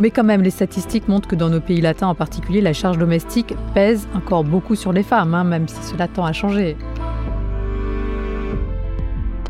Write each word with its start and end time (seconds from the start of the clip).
Mais 0.00 0.10
quand 0.10 0.24
même, 0.24 0.42
les 0.42 0.50
statistiques 0.50 1.08
montrent 1.08 1.28
que 1.28 1.34
dans 1.34 1.48
nos 1.48 1.60
pays 1.60 1.80
latins 1.80 2.06
en 2.06 2.14
particulier, 2.14 2.60
la 2.60 2.72
charge 2.72 2.98
domestique 2.98 3.54
pèse 3.74 4.06
encore 4.14 4.44
beaucoup 4.44 4.76
sur 4.76 4.92
les 4.92 5.02
femmes, 5.02 5.34
hein, 5.34 5.42
même 5.42 5.66
si 5.66 5.82
cela 5.82 6.06
tend 6.06 6.24
à 6.24 6.32
changer. 6.32 6.76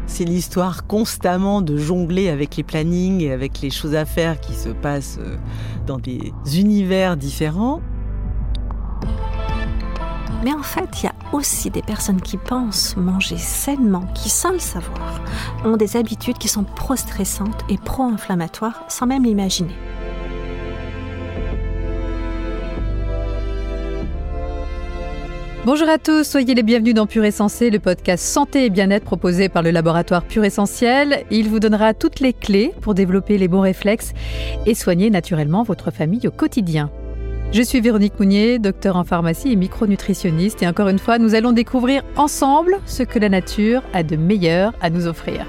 C'est 0.07 0.25
l'histoire 0.25 0.87
constamment 0.87 1.61
de 1.61 1.77
jongler 1.77 2.30
avec 2.30 2.57
les 2.57 2.62
plannings 2.62 3.21
et 3.21 3.30
avec 3.30 3.61
les 3.61 3.69
choses 3.69 3.95
à 3.95 4.07
faire 4.07 4.41
qui 4.41 4.55
se 4.55 4.71
passent 4.71 5.19
euh, 5.21 5.37
dans 5.87 5.98
des 5.98 6.33
univers 6.55 7.19
différents. 7.19 7.83
Mais 10.43 10.55
en 10.55 10.62
fait, 10.62 10.89
il 11.03 11.07
y 11.07 11.09
a 11.09 11.15
aussi 11.33 11.69
des 11.69 11.83
personnes 11.83 12.23
qui 12.23 12.39
pensent 12.39 12.96
manger 12.96 13.37
sainement, 13.37 14.07
qui, 14.15 14.30
sans 14.30 14.53
le 14.53 14.61
savoir, 14.61 15.21
ont 15.65 15.77
des 15.77 15.96
habitudes 15.96 16.38
qui 16.38 16.49
sont 16.49 16.65
pro-stressantes 16.65 17.65
et 17.69 17.77
pro-inflammatoires 17.77 18.85
sans 18.88 19.07
même 19.07 19.24
l'imaginer. 19.24 19.74
Bonjour 25.71 25.91
à 25.91 25.99
tous, 25.99 26.25
soyez 26.25 26.55
les 26.55 26.63
bienvenus 26.63 26.95
dans 26.95 27.07
Pure 27.07 27.27
Essentiel, 27.27 27.75
le 27.75 27.79
podcast 27.79 28.25
santé 28.25 28.65
et 28.65 28.71
bien-être 28.71 29.05
proposé 29.05 29.51
par 29.51 29.63
le 29.63 29.71
laboratoire 29.71 30.25
Pure 30.25 30.45
Essentiel. 30.45 31.27
Il 31.31 31.51
vous 31.51 31.61
donnera 31.61 31.93
toutes 31.93 32.21
les 32.21 32.33
clés 32.33 32.73
pour 32.81 32.95
développer 32.95 33.37
les 33.37 33.49
bons 33.49 33.61
réflexes 33.61 34.15
et 34.65 34.75
soigner 34.75 35.11
naturellement 35.11 35.65
votre 35.65 35.91
famille 35.91 36.27
au 36.27 36.31
quotidien. 36.31 36.91
Je 37.53 37.61
suis 37.61 37.83
Véronique 37.83 38.19
Mounier, 38.19 38.59
docteur 38.59 38.97
en 38.97 39.05
pharmacie 39.05 39.53
et 39.53 39.57
micronutritionniste 39.57 40.63
et 40.63 40.67
encore 40.67 40.89
une 40.89 40.99
fois, 40.99 41.19
nous 41.19 41.35
allons 41.35 41.53
découvrir 41.53 42.03
ensemble 42.16 42.79
ce 42.87 43.03
que 43.03 43.19
la 43.19 43.29
nature 43.29 43.83
a 43.93 44.03
de 44.03 44.16
meilleur 44.16 44.73
à 44.80 44.89
nous 44.89 45.07
offrir. 45.07 45.45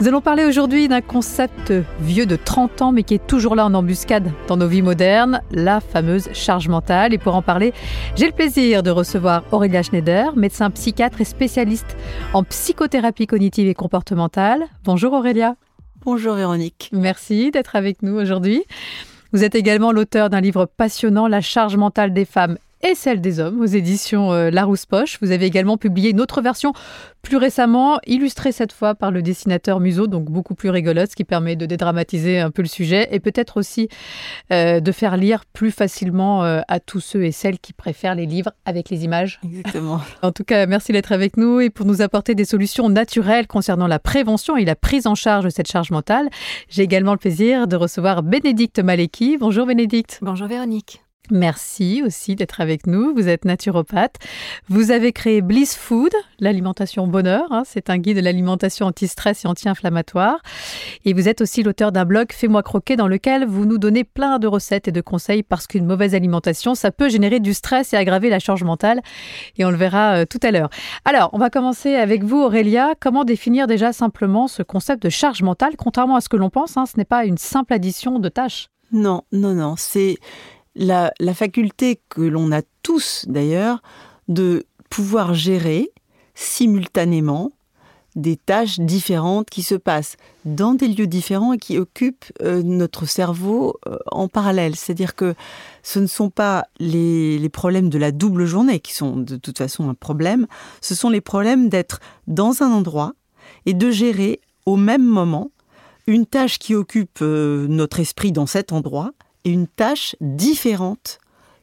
Nous 0.00 0.06
allons 0.06 0.20
parler 0.20 0.44
aujourd'hui 0.44 0.86
d'un 0.86 1.00
concept 1.00 1.72
vieux 1.98 2.24
de 2.24 2.36
30 2.36 2.82
ans 2.82 2.92
mais 2.92 3.02
qui 3.02 3.14
est 3.14 3.26
toujours 3.26 3.56
là 3.56 3.66
en 3.66 3.74
embuscade 3.74 4.30
dans 4.46 4.56
nos 4.56 4.68
vies 4.68 4.80
modernes, 4.80 5.42
la 5.50 5.80
fameuse 5.80 6.28
charge 6.32 6.68
mentale. 6.68 7.12
Et 7.12 7.18
pour 7.18 7.34
en 7.34 7.42
parler, 7.42 7.72
j'ai 8.14 8.26
le 8.26 8.32
plaisir 8.32 8.84
de 8.84 8.90
recevoir 8.90 9.42
Aurélia 9.50 9.82
Schneider, 9.82 10.36
médecin 10.36 10.70
psychiatre 10.70 11.20
et 11.20 11.24
spécialiste 11.24 11.96
en 12.32 12.44
psychothérapie 12.44 13.26
cognitive 13.26 13.66
et 13.66 13.74
comportementale. 13.74 14.66
Bonjour 14.84 15.14
Aurélia. 15.14 15.56
Bonjour 16.04 16.34
Véronique. 16.34 16.90
Merci 16.92 17.50
d'être 17.50 17.74
avec 17.74 18.04
nous 18.04 18.14
aujourd'hui. 18.14 18.62
Vous 19.32 19.42
êtes 19.42 19.56
également 19.56 19.90
l'auteur 19.90 20.30
d'un 20.30 20.40
livre 20.40 20.66
passionnant, 20.66 21.26
La 21.26 21.40
charge 21.40 21.76
mentale 21.76 22.12
des 22.12 22.24
femmes 22.24 22.56
et 22.82 22.94
celle 22.94 23.20
des 23.20 23.40
hommes 23.40 23.60
aux 23.60 23.66
éditions 23.66 24.32
euh, 24.32 24.50
Larousse 24.50 24.86
Poche. 24.86 25.18
Vous 25.20 25.30
avez 25.30 25.46
également 25.46 25.76
publié 25.76 26.10
une 26.10 26.20
autre 26.20 26.40
version 26.40 26.72
plus 27.22 27.36
récemment, 27.36 27.98
illustrée 28.06 28.52
cette 28.52 28.72
fois 28.72 28.94
par 28.94 29.10
le 29.10 29.22
dessinateur 29.22 29.80
Museau, 29.80 30.06
donc 30.06 30.30
beaucoup 30.30 30.54
plus 30.54 30.70
rigolote, 30.70 31.10
ce 31.10 31.16
qui 31.16 31.24
permet 31.24 31.56
de 31.56 31.66
dédramatiser 31.66 32.38
un 32.38 32.50
peu 32.50 32.62
le 32.62 32.68
sujet 32.68 33.08
et 33.10 33.20
peut-être 33.20 33.56
aussi 33.56 33.88
euh, 34.52 34.80
de 34.80 34.92
faire 34.92 35.16
lire 35.16 35.44
plus 35.52 35.70
facilement 35.70 36.44
euh, 36.44 36.60
à 36.68 36.80
tous 36.80 37.00
ceux 37.00 37.24
et 37.24 37.32
celles 37.32 37.58
qui 37.58 37.72
préfèrent 37.72 38.14
les 38.14 38.26
livres 38.26 38.52
avec 38.64 38.88
les 38.88 39.04
images. 39.04 39.40
Exactement. 39.44 40.00
en 40.22 40.32
tout 40.32 40.44
cas, 40.44 40.66
merci 40.66 40.92
d'être 40.92 41.12
avec 41.12 41.36
nous 41.36 41.60
et 41.60 41.70
pour 41.70 41.86
nous 41.86 42.02
apporter 42.02 42.34
des 42.34 42.44
solutions 42.44 42.88
naturelles 42.88 43.46
concernant 43.46 43.86
la 43.86 43.98
prévention 43.98 44.56
et 44.56 44.64
la 44.64 44.76
prise 44.76 45.06
en 45.06 45.14
charge 45.14 45.44
de 45.44 45.50
cette 45.50 45.70
charge 45.70 45.90
mentale. 45.90 46.28
J'ai 46.68 46.82
également 46.82 47.12
le 47.12 47.18
plaisir 47.18 47.66
de 47.66 47.76
recevoir 47.76 48.22
Bénédicte 48.22 48.78
Maleki. 48.78 49.36
Bonjour 49.38 49.66
Bénédicte. 49.66 50.18
Bonjour 50.22 50.46
Véronique. 50.46 51.02
Merci 51.30 52.02
aussi 52.04 52.36
d'être 52.36 52.60
avec 52.60 52.86
nous. 52.86 53.12
Vous 53.14 53.28
êtes 53.28 53.44
naturopathe. 53.44 54.16
Vous 54.68 54.90
avez 54.90 55.12
créé 55.12 55.42
Bliss 55.42 55.76
Food, 55.76 56.12
l'alimentation 56.40 57.06
bonheur. 57.06 57.44
Hein. 57.50 57.62
C'est 57.66 57.90
un 57.90 57.98
guide 57.98 58.16
de 58.16 58.22
l'alimentation 58.22 58.86
anti-stress 58.86 59.44
et 59.44 59.48
anti-inflammatoire. 59.48 60.38
Et 61.04 61.12
vous 61.12 61.28
êtes 61.28 61.40
aussi 61.40 61.62
l'auteur 61.62 61.92
d'un 61.92 62.04
blog 62.04 62.32
Fais-moi 62.32 62.62
croquer 62.62 62.96
dans 62.96 63.08
lequel 63.08 63.46
vous 63.46 63.66
nous 63.66 63.78
donnez 63.78 64.04
plein 64.04 64.38
de 64.38 64.46
recettes 64.46 64.88
et 64.88 64.92
de 64.92 65.00
conseils 65.00 65.42
parce 65.42 65.66
qu'une 65.66 65.84
mauvaise 65.84 66.14
alimentation, 66.14 66.74
ça 66.74 66.90
peut 66.90 67.08
générer 67.08 67.40
du 67.40 67.52
stress 67.52 67.92
et 67.92 67.96
aggraver 67.96 68.30
la 68.30 68.38
charge 68.38 68.64
mentale. 68.64 69.02
Et 69.56 69.64
on 69.64 69.70
le 69.70 69.76
verra 69.76 70.18
euh, 70.18 70.24
tout 70.24 70.40
à 70.42 70.50
l'heure. 70.50 70.70
Alors, 71.04 71.30
on 71.32 71.38
va 71.38 71.50
commencer 71.50 71.94
avec 71.94 72.24
vous, 72.24 72.38
Aurélia. 72.38 72.94
Comment 73.00 73.24
définir 73.24 73.66
déjà 73.66 73.92
simplement 73.92 74.48
ce 74.48 74.62
concept 74.62 75.02
de 75.02 75.10
charge 75.10 75.42
mentale? 75.42 75.74
Contrairement 75.76 76.16
à 76.16 76.20
ce 76.20 76.28
que 76.28 76.36
l'on 76.36 76.50
pense, 76.50 76.76
hein, 76.76 76.86
ce 76.86 76.96
n'est 76.96 77.04
pas 77.04 77.24
une 77.24 77.38
simple 77.38 77.72
addition 77.74 78.18
de 78.18 78.28
tâches. 78.28 78.68
Non, 78.92 79.22
non, 79.32 79.54
non. 79.54 79.74
C'est 79.76 80.16
la, 80.78 81.34
faculté 81.34 82.00
que 82.08 82.22
l'on 82.22 82.52
a 82.52 82.62
tous 82.82 83.24
d'ailleurs 83.28 83.82
de 84.28 84.64
pouvoir 84.88 85.34
gérer 85.34 85.90
simultanément 86.34 87.52
des 88.14 88.36
tâches 88.36 88.80
différentes 88.80 89.50
qui 89.50 89.62
se 89.62 89.74
passent 89.74 90.16
dans 90.44 90.74
des 90.74 90.88
lieux 90.88 91.06
différents 91.06 91.52
et 91.52 91.58
qui 91.58 91.78
occupent 91.78 92.24
euh, 92.42 92.62
notre 92.62 93.06
cerveau 93.06 93.76
euh, 93.86 93.98
en 94.10 94.28
parallèle. 94.28 94.74
C'est-à-dire 94.74 95.14
que 95.14 95.34
ce 95.82 95.98
ne 95.98 96.06
sont 96.06 96.30
pas 96.30 96.66
les, 96.80 97.48
problèmes 97.48 97.90
de 97.90 97.98
la 97.98 98.10
double 98.10 98.46
journée 98.46 98.80
qui 98.80 98.94
sont 98.94 99.16
de 99.16 99.36
toute 99.36 99.58
façon 99.58 99.88
un 99.88 99.94
problème, 99.94 100.46
ce 100.80 100.94
sont 100.94 101.10
les 101.10 101.20
problèmes 101.20 101.68
d'être 101.68 102.00
dans 102.26 102.62
un 102.62 102.72
endroit 102.72 103.12
et 103.66 103.74
de 103.74 103.90
gérer 103.90 104.40
au 104.66 104.76
même 104.76 105.04
moment 105.04 105.50
une 106.06 106.26
tâche 106.26 106.58
qui 106.58 106.74
occupe 106.74 107.18
euh, 107.20 107.66
notre 107.68 108.00
esprit 108.00 108.32
dans 108.32 108.46
cet 108.46 108.72
endroit 108.72 109.12
une 109.52 109.66
tâche 109.66 110.16
différente 110.20 111.18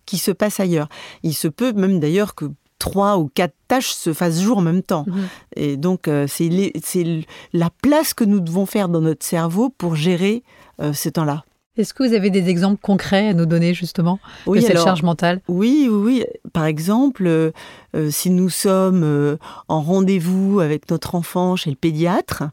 qui 0.06 0.18
se 0.18 0.32
passe 0.32 0.60
ailleurs. 0.60 0.90
Il 1.24 1.34
se 1.34 1.48
peut 1.48 1.74
même 1.74 2.00
d'ailleurs 2.00 2.36
que 2.36 2.46
trois 2.80 3.18
ou 3.18 3.30
quatre 3.34 3.56
tâches 3.68 3.94
se 3.94 4.14
fassent 4.14 4.42
jour 4.42 4.60
en 4.60 4.62
même 4.62 4.84
temps. 4.84 5.06
Mhm. 5.08 5.28
Et 5.56 5.78
donc, 5.78 6.08
euh, 6.08 6.28
c'est 6.28 6.50
la 7.54 7.70
place 7.82 8.14
que 8.14 8.24
nous 8.24 8.40
devons 8.40 8.66
faire 8.66 8.90
dans 8.90 9.02
notre 9.02 9.26
cerveau 9.26 9.70
pour 9.70 9.96
gérer 9.96 10.44
euh, 10.82 10.94
ce 10.94 11.10
temps-là. 11.10 11.46
Est-ce 11.78 11.94
que 11.94 12.08
vous 12.08 12.14
avez 12.14 12.30
des 12.30 12.48
exemples 12.48 12.80
concrets 12.82 13.28
à 13.28 13.34
nous 13.34 13.46
donner 13.46 13.74
justement 13.74 14.20
de 14.48 14.60
cette 14.62 14.80
charge 14.80 15.04
mentale? 15.04 15.42
Oui, 15.50 15.90
oui, 15.92 15.98
oui. 15.98 16.26
Par 16.54 16.66
exemple, 16.66 17.52
euh, 17.96 18.06
euh, 18.06 18.12
si 18.12 18.30
nous 18.30 18.50
sommes 18.50 19.04
euh, 19.04 19.38
en 19.68 19.82
rendez-vous 19.82 20.60
avec 20.60 20.90
notre 20.92 21.16
enfant 21.16 21.56
chez 21.56 21.70
le 21.70 21.76
pédiatre 21.76 22.44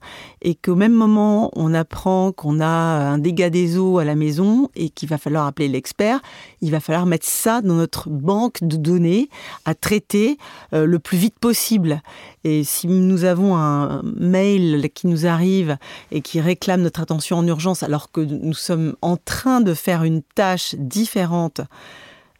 et 0.40 0.54
qu'au 0.54 0.74
même 0.74 0.92
moment 0.92 1.50
on 1.54 1.74
apprend 1.74 2.32
qu'on 2.32 2.60
a 2.60 2.66
un 2.66 3.18
dégât 3.18 3.50
des 3.50 3.78
eaux 3.78 3.98
à 3.98 4.04
la 4.04 4.14
maison 4.14 4.68
et 4.76 4.88
qu'il 4.88 5.08
va 5.08 5.18
falloir 5.18 5.46
appeler 5.46 5.68
l'expert, 5.68 6.20
il 6.60 6.70
va 6.70 6.80
falloir 6.80 7.06
mettre 7.06 7.26
ça 7.26 7.60
dans 7.60 7.74
notre 7.74 8.08
banque 8.08 8.58
de 8.62 8.76
données 8.76 9.28
à 9.64 9.74
traiter 9.74 10.38
le 10.72 10.98
plus 10.98 11.18
vite 11.18 11.38
possible. 11.38 12.02
Et 12.44 12.64
si 12.64 12.86
nous 12.86 13.24
avons 13.24 13.56
un 13.56 14.02
mail 14.02 14.90
qui 14.94 15.06
nous 15.06 15.26
arrive 15.26 15.76
et 16.10 16.20
qui 16.20 16.40
réclame 16.40 16.82
notre 16.82 17.00
attention 17.00 17.38
en 17.38 17.46
urgence 17.46 17.82
alors 17.82 18.10
que 18.10 18.20
nous 18.20 18.54
sommes 18.54 18.96
en 19.02 19.16
train 19.16 19.60
de 19.60 19.74
faire 19.74 20.04
une 20.04 20.22
tâche 20.22 20.74
différente, 20.76 21.60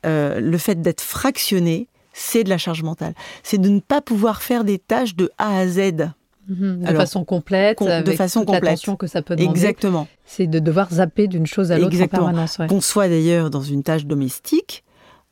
euh, 0.04 0.40
le 0.40 0.58
fait 0.58 0.82
d'être 0.82 1.00
fractionné, 1.00 1.86
c'est 2.12 2.44
de 2.44 2.48
la 2.48 2.58
charge 2.58 2.82
mentale. 2.82 3.14
C'est 3.42 3.58
de 3.58 3.68
ne 3.68 3.80
pas 3.80 4.00
pouvoir 4.00 4.42
faire 4.42 4.64
des 4.64 4.78
tâches 4.78 5.16
de 5.16 5.30
A 5.38 5.58
à 5.58 5.66
Z. 5.66 6.10
Mhm. 6.48 6.84
de 6.84 6.94
façon 6.94 7.24
complète, 7.24 7.80
de 7.80 8.12
façon 8.12 8.44
complète. 8.44 8.80
que 8.98 9.06
ça 9.06 9.22
peut 9.22 9.36
demander. 9.36 9.50
Exactement. 9.50 10.08
C'est 10.24 10.48
de 10.48 10.58
devoir 10.58 10.92
zapper 10.92 11.28
d'une 11.28 11.46
chose 11.46 11.70
à 11.70 11.78
l'autre 11.78 12.00
en 12.02 12.08
permanence. 12.08 12.58
Qu'on 12.68 12.80
soit 12.80 13.08
d'ailleurs 13.08 13.48
dans 13.48 13.62
une 13.62 13.84
tâche 13.84 14.06
domestique, 14.06 14.82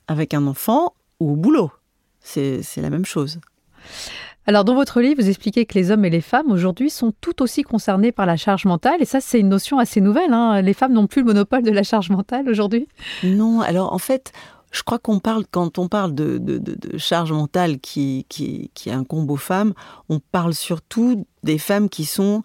avec 0.06 0.34
un 0.34 0.46
enfant 0.46 0.94
ou 1.18 1.32
au 1.32 1.36
boulot. 1.36 1.72
C'est 2.20 2.62
la 2.76 2.90
même 2.90 3.04
chose. 3.04 3.40
Alors, 4.46 4.64
dans 4.64 4.74
votre 4.74 5.00
livre, 5.00 5.22
vous 5.22 5.28
expliquez 5.28 5.66
que 5.66 5.78
les 5.78 5.90
hommes 5.90 6.04
et 6.04 6.10
les 6.10 6.20
femmes 6.20 6.50
aujourd'hui 6.50 6.90
sont 6.90 7.12
tout 7.20 7.42
aussi 7.42 7.62
concernés 7.62 8.10
par 8.10 8.26
la 8.26 8.36
charge 8.36 8.64
mentale. 8.64 8.96
Et 9.00 9.04
ça, 9.04 9.20
c'est 9.20 9.38
une 9.38 9.48
notion 9.48 9.78
assez 9.78 10.00
nouvelle. 10.00 10.32
Hein. 10.32 10.62
Les 10.62 10.74
femmes 10.74 10.92
n'ont 10.92 11.06
plus 11.06 11.20
le 11.22 11.26
monopole 11.26 11.62
de 11.62 11.70
la 11.70 11.82
charge 11.82 12.10
mentale 12.10 12.48
aujourd'hui 12.48 12.88
Non, 13.22 13.60
alors 13.60 13.92
en 13.92 13.98
fait, 13.98 14.32
je 14.70 14.82
crois 14.82 14.98
qu'on 14.98 15.18
parle, 15.18 15.44
quand 15.50 15.78
on 15.78 15.88
parle 15.88 16.14
de, 16.14 16.40
charge 16.96 17.32
mentale 17.32 17.78
qui, 17.80 18.26
qui, 18.28 18.70
qui, 18.74 18.90
incombe 18.90 19.30
aux 19.30 19.36
femmes, 19.36 19.74
on 20.08 20.20
parle 20.20 20.54
surtout 20.54 21.26
des 21.42 21.58
femmes 21.58 21.88
qui 21.88 22.04
sont 22.04 22.42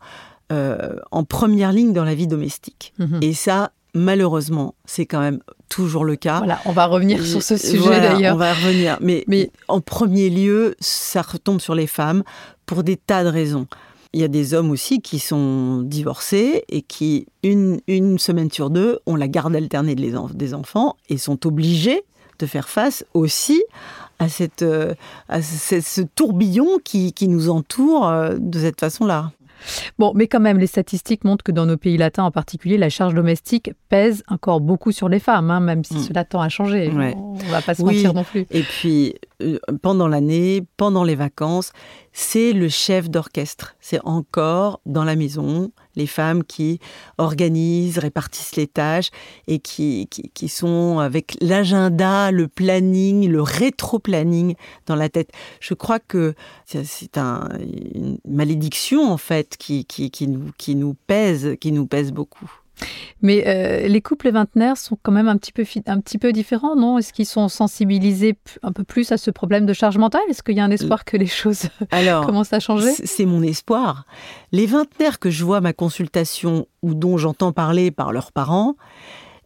euh, 0.52 0.96
en 1.12 1.24
première 1.24 1.72
ligne 1.72 1.94
dans 1.94 2.04
la 2.04 2.16
vie 2.16 2.28
domestique. 2.28 2.94
Mhm. 2.98 3.20
Et 3.22 3.34
ça, 3.34 3.72
malheureusement, 3.94 4.76
c'est 4.86 5.06
quand 5.06 5.20
même 5.20 5.40
toujours 5.70 6.04
le 6.04 6.16
cas. 6.16 6.40
Voilà, 6.40 6.60
on 6.66 6.72
va 6.72 6.88
revenir 6.88 7.24
sur 7.24 7.44
ce 7.44 7.58
sujet 7.58 8.02
d'ailleurs. 8.02 8.36
On 8.36 8.40
va 8.40 8.54
revenir. 8.54 8.98
Mais, 9.02 9.24
Mais 9.28 9.52
en 9.68 9.82
premier 9.82 10.30
lieu, 10.30 10.76
ça 10.80 11.22
retombe 11.22 11.62
sur 11.62 11.76
les 11.76 11.88
femmes 11.88 12.24
pour 12.66 12.84
des 12.84 12.98
tas 12.98 13.24
de 13.24 13.30
raisons. 13.30 13.68
Il 14.14 14.22
y 14.22 14.24
a 14.24 14.30
des 14.30 14.54
hommes 14.54 14.72
aussi 14.72 15.02
qui 15.02 15.20
sont 15.20 15.82
divorcés 15.82 16.64
et 16.70 16.82
qui, 16.82 17.28
une, 17.44 17.82
une 17.88 18.18
semaine 18.18 18.50
sur 18.50 18.70
deux, 18.70 19.00
ont 19.06 19.18
la 19.18 19.28
garde 19.28 19.56
alternée 19.56 19.94
des 19.96 20.54
enfants 20.54 20.96
et 21.10 21.18
sont 21.18 21.46
obligés 21.46 22.04
de 22.40 22.46
faire 22.46 22.70
face 22.70 23.06
aussi 23.14 23.64
à, 24.20 24.30
cette, 24.30 24.62
euh, 24.62 24.94
à 25.30 25.42
ce, 25.42 26.02
tourbillon 26.02 26.80
qui, 26.84 27.14
qui 27.14 27.28
nous 27.28 27.50
entoure 27.50 28.08
euh, 28.08 28.36
de 28.40 28.60
cette 28.60 28.80
façon-là. 28.80 29.32
Bon, 29.98 30.12
mais 30.16 30.28
quand 30.28 30.40
même, 30.40 30.60
les 30.60 30.68
statistiques 30.68 31.24
montrent 31.24 31.44
que 31.44 31.52
dans 31.52 31.66
nos 31.66 31.78
pays 31.78 31.98
latins 31.98 32.24
en 32.24 32.32
particulier, 32.32 32.78
la 32.78 32.90
charge 32.90 33.14
domestique 33.14 33.72
pèse 33.90 34.24
encore 34.28 34.62
beaucoup 34.62 34.92
sur 34.92 35.10
les 35.10 35.20
femmes, 35.20 35.50
hein, 35.50 35.60
même 35.60 35.84
si 35.84 35.96
mm. 35.96 36.00
cela 36.00 36.24
tend 36.24 36.42
à 36.42 36.50
changer. 36.50 36.92
On 36.94 37.34
ne 37.34 37.52
va 37.52 37.62
pas 37.62 37.74
se 37.74 37.82
mentir 37.82 38.14
non 38.14 38.24
plus. 38.24 38.46
Et 38.52 38.62
puis, 38.62 39.16
pendant 39.82 40.08
l'année, 40.08 40.66
pendant 40.78 41.04
les 41.04 41.16
vacances, 41.16 41.72
c'est 42.14 42.54
le 42.54 42.70
chef 42.70 43.10
d'orchestre. 43.10 43.76
C'est 43.80 44.00
encore 44.04 44.82
dans 44.86 45.04
la 45.04 45.16
maison 45.16 45.72
les 45.96 46.08
femmes 46.08 46.44
qui 46.44 46.80
organisent, 47.18 47.98
répartissent 47.98 48.56
les 48.56 48.68
tâches 48.68 49.12
et 49.48 49.60
qui, 49.60 50.08
qui, 50.08 50.50
sont 50.50 51.00
avec 51.00 51.38
l'agenda, 51.42 52.32
le 52.32 52.48
planning, 52.48 53.30
le 53.30 53.42
rétro-planning 53.42 54.56
dans 54.86 54.96
la 54.96 55.10
tête. 55.10 55.32
Je 55.60 55.74
crois 55.74 56.00
que 56.00 56.36
c'est 56.66 57.18
un, 57.18 57.50
une 57.94 58.18
malédiction 58.28 59.12
en 59.12 59.18
fait 59.18 59.56
qui, 59.58 59.86
qui, 59.86 60.28
nous, 60.28 60.52
qui 60.58 60.76
nous 60.76 60.96
pèse, 61.08 61.56
qui 61.60 61.72
nous 61.72 61.86
pèse 61.86 62.12
beaucoup. 62.12 62.52
Mais 63.22 63.44
euh, 63.48 63.88
les 63.88 64.02
couples 64.02 64.32
vingtenaires 64.32 64.78
sont 64.78 64.98
quand 65.02 65.12
même 65.12 65.28
un 65.28 65.38
petit 65.38 65.52
peu, 65.52 65.64
un 65.88 66.00
petit 66.00 66.18
peu 66.18 66.32
différents, 66.32 66.76
non? 66.76 66.98
Est-ce 66.98 67.14
qu'ils 67.14 67.26
sont 67.26 67.48
sensibilisés 67.48 68.38
un 68.64 68.72
peu 68.72 68.84
plus 68.84 69.12
à 69.12 69.18
ce 69.18 69.32
problème 69.32 69.66
de 69.66 69.74
charge 69.74 69.98
mentale? 69.98 70.22
Est-ce 70.30 70.44
qu'il 70.44 70.56
y 70.56 70.60
a 70.60 70.64
un 70.64 70.72
espoir 70.72 71.06
que 71.06 71.18
les 71.18 71.28
choses 71.28 71.70
commencent 72.26 72.54
à 72.54 72.60
changer? 72.60 72.92
C'est 73.04 73.26
mon 73.26 73.42
espoir. 73.42 74.06
Les 74.52 74.66
vingtenaires 74.66 75.20
que 75.20 75.30
je 75.30 75.44
vois 75.44 75.58
à 75.58 75.62
ma 75.62 75.74
consultation 75.74 76.68
ou 76.82 76.94
dont 76.94 77.18
j'entends 77.18 77.52
parler 77.52 77.92
par 77.92 78.12
leurs 78.12 78.32
parents, 78.32 78.76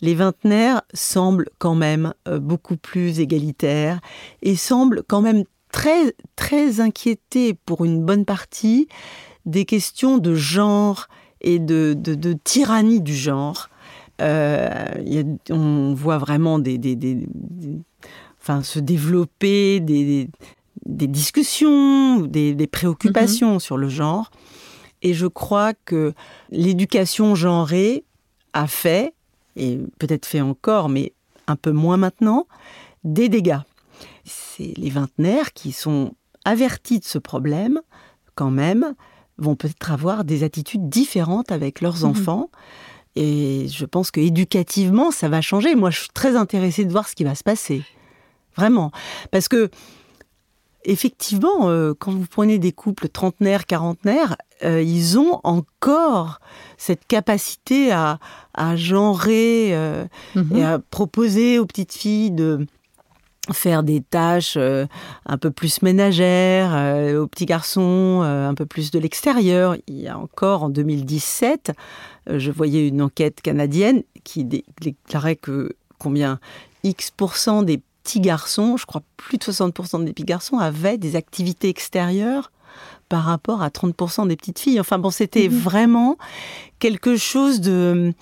les 0.02 0.16
vingtenaires 0.16 0.82
semblent 0.94 1.50
quand 1.58 1.75
même 1.75 2.14
euh, 2.28 2.40
beaucoup 2.40 2.78
plus 2.78 3.20
égalitaires 3.20 4.00
et 4.42 4.56
semblent 4.56 5.04
quand 5.08 5.22
même 5.22 5.44
très, 5.72 6.16
très 6.36 6.80
inquiétés 6.80 7.54
pour 7.54 7.86
une 7.86 8.04
bonne 8.04 8.25
partie 8.25 8.88
des 9.46 9.66
questions 9.66 10.18
de 10.18 10.36
genre 10.36 11.08
et 11.41 11.59
de, 11.59 11.95
tyrannie 12.44 13.01
du 13.01 13.15
genre. 13.15 13.69
Euh, 14.21 14.68
on 15.50 15.94
voit 15.94 16.18
vraiment 16.18 16.59
des, 16.59 16.77
enfin, 18.41 18.63
se 18.63 18.80
développer 18.80 19.80
des, 19.80 20.27
discussions, 20.86 22.21
des, 22.21 22.68
préoccupations 22.68 23.57
mm-hmm. 23.57 23.62
sur 23.62 23.77
le 23.77 23.89
genre. 23.89 24.31
Et 25.01 25.13
je 25.13 25.27
crois 25.27 25.74
que 25.74 26.13
l'éducation 26.51 27.36
genrée 27.36 28.03
a 28.53 28.68
fait, 28.68 29.13
et 29.56 29.80
peut-être 29.97 30.25
fait 30.25 30.41
encore, 30.41 30.89
mais 30.89 31.13
un 31.47 31.56
peu 31.56 31.71
moins 31.71 31.97
maintenant, 31.97 32.47
des 33.03 33.30
dégâts. 33.30 33.62
C'est 34.25 34.74
les 34.77 34.89
vingtenaires 34.89 35.53
qui 35.53 35.71
sont 35.71 36.13
avertis 36.45 37.00
de 37.00 37.06
ce 37.06 37.18
problème, 37.18 37.80
quand 38.36 38.51
même, 38.51 38.94
vont 39.39 39.56
peut-être 39.56 39.91
avoir 39.91 40.24
des 40.24 40.44
attitudes 40.44 40.89
différentes 40.89 41.51
avec 41.51 41.81
leurs 41.81 42.00
mhm. 42.00 42.12
enfants. 42.12 42.50
Et 43.15 43.68
je 43.69 43.86
pense 43.86 44.12
que 44.12 44.19
éducativement, 44.19 45.12
ça 45.12 45.30
va 45.30 45.41
changer. 45.41 45.75
Moi, 45.75 45.89
je 45.89 46.00
suis 46.00 46.09
très 46.13 46.36
intéressée 46.36 46.86
de 46.86 46.91
voir 46.91 47.07
ce 47.07 47.15
qui 47.15 47.24
va 47.24 47.36
se 47.36 47.44
passer. 47.44 47.83
Vraiment. 48.56 48.91
Parce 49.31 49.47
que, 49.47 49.69
effectivement, 50.83 51.69
euh, 51.69 51.94
quand 51.97 52.12
vous 52.12 52.27
prenez 52.30 52.59
des 52.59 52.71
couples 52.71 53.09
trentenaires, 53.09 53.65
quarantenaires, 53.65 54.36
euh, 54.63 54.81
ils 54.81 55.18
ont 55.18 55.39
encore 55.44 56.39
cette 56.77 57.06
capacité 57.07 57.91
à, 57.91 58.19
à 58.53 58.75
genrer 58.75 59.69
euh, 59.71 60.06
mhm. 60.36 60.57
et 60.57 60.63
à 60.63 60.80
proposer 60.80 61.59
aux 61.59 61.65
petites 61.65 61.94
filles 61.94 62.31
de 62.31 62.68
faire 63.54 63.84
des 63.84 64.01
tâches 64.01 64.56
euh, 64.57 64.86
un 65.25 65.38
peu 65.38 65.51
plus 65.51 65.81
ménagères, 65.81 66.72
euh, 66.74 67.22
aux 67.22 67.28
petits 67.28 67.46
garçons 67.46 68.22
euh, 68.24 68.48
un 68.48 68.54
peu 68.54 68.66
plus 68.66 68.92
de 68.92 69.00
l'extérieur. 69.00 69.75
Il 69.88 70.00
y 70.00 70.07
a 70.07 70.18
encore 70.18 70.63
en 70.63 70.69
2017, 70.69 71.72
je 72.28 72.51
voyais 72.51 72.88
une 72.88 73.01
enquête 73.01 73.42
canadienne 73.42 74.04
qui 74.24 74.46
déclarait 74.46 75.36
que 75.36 75.75
combien 75.98 76.40
X% 76.84 77.63
des 77.63 77.81
petits 78.04 78.22
garçons, 78.22 78.78
je 78.78 78.86
crois 78.86 79.04
plus 79.18 79.38
de 79.38 79.44
60% 79.44 80.04
des 80.06 80.13
petits 80.13 80.24
garçons, 80.24 80.57
avaient 80.57 80.98
des 80.98 81.16
activités 81.16 81.69
extérieures 81.69 82.51
par 83.10 83.24
rapport 83.24 83.63
à 83.63 83.69
30% 83.69 84.28
des 84.28 84.36
petites 84.36 84.60
filles. 84.60 84.80
Enfin 84.80 85.00
bon, 85.00 85.10
c'était 85.10 85.50
mhm. 85.50 85.57
vraiment 85.57 86.18
quelque 86.78 87.18
chose 87.18 87.60
de, 87.60 88.13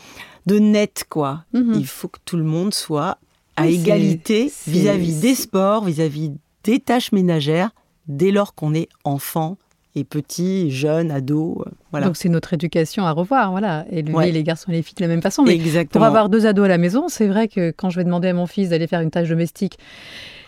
de 0.46 0.60
net, 0.60 1.06
quoi. 1.10 1.44
Mhm. 1.54 1.74
Il 1.76 1.88
faut 1.88 2.08
que 2.08 2.20
tout 2.26 2.38
le 2.38 2.44
monde 2.44 2.74
soit 2.74 3.18
à 3.58 3.68
égalité 3.68 4.52
vis-à-vis 4.68 5.20
des 5.20 5.36
sports, 5.36 5.84
vis-à-vis 5.84 6.32
des 6.64 6.80
tâches 6.80 7.12
ménagères, 7.12 7.72
dès 8.08 8.32
lors 8.32 8.56
qu'on 8.56 8.74
est 8.74 8.88
enfant 9.04 9.58
et 9.96 10.04
petit, 10.04 10.70
jeune, 10.70 11.12
ado. 11.12 11.64
Euh, 11.66 11.72
voilà. 11.92 12.06
Donc 12.06 12.18
c'est 12.18 12.30
notre 12.30 12.54
éducation 12.54 13.06
à 13.06 13.12
revoir, 13.12 13.52
voilà. 13.52 13.86
Et 13.92 14.04
les 14.04 14.44
garçons 14.44 14.72
et 14.72 14.76
les 14.76 14.84
filles 14.84 14.96
de 14.98 15.02
la 15.02 15.08
même 15.08 15.22
façon. 15.22 15.44
Mais 15.44 15.56
Exactement. 15.56 16.00
pour 16.00 16.06
avoir 16.06 16.30
deux 16.30 16.46
ados 16.46 16.66
à 16.66 16.68
la 16.68 16.78
maison, 16.78 17.10
c'est 17.10 17.28
vrai 17.28 17.48
que 17.48 17.72
quand 17.72 17.90
je 17.90 17.98
vais 17.98 18.04
demander 18.04 18.28
à 18.28 18.34
mon 18.34 18.46
fils 18.46 18.70
d'aller 18.70 18.88
faire 18.88 19.02
une 19.02 19.12
tâche 19.12 19.30
domestique 19.30 19.80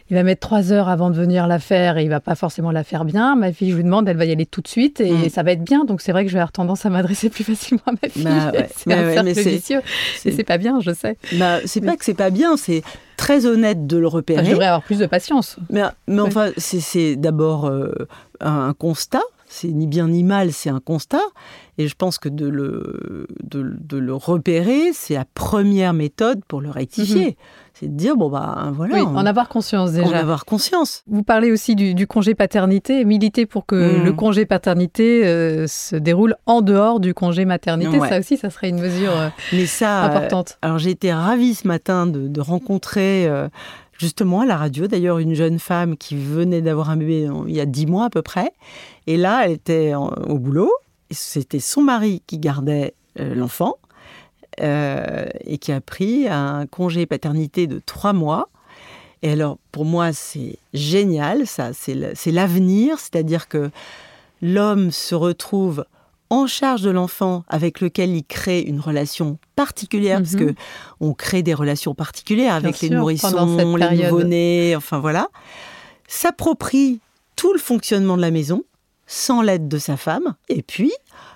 il 0.10 0.16
va 0.16 0.24
mettre 0.24 0.42
trois 0.42 0.72
heures 0.72 0.90
avant 0.90 1.10
de 1.10 1.16
venir 1.16 1.46
la 1.48 1.60
faire 1.60 1.98
et 1.98 2.04
il 2.04 2.10
va 2.10 2.20
pas 2.20 2.36
forcément 2.36 2.72
la 2.72 2.84
faire 2.84 3.06
bien. 3.06 3.36
Ma 3.36 3.52
fille, 3.52 3.72
je 3.72 3.76
lui 3.76 3.84
demande, 3.84 4.10
elle 4.10 4.18
va 4.18 4.26
y 4.26 4.32
aller 4.32 4.46
tout 4.46 4.62
de 4.62 4.68
suite 4.68 5.02
et 5.02 5.12
mm. 5.12 5.30
ça 5.30 5.44
va 5.44 5.52
être 5.52 5.64
bien. 5.64 5.86
Donc 5.86 6.02
c'est 6.02 6.12
vrai 6.12 6.24
que 6.24 6.30
je 6.30 6.34
vais 6.34 6.40
avoir 6.40 6.52
tendance 6.52 6.86
à 6.86 6.90
m'adresser 6.90 7.30
plus 7.30 7.44
facilement 7.44 7.84
à 7.86 7.92
ma 7.92 8.10
fille. 8.10 8.24
Bah 8.24 8.52
c'est 8.76 8.92
un 8.92 9.14
cercle 9.14 9.50
vicieux. 9.50 9.82
C'est 10.18 10.44
pas 10.44 10.58
bien, 10.58 10.80
je 10.80 10.92
sais. 10.94 11.18
Bah, 11.34 11.60
c'est 11.66 11.82
pas 11.82 11.96
que 11.96 12.06
c'est 12.06 12.16
pas 12.16 12.32
bien, 12.32 12.58
c'est 12.58 12.82
très 13.18 13.46
honnête 13.46 13.86
de 13.86 13.98
le 13.98 14.08
repérer. 14.08 14.46
je 14.46 14.52
devrais 14.52 14.66
avoir 14.66 14.82
plus 14.82 15.00
de 15.00 15.06
patience. 15.06 15.58
Mais, 15.70 15.84
mais 16.08 16.22
enfin, 16.22 16.50
c'est 16.58 17.16
d'abord 17.16 17.66
euh, 17.66 17.94
un 18.40 18.74
constat. 18.74 19.22
C'est 19.52 19.70
ni 19.70 19.88
bien 19.88 20.08
ni 20.08 20.24
mal, 20.24 20.54
c'est 20.54 20.70
un 20.70 20.80
constat. 20.80 21.18
Et 21.80 21.88
je 21.88 21.96
pense 21.96 22.20
que 22.20 22.30
de 22.30 22.48
le, 22.48 23.28
de, 23.44 23.98
le 23.98 24.14
repérer, 24.14 24.94
c'est 24.94 25.16
la 25.16 25.26
première 25.26 25.94
méthode 25.94 26.46
pour 26.46 26.62
le 26.62 26.70
rectifier. 26.70 27.30
Mhm 27.30 27.36
c'est 27.80 27.88
de 27.88 27.96
dire 27.96 28.18
bon 28.18 28.30
bah 28.30 28.72
voilà. 28.74 28.96
Oui, 28.96 29.02
en 29.02 29.26
avoir 29.26 29.48
conscience 29.48 29.94
déjà. 29.94 30.08
En 30.08 30.12
avoir 30.12 30.44
conscience. 30.44 31.04
Vous 31.08 31.24
parlez 31.24 31.52
aussi 31.52 31.76
du, 31.76 32.08
congé 32.08 32.36
paternité, 32.36 33.06
militer 33.06 33.46
pour 33.46 33.66
que 33.66 33.76
mm. 33.76 34.04
le 34.04 34.14
congé 34.14 34.46
paternité 34.46 35.26
euh, 35.26 35.66
se 35.68 35.96
déroule 35.96 36.36
en 36.46 36.62
dehors 36.62 37.00
du 37.00 37.14
congé 37.14 37.46
maternité. 37.46 38.00
Ça 38.00 38.20
aussi, 38.20 38.38
ça 38.38 38.50
serait 38.50 38.70
une 38.70 38.82
mesure 38.82 39.12
euh, 39.16 39.30
Mais 39.54 39.66
ça, 39.66 40.04
importante. 40.04 40.58
alors 40.62 40.78
j'ai 40.78 40.92
été 40.92 41.14
ravie 41.14 41.56
ce 41.56 41.68
matin 41.68 42.06
de, 42.06 42.42
rencontrer. 42.42 43.30
Euh, 44.00 44.06
justement 44.06 44.42
à 44.42 44.46
la 44.46 44.58
radio, 44.58 44.88
d'ailleurs, 44.88 45.20
une 45.20 45.34
jeune 45.34 45.60
femme 45.60 45.98
qui 45.98 46.16
venait 46.16 46.62
d'avoir 46.62 46.90
un 46.90 46.98
bébé 46.98 47.30
il 47.48 47.56
y 47.56 47.60
a 47.60 47.66
dix 47.66 47.86
mois 47.86 48.06
à 48.06 48.10
peu 48.10 48.22
près. 48.22 48.52
Et 49.08 49.18
là, 49.18 49.46
elle 49.46 49.52
était 49.52 49.94
au 49.96 50.38
boulot. 50.38 50.72
C'était 51.12 51.60
son 51.60 51.82
mari 51.82 52.22
qui 52.28 52.38
gardait 52.40 52.94
l'enfant. 53.16 53.78
Euh, 54.62 55.26
et 55.46 55.58
qui 55.58 55.72
a 55.72 55.80
pris 55.80 56.28
un 56.28 56.66
congé 56.66 57.06
paternité 57.06 57.66
de 57.66 57.80
trois 57.86 58.12
mois. 58.12 58.50
Et 59.22 59.32
alors, 59.32 59.58
pour 59.72 59.86
moi, 59.86 60.12
c'est 60.12 60.58
génial, 60.74 61.48
ça, 61.48 61.72
c'est 61.74 62.32
l'avenir, 62.32 63.00
c'est-à-dire 63.00 63.48
que 63.48 63.70
l'homme 64.42 64.92
se 64.92 65.16
retrouve 65.16 65.86
en 66.30 66.48
charge 66.48 66.82
de 66.82 66.90
l'enfant 66.90 67.44
avec 67.48 67.82
lequel 67.82 68.16
il 68.16 68.24
crée 68.24 68.62
une 68.62 68.80
relation 68.80 69.38
particulière, 69.56 70.20
parce 70.20 70.34
mhm. 70.34 70.54
que 70.54 70.62
on 71.00 71.14
crée 71.14 71.44
des 71.44 71.54
relations 71.54 71.96
particulières 71.96 72.54
avec 72.54 72.82
les 72.82 72.90
nourrissons, 72.90 73.76
les 73.76 74.04
nouveau-nés, 74.04 74.76
enfin 74.76 75.00
voilà, 75.00 75.30
s'approprie 76.08 77.00
tout 77.36 77.54
le 77.54 77.60
fonctionnement 77.60 78.18
de 78.18 78.22
la 78.22 78.32
maison 78.32 78.64
sans 79.08 79.42
l'aide 79.42 79.68
de 79.68 79.80
sa 79.80 79.98
femme, 79.98 80.36
et 80.50 80.62
puis 80.62 80.92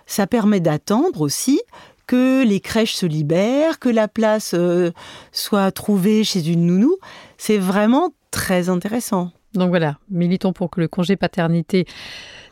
ça 0.06 0.28
permet 0.28 0.60
d'attendre 0.60 1.22
aussi 1.22 1.60
que 2.06 2.44
les 2.44 2.60
crèches 2.60 2.94
se 2.94 3.06
libèrent, 3.06 3.80
que 3.80 3.90
la 3.90 4.08
place 4.08 4.54
euh, 4.54 4.92
soit 5.32 5.72
trouvée 5.72 6.24
chez 6.24 6.48
une 6.48 6.68
nounou. 6.68 6.98
C'est 7.38 7.58
vraiment 7.58 8.12
très 8.30 8.70
intéressant. 8.70 9.32
Donc 9.54 9.70
voilà, 9.70 9.98
militons 10.10 10.54
pour 10.54 10.70
que 10.70 10.82
le 10.82 10.88
congé 10.88 11.16
paternité 11.16 11.86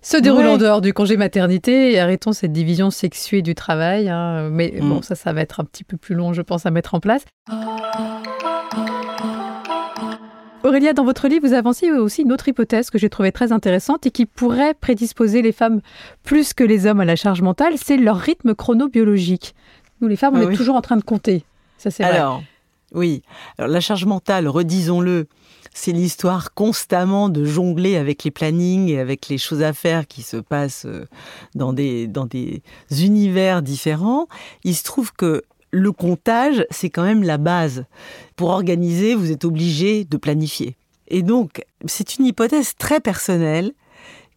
se 0.01 0.17
déroule 0.17 0.47
en 0.47 0.57
dehors 0.57 0.81
du 0.81 0.93
congé 0.93 1.17
maternité 1.17 1.91
et 1.91 1.99
arrêtons 1.99 2.33
cette 2.33 2.51
division 2.51 2.89
sexuée 2.89 3.41
du 3.41 3.55
travail. 3.55 4.09
Hein. 4.09 4.49
Mais 4.49 4.73
bon, 4.79 4.99
mm. 4.99 5.03
ça, 5.03 5.15
ça 5.15 5.33
va 5.33 5.41
être 5.41 5.59
un 5.59 5.63
petit 5.63 5.83
peu 5.83 5.97
plus 5.97 6.15
long, 6.15 6.33
je 6.33 6.41
pense, 6.41 6.65
à 6.65 6.71
mettre 6.71 6.95
en 6.95 6.99
place. 6.99 7.23
Aurélia, 10.63 10.93
dans 10.93 11.03
votre 11.03 11.27
livre, 11.27 11.47
vous 11.47 11.53
avancez 11.53 11.91
aussi 11.91 12.21
une 12.21 12.31
autre 12.31 12.47
hypothèse 12.47 12.89
que 12.89 12.97
j'ai 12.97 13.09
trouvée 13.09 13.31
très 13.31 13.51
intéressante 13.51 14.05
et 14.05 14.11
qui 14.11 14.25
pourrait 14.25 14.75
prédisposer 14.75 15.41
les 15.41 15.51
femmes 15.51 15.81
plus 16.23 16.53
que 16.53 16.63
les 16.63 16.85
hommes 16.85 16.99
à 16.99 17.05
la 17.05 17.15
charge 17.15 17.41
mentale, 17.41 17.73
c'est 17.77 17.97
leur 17.97 18.17
rythme 18.17 18.53
chronobiologique. 18.53 19.55
Nous, 20.01 20.07
les 20.07 20.15
femmes, 20.15 20.35
on 20.35 20.47
ah 20.47 20.51
est 20.51 20.55
toujours 20.55 20.75
en 20.75 20.81
train 20.81 20.97
de 20.97 21.03
compter. 21.03 21.43
Ça, 21.77 21.89
c'est 21.89 22.03
vrai. 22.03 22.21
Oui. 22.93 23.21
Alors, 23.57 23.71
la 23.71 23.79
charge 23.79 24.05
mentale, 24.05 24.47
redisons-le, 24.47 25.27
c'est 25.73 25.93
l'histoire 25.93 26.53
constamment 26.53 27.29
de 27.29 27.45
jongler 27.45 27.95
avec 27.95 28.23
les 28.23 28.31
plannings 28.31 28.89
et 28.89 28.99
avec 28.99 29.29
les 29.29 29.37
choses 29.37 29.61
à 29.61 29.73
faire 29.73 30.07
qui 30.07 30.21
se 30.21 30.37
passent 30.37 30.85
euh, 30.85 31.05
dans 31.55 31.71
des, 31.71 32.07
dans 32.07 32.25
des 32.25 32.61
univers 32.91 33.61
différents. 33.61 34.27
Il 34.63 34.75
se 34.75 34.83
trouve 34.83 35.13
que 35.13 35.43
le 35.71 35.91
comptage, 35.93 36.65
c'est 36.69 36.89
quand 36.89 37.03
même 37.03 37.23
la 37.23 37.37
base. 37.37 37.85
Pour 38.35 38.49
organiser, 38.49 39.15
vous 39.15 39.31
êtes 39.31 39.45
obligé 39.45 40.03
de 40.03 40.17
planifier. 40.17 40.75
Et 41.07 41.23
donc, 41.23 41.63
c'est 41.85 42.17
une 42.17 42.25
hypothèse 42.25 42.75
très 42.77 42.99
personnelle 42.99 43.71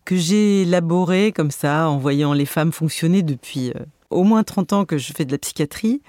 que 0.04 0.16
j'ai 0.16 0.62
élaborée 0.62 1.32
comme 1.32 1.50
ça, 1.50 1.88
en 1.88 1.98
voyant 1.98 2.32
les 2.32 2.46
femmes 2.46 2.72
fonctionner 2.72 3.22
depuis 3.22 3.70
euh, 3.70 3.84
au 4.10 4.22
moins 4.22 4.44
30 4.44 4.72
ans 4.72 4.84
que 4.84 4.98
je 4.98 5.12
fais 5.12 5.24
de 5.24 5.32
la 5.32 5.38
psychiatrie. 5.38 6.02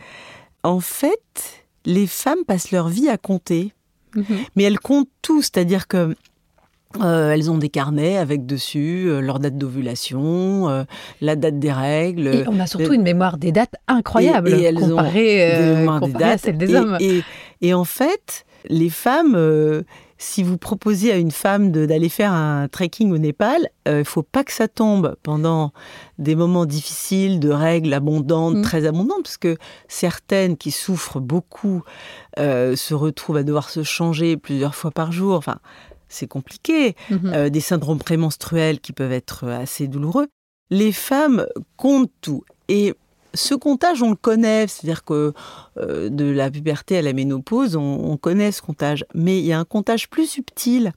En 0.63 0.79
fait, 0.79 1.64
les 1.85 2.07
femmes 2.07 2.43
passent 2.47 2.71
leur 2.71 2.87
vie 2.89 3.09
à 3.09 3.17
compter. 3.17 3.73
Mhm. 4.15 4.23
Mais 4.55 4.63
elles 4.63 4.79
comptent 4.79 5.09
tout, 5.21 5.41
c'est-à-dire 5.41 5.87
que 5.87 6.15
Euh, 7.01 7.31
elles 7.33 7.51
ont 7.51 7.57
des 7.57 7.67
carnets 7.67 8.15
avec 8.15 8.45
dessus 8.45 9.09
euh, 9.09 9.19
leur 9.19 9.39
date 9.39 9.57
d'ovulation, 9.57 10.69
euh, 10.69 10.83
la 11.19 11.35
date 11.35 11.59
des 11.59 11.73
règles. 11.73 12.27
Et 12.27 12.43
on 12.47 12.57
a 12.57 12.67
surtout 12.67 12.93
une 12.93 13.01
mémoire 13.01 13.37
des 13.37 13.51
dates 13.51 13.75
incroyable 13.89 14.53
Et- 14.53 14.59
et 14.59 14.63
elles 14.63 14.77
ont 14.81 14.89
comparée, 14.91 15.87
ont 15.89 15.99
des 16.07 16.15
à 16.15 16.17
dates. 16.19 16.39
celle 16.39 16.57
des 16.57 16.71
et, 16.71 16.75
hommes. 16.77 16.97
Et, 17.61 17.73
en 17.73 17.83
fait, 17.83 18.45
les 18.69 18.89
femmes, 18.89 19.35
si 20.17 20.43
vous 20.43 20.57
proposez 20.57 21.11
à 21.11 21.17
une 21.17 21.31
femme 21.31 21.71
d'aller 21.71 22.09
faire 22.09 22.31
un 22.31 22.67
trekking 22.69 23.11
au 23.11 23.17
Népal, 23.17 23.67
il 23.87 24.05
faut 24.05 24.23
pas 24.23 24.43
que 24.43 24.51
ça 24.53 24.67
tombe 24.67 25.15
pendant 25.23 25.73
des 26.19 26.35
moments 26.35 26.65
difficiles 26.65 27.39
de 27.39 27.49
règles 27.49 27.93
abondantes, 27.93 28.55
Mm. 28.57 28.61
très 28.61 28.85
abondantes, 28.85 29.23
parce 29.23 29.37
que 29.37 29.57
certaines 29.87 30.55
qui 30.57 30.71
souffrent 30.71 31.19
beaucoup 31.19 31.83
euh, 32.39 32.75
se 32.75 32.93
retrouvent 32.93 33.37
à 33.37 33.43
devoir 33.43 33.69
se 33.69 33.83
changer 33.83 34.37
plusieurs 34.37 34.73
fois 34.75 34.91
par 34.91 35.11
jour. 35.11 35.35
Enfin, 35.35 35.57
c'est 36.07 36.27
compliqué 36.27 36.95
Mhm. 37.09 37.31
euh, 37.33 37.49
des 37.49 37.59
syndromes 37.61 37.99
prémenstruels 37.99 38.79
qui 38.79 38.93
peuvent 38.93 39.11
être 39.11 39.47
assez 39.49 39.87
douloureux. 39.87 40.27
Les 40.69 40.91
femmes 40.93 41.45
comptent 41.77 42.11
tout. 42.21 42.43
Et 42.69 42.93
ce 43.35 43.53
comptage, 43.55 44.01
on 44.01 44.09
le 44.09 44.15
connaît, 44.15 44.67
c'est-à-dire 44.67 45.03
que 45.03 45.33
euh, 45.77 46.09
de 46.09 46.25
la 46.25 46.49
puberté 46.49 46.97
à 46.97 47.01
la 47.01 47.13
ménopause, 47.13 47.75
on, 47.75 47.81
on 48.11 48.17
connaît 48.17 48.51
ce 48.51 48.61
comptage. 48.61 49.05
Mais 49.13 49.39
il 49.39 49.45
y 49.45 49.53
a 49.53 49.59
un 49.59 49.65
comptage 49.65 50.09
plus 50.09 50.27
subtil, 50.29 50.93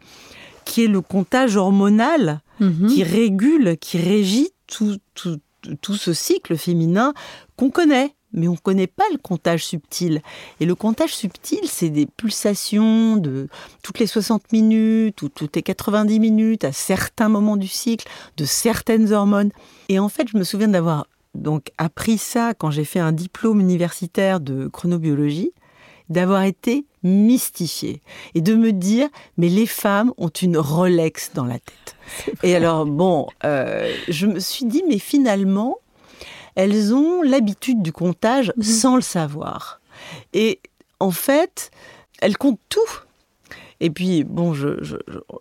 qui 0.64 0.85
est 0.85 0.88
le 0.88 1.00
comptage 1.00 1.57
hormonal, 1.57 2.40
Mhm. 2.61 2.88
qui 2.88 3.04
régule, 3.04 3.76
qui 3.80 3.99
régit 3.99 4.50
tout, 4.66 4.97
tout, 5.14 5.38
tout 5.80 5.95
ce 5.95 6.12
cycle 6.12 6.57
féminin 6.57 7.14
qu'on 7.57 7.71
connaît. 7.71 8.14
Mais 8.33 8.47
on 8.49 8.52
ne 8.52 8.57
connaît 8.59 8.88
pas 8.88 9.04
le 9.12 9.16
comptage 9.18 9.64
subtil. 9.64 10.21
Et 10.61 10.66
le 10.66 10.75
comptage 10.75 11.14
subtil, 11.14 11.61
c'est 11.64 11.88
des 11.88 12.04
pulsations 12.04 13.16
de 13.16 13.49
toutes 13.83 14.00
les 14.00 14.07
60 14.07 14.52
minutes 14.52 15.23
ou 15.23 15.28
toutes 15.28 15.57
les 15.57 15.62
90 15.62 16.21
minutes 16.21 16.64
à 16.64 16.73
certains 16.73 17.28
moments 17.28 17.57
du 17.57 17.68
cycle, 17.68 18.07
de 18.37 18.45
certaines 18.45 19.12
hormones. 19.12 19.50
Et 19.88 19.99
en 19.99 20.09
fait, 20.11 20.28
je 20.30 20.37
me 20.37 20.45
souviens 20.45 20.68
d'avoir 20.68 21.07
donc 21.35 21.70
appris 21.78 22.18
ça 22.18 22.54
quand 22.54 22.70
j'ai 22.70 22.85
fait 22.85 22.99
un 23.00 23.12
diplôme 23.12 23.61
universitaire 23.61 24.40
de 24.40 24.66
chronobiologie, 24.68 25.52
d'avoir 26.08 26.42
été 26.44 26.87
mystifiée 27.02 28.00
et 28.35 28.40
de 28.40 28.54
me 28.54 28.73
dire 28.73 29.08
mais 29.37 29.49
les 29.49 29.66
femmes 29.66 30.12
ont 30.16 30.28
une 30.30 30.56
Rolex 30.56 31.32
dans 31.35 31.44
la 31.44 31.58
tête. 31.58 31.97
Et 32.42 32.56
alors 32.56 32.87
bon, 32.87 33.26
euh, 33.44 33.94
je 34.08 34.26
me 34.26 34.40
suis 34.40 34.64
dit 34.64 34.82
mais 34.88 34.99
finalement 34.99 35.76
elles 36.54 36.94
ont 36.94 37.23
l'habitude 37.23 37.82
du 37.82 37.92
comptage 37.92 38.52
Mhm. 38.56 38.62
sans 38.62 38.97
le 38.97 39.02
savoir. 39.02 39.80
Et 40.32 40.61
en 40.99 41.11
fait, 41.12 41.70
elles 42.20 42.37
comptent 42.37 42.58
tout. 42.68 42.80
Et 43.80 43.90
puis, 43.90 44.25
bon, 44.25 44.54
je- 44.54 44.82
je- 44.82 44.97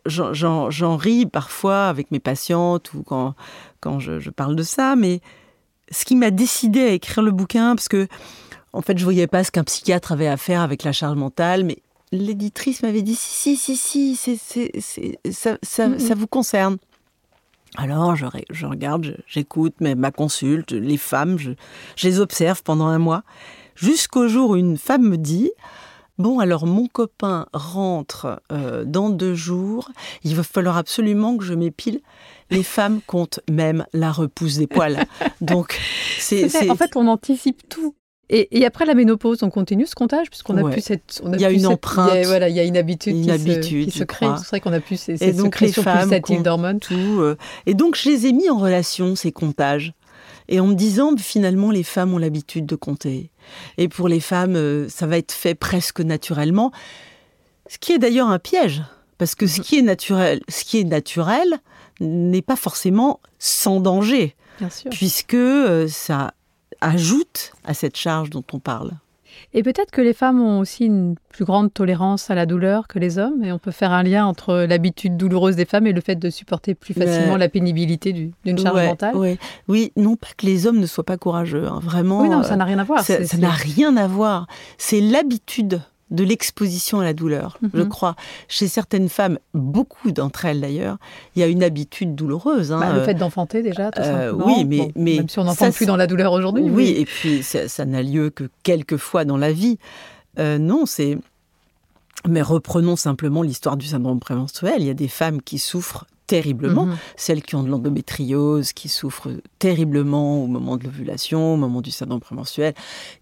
je- 0.06 0.34
j'en 0.34 0.70
j'en 0.70 0.96
ris 0.96 1.26
parfois 1.26 1.88
avec 1.88 2.12
mes 2.12 2.20
patientes 2.20 2.94
ou 2.94 3.02
quand, 3.02 3.34
quand 3.80 4.00
je, 4.00 4.20
je 4.20 4.30
parle 4.30 4.56
de 4.56 4.62
ça, 4.62 4.96
mais 4.96 5.22
ce 5.92 6.06
qui 6.06 6.16
m'a 6.16 6.32
décidé 6.32 6.82
à 6.82 6.90
écrire 6.92 7.24
le 7.24 7.32
bouquin, 7.32 7.76
parce 7.76 7.88
que, 7.88 8.08
en 8.74 8.82
fait, 8.82 8.98
je 8.98 9.04
voyais 9.04 9.28
pas 9.28 9.44
ce 9.44 9.52
qu'un 9.52 9.64
psychiatre 9.64 10.12
avait 10.12 10.28
à 10.28 10.38
faire 10.38 10.62
avec 10.62 10.84
la 10.84 10.92
charge 10.92 11.18
mentale, 11.18 11.64
mais 11.64 11.78
l'éditrice 12.12 12.84
m'avait 12.84 13.02
dit 13.02 13.16
si, 13.16 13.56
si, 13.56 13.76
si, 13.76 13.76
si, 13.78 14.16
c'est- 14.16 14.40
c'est- 14.42 14.72
c'est- 14.80 15.20
ça, 15.32 15.58
ça, 15.64 16.00
ça 16.00 16.16
vous 16.16 16.28
concerne. 16.28 16.78
Alors, 17.76 18.16
je, 18.16 18.26
re- 18.26 18.46
je 18.50 18.66
regarde, 18.66 19.04
je- 19.04 19.12
j'écoute 19.28 19.74
mais 19.82 19.94
ma 19.96 20.12
consulte, 20.12 20.72
les 20.72 20.98
femmes, 20.98 21.38
je, 21.38 21.52
je 21.96 22.08
les 22.08 22.20
observe 22.20 22.64
pendant 22.64 22.88
un 22.88 22.98
mois, 22.98 23.24
jusqu'au 23.76 24.28
jour 24.28 24.52
où 24.52 24.56
une 24.56 24.78
femme 24.78 25.04
me 25.08 25.18
dit 25.18 25.52
Bon, 26.18 26.40
alors 26.40 26.66
mon 26.66 26.88
copain 26.88 27.46
rentre 27.54 28.42
euh, 28.52 28.86
dans 28.86 29.12
deux 29.12 29.36
jours, 29.36 29.92
il 30.24 30.36
va 30.36 30.42
falloir 30.42 30.76
absolument 30.78 31.38
que 31.38 31.44
je 31.44 31.54
m'épile. 31.54 32.00
Les 32.50 32.64
femmes 32.64 33.02
comptent 33.06 33.40
même 33.50 33.86
la 33.94 34.12
repousse 34.12 34.58
des 34.58 34.68
poils. 34.68 35.04
Donc, 35.42 35.80
c'est. 36.20 36.70
En 36.70 36.76
fait, 36.76 36.96
on 36.96 37.08
anticipe 37.08 37.68
tout. 37.70 37.96
Et, 38.30 38.60
et 38.60 38.66
après 38.66 38.86
la 38.86 38.94
ménopause, 38.94 39.42
on 39.44 39.50
continue 39.50 39.86
ce 39.86 39.96
comptage 39.96 40.30
puisqu'on 40.30 40.58
a 40.58 40.62
Ouais. 40.64 40.72
plus 40.74 40.82
cette. 40.82 41.22
on 41.24 41.32
Il 41.34 41.40
y 41.40 41.46
a 41.46 41.48
plus 41.48 41.56
une 41.56 41.62
cette- 41.62 41.70
empreinte. 41.72 42.12
il 42.14 42.22
y 42.22 42.24
a- 42.26 42.28
voilà, 42.28 42.50
il 42.50 42.56
y 42.56 42.60
a 42.60 42.64
une 42.64 42.76
habitude 42.76 43.16
Une 43.16 43.24
qui 43.24 43.32
habitude, 43.32 43.86
se, 43.86 43.90
qui 43.90 43.92
je 43.92 43.98
se 44.00 44.04
crée. 44.04 44.28
C'est 44.40 44.48
vrai 44.48 44.60
qu'on 44.60 44.74
a 44.74 44.82
plus 44.82 44.98
ces, 45.00 45.14
Et 45.14 45.18
ces 45.18 45.34
donc, 45.34 45.56
comptent 46.22 46.44
d'hormones. 46.44 46.80
tout. 46.82 46.94
euh, 47.22 47.38
et 47.66 47.74
donc, 47.74 47.96
je 47.96 48.10
les 48.10 48.26
ai 48.28 48.34
mis 48.34 48.50
en 48.50 48.58
relation, 48.58 49.16
ces 49.16 49.32
comptages. 49.32 49.94
Et 50.50 50.60
en 50.60 50.68
me 50.68 50.76
disant, 50.76 51.16
finalement, 51.18 51.72
les 51.72 51.84
femmes 51.84 52.14
ont 52.14 52.18
l'habitude 52.18 52.66
de 52.66 52.76
compter. 52.76 53.32
Et 53.78 53.88
pour 53.90 54.08
les 54.10 54.20
femmes, 54.22 54.56
euh, 54.58 54.88
ça 54.90 55.06
va 55.08 55.18
être 55.18 55.32
fait 55.34 55.56
presque 55.56 56.00
naturellement. 56.02 56.72
Ce 57.70 57.78
qui 57.78 57.94
est 57.94 57.98
d'ailleurs 57.98 58.30
un 58.30 58.40
piège. 58.40 58.84
Parce 59.18 59.36
que 59.36 59.48
ce 59.48 59.62
qui 59.62 59.80
est 59.80 59.82
naturel, 59.82 60.42
ce 60.48 60.64
qui 60.64 60.80
est 60.80 60.84
naturel 60.84 61.48
n'est 62.00 62.42
pas 62.42 62.56
forcément 62.56 63.20
sans 63.40 63.80
danger, 63.80 64.36
Bien 64.60 64.70
sûr. 64.70 64.90
puisque 64.92 65.34
euh, 65.34 65.88
ça 65.88 66.34
ajoute 66.82 67.54
à 67.66 67.74
cette 67.74 67.98
charge 67.98 68.30
dont 68.30 68.44
on 68.54 68.60
parle. 68.60 68.92
Et 69.54 69.62
peut-être 69.62 69.92
que 69.92 70.02
les 70.02 70.14
femmes 70.14 70.42
ont 70.42 70.60
aussi 70.60 70.86
une 70.86 71.16
plus 71.30 71.46
grande 71.46 71.72
tolérance 71.72 72.32
à 72.32 72.36
la 72.36 72.46
douleur 72.48 72.88
que 72.88 72.98
les 72.98 73.20
hommes, 73.20 73.44
et 73.44 73.52
on 73.52 73.60
peut 73.60 73.72
faire 73.72 73.92
un 73.92 74.02
lien 74.02 74.26
entre 74.26 74.66
l'habitude 74.68 75.16
douloureuse 75.16 75.56
des 75.56 75.66
femmes 75.66 75.86
et 75.86 75.94
le 75.94 76.02
fait 76.02 76.16
de 76.16 76.30
supporter 76.32 76.74
plus 76.74 76.96
facilement 76.96 77.38
la 77.38 77.48
pénibilité 77.48 78.14
du- 78.14 78.32
d'une 78.46 78.58
charge 78.58 78.76
Ouais, 78.76 78.88
mentale. 78.88 79.16
ouais. 79.16 79.38
Oui, 79.68 79.92
non 79.96 80.16
pas 80.16 80.28
que 80.36 80.46
les 80.48 80.66
hommes 80.66 80.80
ne 80.80 80.88
soient 80.88 81.04
pas 81.04 81.18
courageux, 81.18 81.68
hein, 81.68 81.80
vraiment. 81.84 82.22
Oui, 82.22 82.30
non, 82.30 82.40
euh, 82.40 82.44
ça 82.44 82.56
n'a 82.56 82.66
rien 82.66 82.80
à 82.80 82.84
voir. 82.84 83.02
Ça 83.04 83.20
n'a 83.38 83.52
rien 83.52 83.96
à 83.96 84.08
voir. 84.08 84.48
C'est 84.80 85.02
l'habitude 85.02 85.82
de 86.10 86.24
l'exposition 86.24 87.00
à 87.02 87.04
la 87.04 87.14
douleur, 87.14 87.58
je 87.74 87.82
Mhm. 87.82 87.90
crois. 87.90 88.16
Chez 88.48 88.68
certaines 88.68 89.10
femmes, 89.10 89.40
beaucoup 89.54 90.12
d'entre 90.12 90.46
elles 90.46 90.62
d'ailleurs, 90.62 90.98
il 91.36 91.40
y 91.42 91.44
a 91.44 91.48
une 91.48 91.64
habitude 91.64 92.16
douloureuse. 92.16 92.72
hein, 92.72 92.80
Bah, 92.80 92.94
le 92.94 93.00
euh, 93.02 93.06
fait 93.06 93.14
d'enfanter 93.14 93.62
déjà, 93.62 93.92
tout 93.92 94.00
euh, 94.02 94.32
oui, 94.32 94.64
mais- 94.66 94.92
mais 94.96 95.18
même 95.18 95.28
si 95.30 95.38
on 95.40 95.44
n'enfante 95.44 95.74
plus 95.74 95.86
dans 95.86 95.98
la 95.98 96.08
douleur 96.08 96.32
aujourd'hui. 96.32 96.64
oui, 96.64 96.96
et 96.98 97.06
puis 97.06 97.44
ça, 97.44 97.68
ça 97.68 97.86
n'a 97.86 98.02
lieu 98.02 98.30
que 98.30 98.50
quelques 98.64 98.98
fois 98.98 99.26
dans 99.26 99.38
la 99.38 99.52
vie. 99.52 99.80
Euh, 100.40 100.58
non, 100.58 100.86
c'est. 100.86 101.18
Mais 102.28 102.42
reprenons 102.42 102.96
simplement 102.96 103.42
l'histoire 103.44 103.78
du 103.78 103.86
syndrome 103.88 104.20
prémenstruel. 104.20 104.76
Il 104.82 104.88
y 104.88 104.90
a 104.90 104.94
des 104.96 105.08
femmes 105.08 105.42
qui 105.42 105.60
souffrent 105.60 106.06
terriblement 106.28 106.86
Mhm. 106.86 106.98
celles 107.16 107.42
qui 107.42 107.56
ont 107.56 107.64
de 107.64 107.70
l'endométriose, 107.70 108.74
qui 108.74 108.90
souffrent 108.90 109.32
terriblement 109.60 110.44
au 110.44 110.48
moment 110.48 110.78
de 110.78 110.84
l'ovulation, 110.84 111.54
au 111.54 111.58
moment 111.58 111.82
du 111.82 111.90
syndrome 111.92 112.20
prémenstruel, 112.20 112.74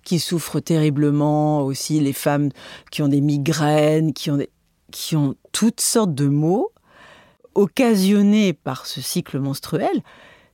qui 0.03 0.19
souffrent 0.19 0.59
terriblement 0.59 1.61
aussi 1.63 1.99
les 1.99 2.13
femmes 2.13 2.49
qui 2.91 3.01
ont 3.03 3.07
des 3.07 3.21
migraines, 3.21 4.11
qui 4.13 4.31
ont, 4.31 4.37
des- 4.37 4.49
qui 4.91 5.15
ont 5.15 5.35
toutes 5.51 5.81
sortes 5.81 6.13
de 6.15 6.27
maux 6.27 6.71
occasionnés 7.53 8.53
par 8.53 8.85
ce 8.85 9.01
cycle 9.01 9.39
menstruel. 9.39 10.01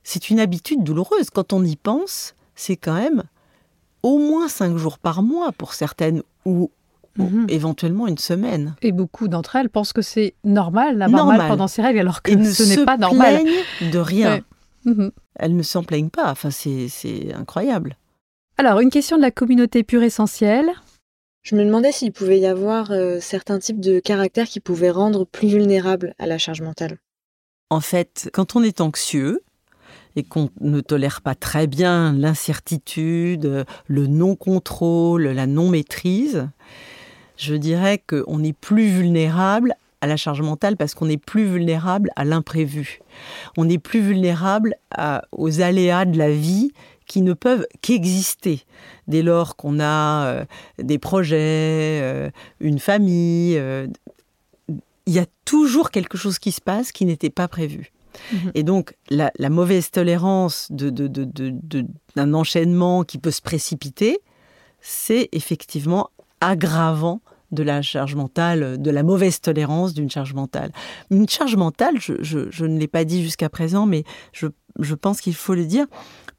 C'est 0.04 0.30
une 0.30 0.40
habitude 0.40 0.84
douloureuse. 0.84 1.30
Quand 1.30 1.52
on 1.52 1.64
y 1.64 1.76
pense, 1.76 2.34
c'est 2.54 2.76
quand 2.76 2.94
même 2.94 3.22
au 4.02 4.18
moins 4.18 4.48
cinq 4.48 4.76
jours 4.76 4.98
par 4.98 5.22
mois 5.22 5.52
pour 5.52 5.74
certaines 5.74 6.22
ou, 6.44 6.70
Mhm. 7.18 7.46
éventuellement 7.48 8.06
une 8.06 8.18
semaine. 8.18 8.74
Et 8.82 8.92
beaucoup 8.92 9.28
d'entre 9.28 9.56
elles 9.56 9.68
pensent 9.68 9.92
que 9.92 10.02
c'est 10.02 10.34
normal 10.44 10.98
d'avoir 10.98 11.26
mal 11.26 11.46
pendant 11.48 11.68
ces 11.68 11.82
règles, 11.82 11.98
alors 12.00 12.22
que 12.22 12.30
Et 12.32 12.36
ne 12.36 12.44
ce 12.44 12.64
se 12.64 12.78
n'est 12.80 12.84
pas 12.86 12.96
normal. 12.96 13.42
plaignent 13.42 13.90
de 13.92 13.98
rien. 13.98 14.34
Ouais. 14.36 14.42
Mhm. 14.84 15.10
Elles 15.36 15.56
ne 15.56 15.62
s'en 15.62 15.82
plaignent 15.84 16.10
pas. 16.10 16.30
Enfin, 16.30 16.50
c'est 16.50 16.88
c'est 16.88 17.32
incroyable. 17.34 17.96
Alors, 18.58 18.80
une 18.80 18.90
question 18.90 19.16
de 19.16 19.22
la 19.22 19.30
communauté 19.30 19.82
pure 19.82 20.02
essentielle. 20.02 20.70
Je 21.42 21.56
me 21.56 21.64
demandais 21.64 21.90
s'il 21.92 22.12
pouvait 22.12 22.38
y 22.38 22.46
avoir 22.46 22.92
euh, 22.92 23.18
certains 23.20 23.58
types 23.58 23.80
de 23.80 23.98
caractères 23.98 24.46
qui 24.46 24.60
pouvaient 24.60 24.90
rendre 24.90 25.24
plus 25.24 25.48
vulnérables 25.48 26.14
à 26.18 26.26
la 26.26 26.38
charge 26.38 26.60
mentale. 26.62 26.98
En 27.70 27.80
fait, 27.80 28.30
quand 28.32 28.54
on 28.54 28.62
est 28.62 28.80
anxieux 28.80 29.40
et 30.14 30.22
qu'on 30.22 30.50
ne 30.60 30.80
tolère 30.80 31.20
pas 31.22 31.34
très 31.34 31.66
bien 31.66 32.12
l'incertitude, 32.12 33.64
le 33.86 34.06
non-contrôle, 34.06 35.24
la 35.28 35.46
non-maîtrise, 35.46 36.48
je 37.42 37.54
dirais 37.54 38.02
qu'on 38.06 38.42
est 38.44 38.52
plus 38.52 38.88
vulnérable 38.88 39.74
à 40.00 40.06
la 40.06 40.16
charge 40.16 40.42
mentale 40.42 40.76
parce 40.76 40.94
qu'on 40.94 41.08
est 41.08 41.16
plus 41.16 41.44
vulnérable 41.44 42.10
à 42.16 42.24
l'imprévu. 42.24 43.00
On 43.56 43.68
est 43.68 43.78
plus 43.78 44.00
vulnérable 44.00 44.74
à- 44.90 45.22
aux 45.32 45.60
aléas 45.60 46.04
de 46.04 46.18
la 46.18 46.30
vie 46.32 46.72
qui 47.06 47.22
ne 47.22 47.32
peuvent 47.34 47.66
qu'exister 47.82 48.62
dès 49.06 49.22
lors 49.22 49.54
qu'on 49.56 49.78
a 49.80 50.26
euh, 50.26 50.44
des 50.78 50.98
projets, 50.98 52.00
euh, 52.02 52.30
une 52.60 52.78
famille. 52.78 53.56
euh, 53.58 53.86
il 55.06 55.12
y 55.12 55.18
a 55.18 55.26
toujours 55.44 55.90
quelque 55.90 56.16
chose 56.16 56.38
qui 56.38 56.52
se 56.52 56.60
passe 56.60 56.92
qui 56.92 57.04
n'était 57.06 57.30
pas 57.30 57.48
prévu. 57.48 57.92
Mhm. 58.32 58.50
Et 58.54 58.62
donc, 58.62 58.94
la, 59.10 59.32
la 59.38 59.50
mauvaise 59.50 59.90
tolérance 59.90 60.68
de- 60.70 60.90
de- 60.90 61.08
de- 61.08 61.86
d'un 62.14 62.34
enchaînement 62.34 63.02
qui 63.04 63.18
peut 63.18 63.30
se 63.32 63.40
précipiter, 63.42 64.18
c'est 64.80 65.28
effectivement 65.32 66.10
aggravant 66.40 67.20
de 67.52 67.62
la 67.62 67.82
charge 67.82 68.14
mentale, 68.14 68.80
de 68.80 68.90
la 68.90 69.02
mauvaise 69.02 69.40
tolérance 69.40 69.94
d'une 69.94 70.10
charge 70.10 70.34
mentale. 70.34 70.72
Une 71.10 71.28
charge 71.28 71.56
mentale, 71.56 72.00
je, 72.00 72.14
je- 72.22 72.50
je 72.50 72.64
ne 72.64 72.78
l'ai 72.78 72.88
pas 72.88 73.04
dit 73.04 73.22
jusqu'à 73.22 73.48
présent, 73.48 73.86
mais 73.86 74.04
je, 74.32 74.46
je 74.78 74.94
pense 74.94 75.20
qu'il 75.20 75.34
faut 75.34 75.54
le 75.54 75.66
dire, 75.66 75.86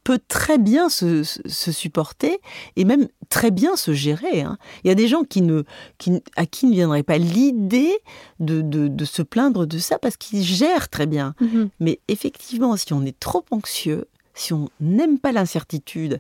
peut 0.03 0.19
très 0.27 0.57
bien 0.57 0.89
se, 0.89 1.23
supporter 1.47 2.39
et 2.75 2.83
même 2.83 3.07
très 3.29 3.51
bien 3.51 3.75
se 3.77 3.93
gérer. 3.93 4.41
Hein. 4.41 4.57
Il 4.83 4.89
y 4.89 4.91
a 4.91 4.95
des 4.95 5.07
gens 5.07 5.23
qui 5.23 5.41
ne, 5.41 5.63
qui, 5.97 6.21
à 6.35 6.45
qui 6.45 6.65
ne 6.65 6.73
viendrait 6.73 7.03
pas 7.03 7.17
l'idée 7.17 7.93
de, 8.41 8.61
de, 8.61 9.05
se 9.05 9.21
plaindre 9.21 9.65
de 9.65 9.77
ça 9.77 9.99
parce 9.99 10.17
qu'ils 10.17 10.43
gèrent 10.43 10.89
très 10.89 11.05
bien. 11.05 11.35
Mhm. 11.39 11.69
Mais 11.79 11.99
effectivement, 12.09 12.75
si 12.75 12.91
on 12.91 13.05
est 13.05 13.17
trop 13.17 13.45
anxieux, 13.51 14.07
si 14.33 14.51
on 14.51 14.67
n'aime 14.81 15.19
pas 15.19 15.31
l'incertitude, 15.31 16.19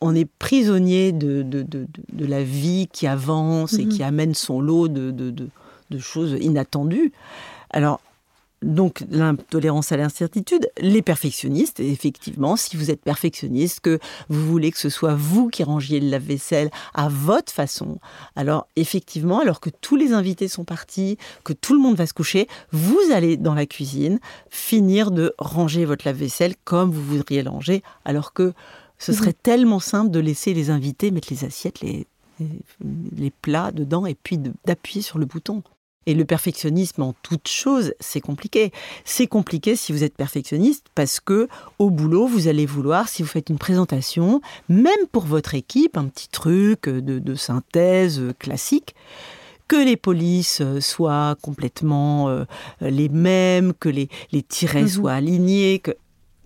on 0.00 0.14
est 0.14 0.26
prisonnier 0.38 1.12
de, 1.12 1.42
de, 1.42 1.62
de, 1.64 2.26
la 2.26 2.42
vie 2.42 2.88
qui 2.92 3.06
avance 3.06 3.74
et 3.74 3.84
mhm. 3.84 3.88
qui 3.88 4.02
amène 4.02 4.34
son 4.34 4.60
lot 4.60 4.88
de, 4.88 5.48
choses 5.98 6.36
inattendues. 6.40 7.12
Alors, 7.70 8.00
donc 8.60 9.04
l'intolérance 9.10 9.92
à 9.92 9.96
l'incertitude, 9.96 10.68
les 10.80 11.00
perfectionnistes, 11.00 11.78
effectivement, 11.78 12.56
si 12.56 12.76
vous 12.76 12.90
êtes 12.90 13.00
perfectionniste, 13.00 13.80
que 13.80 14.00
vous 14.28 14.44
voulez 14.46 14.72
que 14.72 14.78
ce 14.78 14.88
soit 14.88 15.14
vous 15.14 15.48
qui 15.48 15.62
rangiez 15.62 16.00
le 16.00 16.08
lave-vaisselle 16.10 16.70
à 16.92 17.08
votre 17.08 17.52
façon, 17.52 17.98
alors 18.34 18.66
effectivement, 18.74 19.40
alors 19.40 19.60
que 19.60 19.70
tous 19.70 19.94
les 19.94 20.12
invités 20.12 20.48
sont 20.48 20.64
partis, 20.64 21.18
que 21.44 21.52
tout 21.52 21.72
le 21.72 21.80
monde 21.80 21.94
va 21.94 22.06
se 22.06 22.14
coucher, 22.14 22.48
vous 22.72 22.98
allez 23.12 23.36
dans 23.36 23.54
la 23.54 23.66
cuisine 23.66 24.18
finir 24.50 25.12
de 25.12 25.34
ranger 25.38 25.84
votre 25.84 26.04
lave-vaisselle 26.04 26.54
comme 26.64 26.90
vous 26.90 27.02
voudriez 27.02 27.44
le 27.44 27.50
ranger, 27.50 27.84
alors 28.04 28.32
que 28.32 28.54
ce 28.98 29.12
serait 29.12 29.28
mhm. 29.28 29.42
tellement 29.42 29.80
simple 29.80 30.10
de 30.10 30.20
laisser 30.20 30.54
les 30.54 30.70
invités 30.70 31.10
mettre 31.10 31.28
les 31.30 31.44
assiettes, 31.44 31.80
les, 31.80 32.06
les 33.16 33.30
plats 33.30 33.72
dedans 33.72 34.06
et 34.06 34.14
puis 34.14 34.38
d'appuyer 34.64 35.02
sur 35.02 35.18
le 35.18 35.26
bouton. 35.26 35.62
Et 36.06 36.14
le 36.14 36.24
perfectionnisme 36.24 37.02
en 37.02 37.14
toute 37.22 37.48
chose, 37.48 37.92
c'est 38.00 38.22
compliqué. 38.22 38.72
C'est 39.04 39.26
compliqué 39.26 39.76
si 39.76 39.92
vous 39.92 40.04
êtes 40.04 40.16
perfectionniste 40.16 40.86
parce 40.94 41.20
que 41.20 41.48
au 41.78 41.90
boulot, 41.90 42.26
vous 42.26 42.48
allez 42.48 42.64
vouloir, 42.64 43.10
si 43.10 43.22
vous 43.22 43.28
faites 43.28 43.50
une 43.50 43.58
présentation, 43.58 44.40
même 44.70 45.06
pour 45.12 45.26
votre 45.26 45.54
équipe, 45.54 45.98
un 45.98 46.06
petit 46.06 46.28
truc 46.28 46.88
de, 46.88 47.34
synthèse 47.34 48.22
classique, 48.38 48.94
que 49.66 49.76
les 49.76 49.98
polices 49.98 50.62
soient 50.80 51.36
complètement 51.42 52.30
euh, 52.30 52.44
les 52.80 53.10
mêmes, 53.10 53.74
que 53.78 53.90
les, 53.90 54.08
les 54.32 54.42
tirets 54.42 54.82
mhm. 54.82 54.88
soient 54.88 55.12
alignés, 55.12 55.78
que 55.78 55.94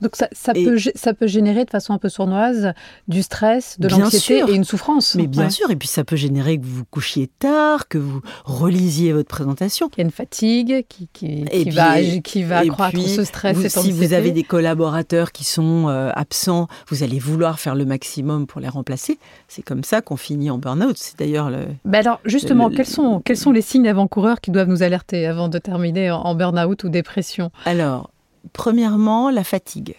donc 0.02 0.16
ça, 0.16 0.28
peut, 0.52 0.76
ça 0.94 1.14
peut 1.14 1.26
générer 1.26 1.64
de 1.64 1.70
façon 1.70 1.94
un 1.94 1.98
peu 1.98 2.08
sournoise 2.08 2.74
du 3.08 3.22
stress, 3.22 3.78
de 3.78 3.88
l'anxiété 3.88 4.42
et 4.48 4.54
une 4.54 4.64
souffrance. 4.64 5.14
Mais 5.14 5.26
bien 5.26 5.48
sûr, 5.48 5.70
et 5.70 5.76
puis 5.76 5.88
ça 5.88 6.04
peut 6.04 6.16
générer 6.16 6.58
que 6.58 6.64
vous 6.64 6.78
vous 6.78 6.84
couchiez 6.84 7.28
tard, 7.38 7.88
que 7.88 7.98
vous 7.98 8.20
relisiez 8.44 9.12
votre 9.12 9.28
présentation. 9.28 9.88
Il 9.96 9.98
y 9.98 10.02
a 10.02 10.04
une 10.04 10.10
fatigue 10.10 10.84
qui, 10.88 11.08
qui, 11.12 11.44
qui 11.44 11.70
va, 11.70 12.00
qui 12.22 12.42
va 12.42 12.58
accroître 12.58 13.00
ce 13.08 13.24
stress. 13.24 13.56
Vous, 13.56 13.68
si 13.68 13.92
vous 13.92 14.12
avez 14.12 14.32
des 14.32 14.42
collaborateurs 14.42 15.32
qui 15.32 15.44
sont 15.44 15.88
euh, 15.88 16.10
absents, 16.14 16.68
vous 16.88 17.02
allez 17.02 17.18
vouloir 17.18 17.60
faire 17.60 17.74
le 17.74 17.84
maximum 17.84 18.46
pour 18.46 18.60
les 18.60 18.68
remplacer. 18.68 19.18
C'est 19.48 19.62
comme 19.62 19.84
ça 19.84 20.02
qu'on 20.02 20.16
finit 20.16 20.50
en 20.50 20.58
burn-out. 20.58 20.96
C'est 20.96 21.18
d'ailleurs 21.18 21.50
le... 21.50 21.66
Ben 21.84 22.00
alors 22.00 22.20
justement, 22.24 22.70
quels, 22.70 22.86
sont, 22.86 23.20
quels 23.24 23.36
sont 23.36 23.52
les 23.52 23.62
signes 23.62 23.88
avant-coureurs 23.88 24.40
qui 24.40 24.50
doivent 24.50 24.68
nous 24.68 24.82
alerter 24.82 25.26
avant 25.26 25.48
de 25.48 25.58
terminer 25.58 26.10
en, 26.10 26.18
en 26.20 26.34
burn-out 26.34 26.84
ou 26.84 26.88
dépression? 26.88 27.50
Alors, 27.64 28.10
Premièrement, 28.52 29.30
la 29.30 29.44
fatigue. 29.44 29.96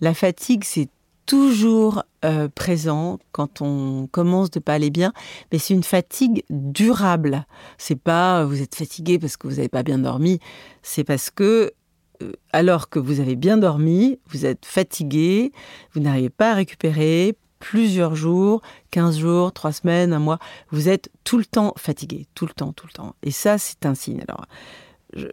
La 0.00 0.14
fatigue, 0.14 0.64
c'est 0.64 0.88
toujours 1.26 2.02
euh, 2.24 2.48
présent 2.48 3.18
quand 3.30 3.60
on 3.62 4.08
commence 4.10 4.50
de 4.50 4.60
pas 4.60 4.74
aller 4.74 4.90
bien, 4.90 5.12
mais 5.50 5.58
c'est 5.58 5.74
une 5.74 5.82
fatigue 5.82 6.44
durable. 6.50 7.46
C'est 7.78 8.00
pas 8.00 8.44
vous 8.44 8.60
êtes 8.60 8.74
fatigué 8.74 9.18
parce 9.18 9.36
que 9.36 9.46
vous 9.46 9.56
n'avez 9.56 9.68
pas 9.68 9.82
bien 9.82 9.98
dormi, 9.98 10.40
c'est 10.82 11.04
parce 11.04 11.30
que 11.30 11.72
euh, 12.22 12.32
alors 12.52 12.88
que 12.88 12.98
vous 12.98 13.20
avez 13.20 13.36
bien 13.36 13.56
dormi, 13.56 14.18
vous 14.26 14.46
êtes 14.46 14.66
fatigué, 14.66 15.52
vous 15.92 16.00
n'arrivez 16.00 16.30
pas 16.30 16.52
à 16.52 16.54
récupérer 16.54 17.36
plusieurs 17.58 18.16
jours, 18.16 18.60
15 18.90 19.18
jours, 19.18 19.52
3 19.52 19.72
semaines, 19.72 20.12
un 20.12 20.18
mois, 20.18 20.40
vous 20.70 20.88
êtes 20.88 21.10
tout 21.22 21.38
le 21.38 21.44
temps 21.44 21.74
fatigué, 21.76 22.26
tout 22.34 22.46
le 22.46 22.52
temps, 22.52 22.72
tout 22.72 22.86
le 22.88 22.92
temps. 22.92 23.14
Et 23.22 23.30
ça, 23.30 23.56
c'est 23.56 23.86
un 23.86 23.94
signe. 23.94 24.22
Alors, 24.26 24.46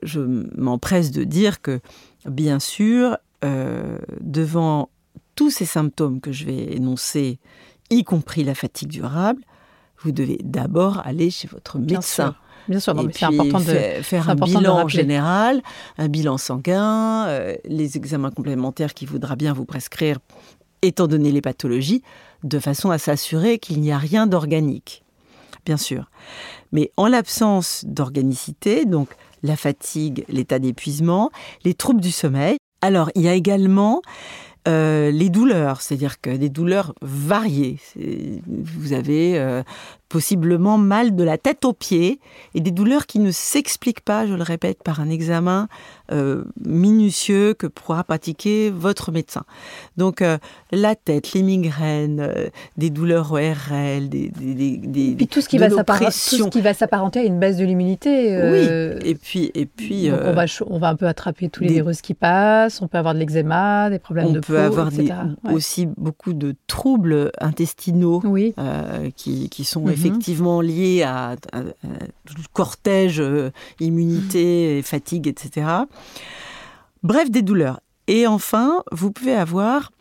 je 0.03 0.19
m'empresse 0.55 1.11
de 1.11 1.23
dire 1.23 1.61
que 1.61 1.79
bien 2.25 2.59
sûr, 2.59 3.17
euh, 3.43 3.97
devant 4.21 4.89
tous 5.35 5.49
ces 5.49 5.65
symptômes 5.65 6.19
que 6.19 6.31
je 6.31 6.45
vais 6.45 6.75
énoncer, 6.75 7.39
y 7.89 8.03
compris 8.03 8.43
la 8.43 8.55
fatigue 8.55 8.89
durable, 8.89 9.41
vous 9.99 10.11
devez 10.11 10.39
d'abord 10.43 11.01
aller 11.05 11.29
chez 11.29 11.47
votre 11.47 11.77
médecin. 11.77 12.35
Bien 12.67 12.79
sûr, 12.79 12.93
c'est 13.13 13.25
important 13.25 13.59
de 13.59 14.01
faire 14.03 14.29
un 14.29 14.35
bilan 14.35 14.87
général, 14.87 15.61
un 15.97 16.07
bilan 16.07 16.37
sanguin, 16.37 17.25
euh, 17.27 17.55
les 17.65 17.97
examens 17.97 18.31
complémentaires 18.31 18.93
qu'il 18.93 19.07
voudra 19.07 19.35
bien 19.35 19.53
vous 19.53 19.65
prescrire, 19.65 20.19
étant 20.81 21.07
donné 21.07 21.31
les 21.31 21.41
pathologies, 21.41 22.03
de 22.43 22.59
façon 22.59 22.91
à 22.91 22.97
s'assurer 22.97 23.59
qu'il 23.59 23.81
n'y 23.81 23.91
a 23.91 23.97
rien 23.97 24.27
d'organique. 24.27 25.03
Bien 25.65 25.77
sûr. 25.77 26.09
Mais 26.71 26.91
en 26.97 27.07
l'absence 27.07 27.83
d'organicité, 27.87 28.85
donc 28.85 29.09
la 29.43 29.55
fatigue, 29.55 30.25
l'état 30.27 30.59
d'épuisement, 30.59 31.31
les 31.63 31.73
troubles 31.73 32.01
du 32.01 32.11
sommeil. 32.11 32.57
Alors, 32.81 33.09
il 33.15 33.23
y 33.23 33.27
a 33.27 33.33
également 33.33 34.01
euh, 34.67 35.09
les 35.11 35.29
douleurs, 35.29 35.81
c'est-à-dire 35.81 36.21
que 36.21 36.29
des 36.35 36.49
douleurs 36.49 36.93
variées. 37.01 37.79
Vous 38.47 38.93
avez 38.93 39.37
euh, 39.37 39.63
possiblement 40.09 40.77
mal 40.77 41.15
de 41.15 41.23
la 41.23 41.37
tête 41.37 41.63
aux 41.65 41.73
pieds 41.73 42.19
et 42.55 42.59
des 42.61 42.71
douleurs 42.71 43.05
qui 43.05 43.19
ne 43.19 43.31
s'expliquent 43.31 44.01
pas, 44.01 44.25
je 44.25 44.33
le 44.33 44.43
répète, 44.43 44.83
par 44.83 44.99
un 44.99 45.09
examen 45.09 45.67
euh, 46.11 46.43
minutieux 46.65 47.53
que 47.53 47.67
pourra 47.67 48.03
pratiquer 48.03 48.71
votre 48.71 49.11
médecin. 49.11 49.43
Donc 49.97 50.23
la 50.71 50.95
tête, 50.95 51.33
les 51.33 51.43
migraines, 51.43 52.27
des 52.77 52.89
douleurs 52.89 53.31
ORL, 53.31 54.09
des, 54.09 54.29
des, 54.29 54.77
des, 54.77 55.15
puis 55.15 55.27
tout 55.27 55.41
ce 55.41 55.49
qui 55.49 55.59
va 55.59 55.69
s'apparenter 56.73 57.19
à 57.19 57.23
une 57.23 57.39
baisse 57.39 57.57
de 57.57 57.65
l'immunité. 57.65 58.37
oui. 58.41 58.67
Et 59.05 59.15
puis 59.15 59.51
et 59.53 59.65
puis 59.65 60.09
on 60.11 60.33
va 60.33 60.45
on 60.67 60.79
va 60.79 60.89
un 60.89 60.95
peu 60.95 61.07
attraper 61.07 61.49
tous 61.49 61.63
les 61.63 61.73
virus 61.73 62.01
qui 62.01 62.13
passent. 62.13 62.81
On 62.81 62.87
peut 62.87 62.97
avoir 62.97 63.13
de 63.13 63.19
l'eczéma, 63.19 63.89
des 63.89 63.99
problèmes 63.99 64.33
de 64.33 64.39
peau, 64.39 64.53
peut 64.53 64.59
avoir 64.59 64.89
aussi 65.51 65.85
beaucoup 65.85 66.33
de 66.33 66.55
troubles 66.67 67.31
intestinaux 67.39 68.23
qui, 69.15 69.49
qui 69.49 69.63
sont. 69.63 69.85
Effectivement 69.99 70.61
liés 70.61 71.03
à, 71.03 71.35
cortège 72.53 73.19
euh, 73.19 73.51
immunité, 73.79 74.81
fatigue, 74.83 75.27
etc. 75.27 75.67
Bref, 77.03 77.29
des 77.29 77.41
douleurs. 77.41 77.79
Et 78.07 78.27
enfin, 78.27 78.83
vous 78.91 79.11
pouvez 79.11 79.35
avoir 79.35 79.91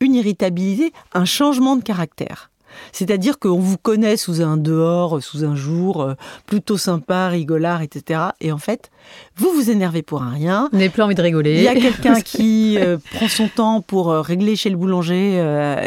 une 0.00 0.14
irritabilité, 0.14 0.92
un 1.12 1.24
changement 1.24 1.76
de 1.76 1.82
caractère. 1.82 2.49
C'est-à-dire 2.92 3.38
qu'on 3.38 3.58
vous 3.58 3.76
connaît 3.76 4.16
sous 4.16 4.42
un 4.42 4.56
dehors, 4.56 5.22
sous 5.22 5.44
un 5.44 5.54
jour 5.54 6.02
euh, 6.02 6.14
plutôt 6.46 6.76
sympa, 6.76 7.28
rigolard, 7.28 7.82
etc. 7.82 8.20
Et 8.40 8.52
en 8.52 8.58
fait, 8.58 8.90
vous 9.36 9.50
vous 9.52 9.70
énervez 9.70 10.02
pour 10.02 10.22
un 10.22 10.30
rien. 10.30 10.68
Vous 10.72 10.78
n'avez 10.78 10.90
plus 10.90 11.02
envie 11.02 11.14
de 11.14 11.22
rigoler. 11.22 11.56
Il 11.56 11.62
y 11.62 11.68
a 11.68 11.74
quelqu'un 11.74 12.20
qui 12.24 12.78
euh, 12.78 12.98
prend 13.14 13.28
son 13.28 13.48
temps 13.48 13.80
pour 13.80 14.10
euh, 14.10 14.20
régler 14.20 14.56
chez 14.56 14.70
le 14.70 14.76
boulanger 14.76 15.38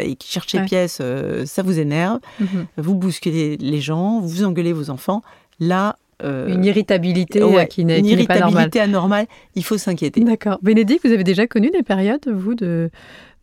et 0.04 0.16
qui 0.16 0.30
cherche 0.30 0.52
les 0.52 0.62
pièces, 0.62 1.00
ça 1.44 1.62
vous 1.62 1.78
énerve. 1.78 2.20
Mhm. 2.40 2.66
Vous 2.78 2.94
bousculez 2.94 3.56
les 3.56 3.80
gens, 3.80 4.20
vous 4.20 4.44
engueulez 4.44 4.72
vos 4.72 4.90
enfants. 4.90 5.22
Là, 5.60 5.96
une 6.22 6.64
irritabilité 6.64 7.40
qui 7.68 7.84
n'est 7.84 7.94
pas 7.94 7.98
normale. 7.98 7.98
Une 7.98 8.06
irritabilité 8.06 8.80
anormale, 8.80 9.26
il 9.54 9.64
faut 9.64 9.78
s'inquiéter. 9.78 10.20
D'accord. 10.20 10.58
Bénédicte, 10.62 11.06
vous 11.06 11.12
avez 11.12 11.24
déjà 11.24 11.46
connu 11.46 11.70
des 11.70 11.82
périodes, 11.82 12.26
vous, 12.28 12.54
de, 12.54 12.90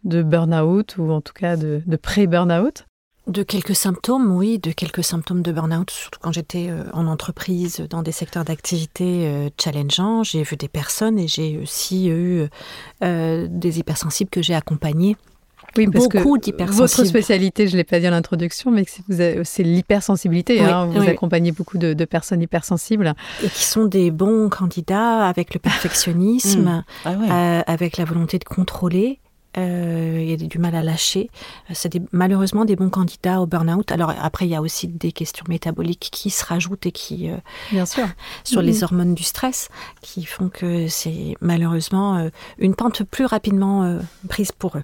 de 0.03 0.23
burn-out 0.23 0.95
ou 0.97 1.11
en 1.11 1.21
tout 1.21 1.33
cas 1.33 1.55
de, 1.55 1.81
de 1.85 1.95
pré-burn-out? 1.95 2.85
De 3.31 3.43
quelques 3.43 3.75
symptômes, 3.75 4.31
oui, 4.35 4.59
de 4.59 4.71
quelques 4.71 5.03
symptômes 5.03 5.41
de 5.41 5.51
burn-out, 5.51 5.89
surtout 5.89 6.19
quand 6.21 6.31
j'étais 6.31 6.67
euh, 6.69 6.83
en 6.93 7.07
entreprise, 7.07 7.85
dans 7.89 8.03
des 8.03 8.11
secteurs 8.11 8.45
d'activité 8.45 9.27
euh, 9.27 9.49
challengeants. 9.59 10.23
J'ai 10.23 10.43
vu 10.43 10.55
des 10.55 10.67
personnes 10.67 11.17
et 11.17 11.27
j'ai 11.27 11.57
aussi 11.57 12.09
eu 12.09 12.47
euh, 13.03 13.47
des 13.49 13.79
hypersensibles 13.79 14.29
que 14.29 14.41
j'ai 14.41 14.53
accompagnés. 14.53 15.15
Oui, 15.77 15.87
parce 15.87 16.09
Beaucoup 16.09 16.37
que 16.37 16.71
votre 16.71 17.05
spécialité, 17.05 17.67
je 17.67 17.73
ne 17.73 17.77
l'ai 17.77 17.83
pas 17.85 18.01
dit 18.01 18.07
en 18.07 18.11
introduction, 18.13 18.71
mais 18.71 18.83
c'est 19.43 19.63
l'hypersensibilité. 19.63 20.59
hein, 20.59 20.85
vous 20.87 21.07
accompagnez 21.07 21.53
beaucoup 21.53 21.77
de, 21.77 22.05
personnes 22.05 22.41
hypersensibles. 22.41 23.13
Et 23.41 23.47
qui 23.47 23.63
sont 23.63 23.85
des 23.85 24.11
bons 24.11 24.49
candidats 24.49 25.25
avec 25.25 25.53
le 25.53 25.59
perfectionnisme, 25.61 26.83
ah 27.05 27.61
avec 27.67 27.95
la 27.95 28.03
volonté 28.03 28.37
de 28.37 28.43
contrôler 28.43 29.19
euh, 29.57 30.19
il 30.21 30.29
y 30.29 30.33
a 30.33 30.37
du 30.37 30.59
mal 30.59 30.75
à 30.75 30.83
lâcher. 30.83 31.29
C'est 31.73 32.01
malheureusement 32.11 32.65
des 32.65 32.75
bons 32.75 32.89
candidats 32.89 33.41
au 33.41 33.45
burn-out. 33.45 33.91
Alors 33.91 34.13
après, 34.21 34.45
il 34.45 34.49
y 34.49 34.55
a 34.55 34.61
aussi 34.61 34.87
des 34.87 35.11
questions 35.11 35.45
métaboliques 35.49 36.09
qui 36.11 36.29
se 36.29 36.45
rajoutent 36.45 36.85
et 36.85 36.91
qui, 36.91 37.29
euh, 37.29 37.37
bien 37.71 37.85
sûr, 37.85 38.07
sur 38.43 38.61
les 38.61 38.83
hormones 38.83 39.15
du 39.15 39.23
stress, 39.23 39.69
qui 40.01 40.25
font 40.25 40.49
que 40.49 40.87
c'est 40.87 41.35
malheureusement 41.41 42.17
euh, 42.17 42.29
une 42.57 42.75
pente 42.75 43.03
plus 43.03 43.25
rapidement 43.25 43.99
prise 44.27 44.51
pour 44.51 44.77
eux. 44.77 44.83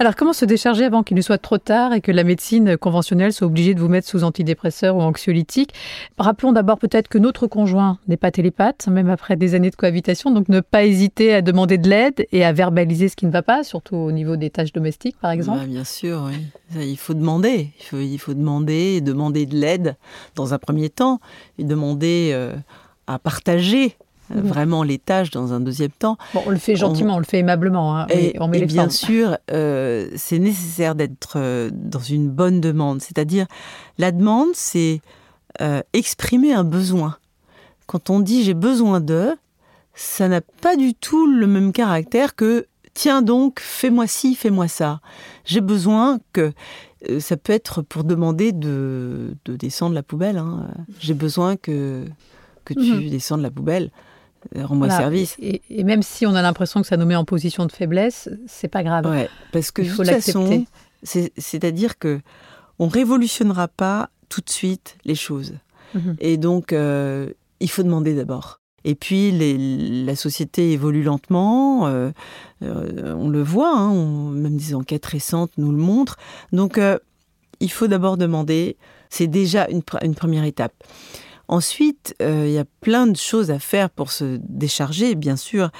Alors, 0.00 0.14
comment 0.14 0.32
se 0.32 0.44
décharger 0.44 0.84
avant 0.84 1.02
qu'il 1.02 1.16
ne 1.16 1.22
soit 1.22 1.38
trop 1.38 1.58
tard 1.58 1.92
et 1.92 2.00
que 2.00 2.12
la 2.12 2.22
médecine 2.22 2.76
conventionnelle 2.76 3.32
soit 3.32 3.48
obligée 3.48 3.74
de 3.74 3.80
vous 3.80 3.88
mettre 3.88 4.06
sous 4.06 4.22
antidépresseurs 4.22 4.94
ou 4.94 5.00
anxiolytiques? 5.00 5.74
Rappelons 6.18 6.52
d'abord 6.52 6.78
peut-être 6.78 7.08
que 7.08 7.18
notre 7.18 7.48
conjoint 7.48 7.98
n'est 8.06 8.16
pas 8.16 8.30
télépathe, 8.30 8.86
même 8.86 9.10
après 9.10 9.34
des 9.34 9.56
années 9.56 9.70
de 9.70 9.76
cohabitation, 9.76 10.30
donc 10.30 10.48
ne 10.48 10.60
pas 10.60 10.84
hésiter 10.84 11.34
à 11.34 11.42
demander 11.42 11.78
de 11.78 11.88
l'aide 11.88 12.28
et 12.30 12.44
à 12.44 12.52
verbaliser 12.52 13.08
ce 13.08 13.16
qui 13.16 13.26
ne 13.26 13.32
va 13.32 13.42
pas, 13.42 13.64
surtout 13.64 13.96
au 13.96 14.12
niveau 14.12 14.36
des 14.36 14.50
tâches 14.50 14.72
domestiques, 14.72 15.16
par 15.20 15.32
exemple. 15.32 15.58
Bah, 15.58 15.66
bien 15.66 15.84
sûr, 15.84 16.28
oui. 16.28 16.88
il 16.88 16.96
faut 16.96 17.14
demander. 17.14 17.72
Il 17.92 18.18
faut, 18.20 18.34
demander 18.34 19.00
demander 19.00 19.46
de 19.46 19.56
l'aide 19.56 19.96
dans 20.36 20.54
un 20.54 20.58
premier 20.58 20.90
temps 20.90 21.18
et 21.58 21.64
demander 21.64 22.30
euh, 22.32 22.54
à 23.08 23.18
partager 23.18 23.96
euh, 24.30 24.40
mhm. 24.40 24.46
vraiment 24.46 24.82
les 24.82 24.98
tâches 24.98 25.30
dans 25.30 25.52
un 25.52 25.60
deuxième 25.60 25.90
temps. 25.90 26.18
on 26.34 26.50
le 26.50 26.58
fait 26.58 26.76
gentiment, 26.76 27.16
on, 27.16 27.18
le 27.18 27.24
fait 27.24 27.38
aimablement. 27.38 27.96
Hein. 27.96 28.06
et, 28.10 28.36
on 28.40 28.48
met 28.48 28.64
bien 28.66 28.88
sûr, 28.88 29.36
euh, 29.50 30.08
c'est 30.16 30.38
nécessaire 30.38 30.94
d'être 30.94 31.34
euh, 31.36 31.70
dans 31.72 32.00
une 32.00 32.28
bonne 32.28 32.60
demande. 32.60 33.00
C'est-à-dire, 33.00 33.46
la 33.98 34.12
demande, 34.12 34.48
c'est 34.54 35.00
exprimer 35.92 36.52
un 36.52 36.62
besoin. 36.62 37.16
Quand 37.86 38.10
on 38.10 38.20
dit 38.20 38.44
j'ai 38.44 38.54
besoin 38.54 39.00
de, 39.00 39.36
ça 39.92 40.28
n'a 40.28 40.40
pas 40.40 40.76
du 40.76 40.94
tout 40.94 41.26
le 41.26 41.48
même 41.48 41.72
caractère 41.72 42.36
que 42.36 42.66
tiens 42.94 43.22
donc, 43.22 43.58
fais-moi 43.58 44.06
ci, 44.06 44.36
fais-moi 44.36 44.68
ça. 44.68 45.00
J'ai 45.44 45.60
besoin 45.60 46.20
que 46.32 46.52
ça 47.18 47.36
peut 47.36 47.52
être 47.52 47.82
pour 47.82 48.04
demander 48.04 48.52
de, 48.52 49.34
descendre 49.46 49.96
la 49.96 50.04
poubelle. 50.04 50.38
Hein. 50.38 50.68
J'ai 51.00 51.14
besoin 51.14 51.56
que 51.56 52.04
que 52.68 52.74
tu 52.74 52.92
mhm. 52.92 53.10
descendes 53.10 53.42
la 53.42 53.50
poubelle. 53.50 53.90
Euh, 54.56 54.64
rends-moi 54.64 54.90
service. 54.90 55.36
Et, 55.40 55.62
même 55.84 56.02
si 56.02 56.26
on 56.26 56.34
a 56.34 56.42
l'impression 56.42 56.80
que 56.80 56.86
ça 56.86 56.96
nous 56.96 57.06
met 57.06 57.16
en 57.16 57.24
position 57.24 57.66
de 57.66 57.72
faiblesse, 57.72 58.28
c'est 58.46 58.68
pas 58.68 58.82
grave. 58.82 59.06
Ouais, 59.06 59.28
parce 59.52 59.70
que 59.70 59.82
Il 59.82 59.90
faut 59.90 60.02
l'accepter. 60.02 60.66
C'est-à-dire 61.02 61.98
que 61.98 62.20
on 62.78 62.88
révolutionnera 62.88 63.68
pas 63.68 64.10
tout 64.28 64.40
de 64.40 64.50
suite 64.50 64.96
les 65.04 65.14
choses. 65.14 65.54
Mhm. 65.94 66.16
Et 66.20 66.36
donc, 66.36 66.72
euh, 66.72 67.30
il 67.60 67.70
faut 67.70 67.82
demander 67.82 68.14
d'abord. 68.14 68.60
Et 68.84 68.94
puis, 68.94 69.32
la 70.04 70.14
société 70.14 70.72
évolue 70.72 71.02
lentement, 71.02 71.88
euh, 71.88 72.10
on 72.60 73.28
le 73.28 73.42
voit, 73.42 73.76
hein, 73.76 73.92
même 74.30 74.56
des 74.56 74.74
enquêtes 74.74 75.04
récentes 75.04 75.50
nous 75.58 75.72
le 75.72 75.76
montrent. 75.76 76.16
Donc, 76.52 76.80
il 77.60 77.70
faut 77.70 77.88
d'abord 77.88 78.16
demander, 78.16 78.76
c'est 79.10 79.26
déjà 79.26 79.66
une, 79.68 79.82
une 80.02 80.14
première 80.14 80.44
étape. 80.44 80.72
Ensuite, 81.48 82.14
euh, 82.20 82.44
il 82.46 82.52
y 82.52 82.58
a 82.58 82.66
plein 82.80 83.06
de 83.06 83.16
choses 83.16 83.50
à 83.50 83.58
faire 83.58 83.88
pour 83.88 84.12
se 84.12 84.38
décharger, 84.42 85.14
bien 85.14 85.36
sûr. 85.36 85.70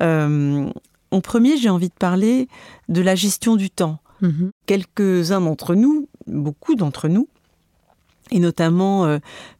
Euh, 0.00 0.70
en 1.10 1.20
premier, 1.20 1.58
j'ai 1.58 1.68
envie 1.68 1.90
de 1.90 1.94
parler 1.94 2.48
de 2.88 3.02
la 3.02 3.14
gestion 3.14 3.56
du 3.56 3.70
temps. 3.70 3.98
Mhm. 4.22 4.50
Quelques-uns 4.66 5.42
d'entre 5.42 5.74
nous, 5.74 6.08
beaucoup 6.26 6.74
d'entre 6.74 7.08
nous, 7.08 7.28
et 8.30 8.40
notamment 8.40 9.04
euh, 9.04 9.18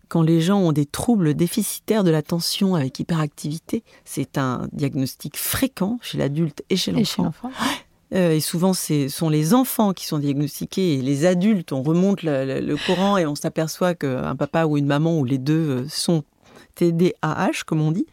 quand 0.08 0.22
les 0.22 0.40
gens 0.40 0.58
ont 0.58 0.72
des 0.72 0.86
troubles 0.86 1.34
déficitaires 1.34 2.02
de 2.02 2.10
l'attention 2.10 2.74
avec 2.74 2.98
hyperactivité, 2.98 3.84
c'est 4.04 4.38
un 4.38 4.68
diagnostic 4.72 5.36
fréquent 5.36 5.98
chez 6.00 6.16
l'adulte 6.18 6.64
et 6.70 6.76
chez 6.76 6.92
l'enfant. 6.92 7.32
Euh, 8.14 8.32
et 8.32 8.40
souvent, 8.40 8.72
ce 8.72 9.08
sont 9.08 9.28
les 9.28 9.52
enfants 9.54 9.92
qui 9.92 10.06
sont 10.06 10.18
diagnostiqués 10.18 10.94
et 10.94 11.02
les 11.02 11.26
adultes, 11.26 11.72
on 11.72 11.82
remonte 11.82 12.22
le, 12.22 12.76
courant 12.86 13.18
et 13.18 13.26
on 13.26 13.34
s'aperçoit 13.34 13.94
qu'un 13.94 14.34
papa 14.36 14.64
ou 14.64 14.78
une 14.78 14.86
maman 14.86 15.18
ou 15.18 15.24
les 15.24 15.38
deux 15.38 15.82
euh, 15.82 15.88
sont 15.88 16.24
TDAH, 16.74 17.64
comme 17.66 17.82
on 17.82 17.92
dit. 17.92 18.06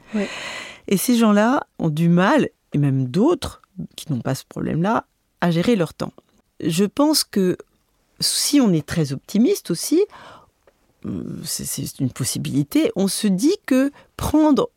Et 0.87 0.97
ces 0.97 1.15
gens-là 1.15 1.61
ont 1.79 1.89
du 1.89 2.09
mal, 2.09 2.49
et 2.73 2.77
même 2.77 3.07
d'autres 3.07 3.61
qui 3.95 4.11
n'ont 4.11 4.21
pas 4.21 4.35
ce 4.35 4.43
problème-là, 4.47 5.05
à 5.41 5.51
gérer 5.51 5.75
leur 5.75 5.93
temps. 5.93 6.13
Je 6.61 6.85
pense 6.85 7.23
que 7.23 7.57
si 8.19 8.59
on 8.59 8.71
est 8.73 8.85
très 8.85 9.13
optimiste 9.13 9.71
aussi, 9.71 10.03
euh, 11.05 11.23
c'est 11.43 11.99
une 11.99 12.11
possibilité, 12.11 12.91
on 12.95 13.07
se 13.07 13.27
dit 13.27 13.57
que 13.65 13.91
prendre 14.17 14.69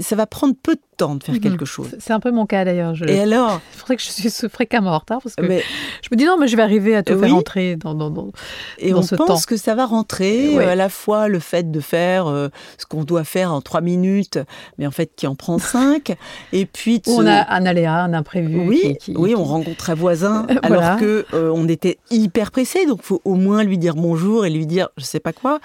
ça 0.00 0.16
va 0.16 0.26
prendre 0.26 0.54
peu 0.60 0.74
de 0.74 0.80
temps 0.96 1.14
de 1.14 1.22
faire 1.22 1.34
mhm. 1.34 1.40
quelque 1.40 1.64
chose. 1.64 1.88
C'est 1.98 2.12
un 2.12 2.20
peu 2.20 2.30
mon 2.30 2.46
cas 2.46 2.64
d'ailleurs. 2.64 2.94
Et 3.06 3.20
alors 3.20 3.60
Il 3.74 3.78
faudrait 3.78 3.96
que 3.96 4.02
je 4.02 4.10
suis 4.28 4.48
fréquemment 4.48 4.90
en 4.90 4.98
retard 4.98 5.20
parce 5.22 5.34
que 5.34 5.44
je 5.44 6.08
me 6.10 6.16
dis 6.16 6.24
non, 6.24 6.36
mais 6.38 6.48
je 6.48 6.56
vais 6.56 6.62
arriver 6.62 6.96
à 6.96 7.02
te 7.02 7.16
faire 7.16 7.30
rentrer 7.30 7.76
dans, 7.76 7.94
dans, 7.94 8.10
dans 8.10 8.30
Et 8.78 8.94
on 8.94 9.02
pense 9.02 9.46
que 9.46 9.56
ça 9.56 9.74
va 9.74 9.86
rentrer, 9.86 10.56
euh, 10.56 10.68
à 10.68 10.74
la 10.74 10.88
fois 10.88 11.28
le 11.28 11.38
fait 11.38 11.70
de 11.70 11.80
faire 11.80 12.26
euh, 12.26 12.48
ce 12.76 12.86
qu'on 12.86 13.04
doit 13.04 13.24
faire 13.24 13.52
en 13.52 13.60
trois 13.60 13.80
minutes, 13.80 14.38
mais 14.78 14.86
en 14.86 14.90
fait 14.90 15.12
qui 15.14 15.26
en 15.26 15.34
prend 15.34 15.58
cinq. 15.58 16.16
et 16.52 16.66
puis 16.66 17.00
on 17.06 17.26
a 17.26 17.52
un 17.52 17.66
aléa, 17.66 18.02
un 18.02 18.14
imprévu. 18.14 18.60
Oui, 18.60 18.96
oui 19.14 19.34
on 19.36 19.44
rencontre 19.44 19.90
un 19.90 19.94
voisin 19.94 20.46
alors 20.62 20.98
que 20.98 21.26
euh, 21.34 21.52
on 21.54 21.68
était 21.68 21.98
hyper 22.10 22.50
pressé, 22.50 22.86
donc 22.86 23.02
faut 23.02 23.20
au 23.24 23.34
moins 23.34 23.62
lui 23.62 23.78
dire 23.78 23.94
bonjour 23.94 24.46
et 24.46 24.50
lui 24.50 24.66
dire 24.66 24.88
je 24.96 25.04
sais 25.04 25.20
pas 25.20 25.32
quoi. 25.32 25.60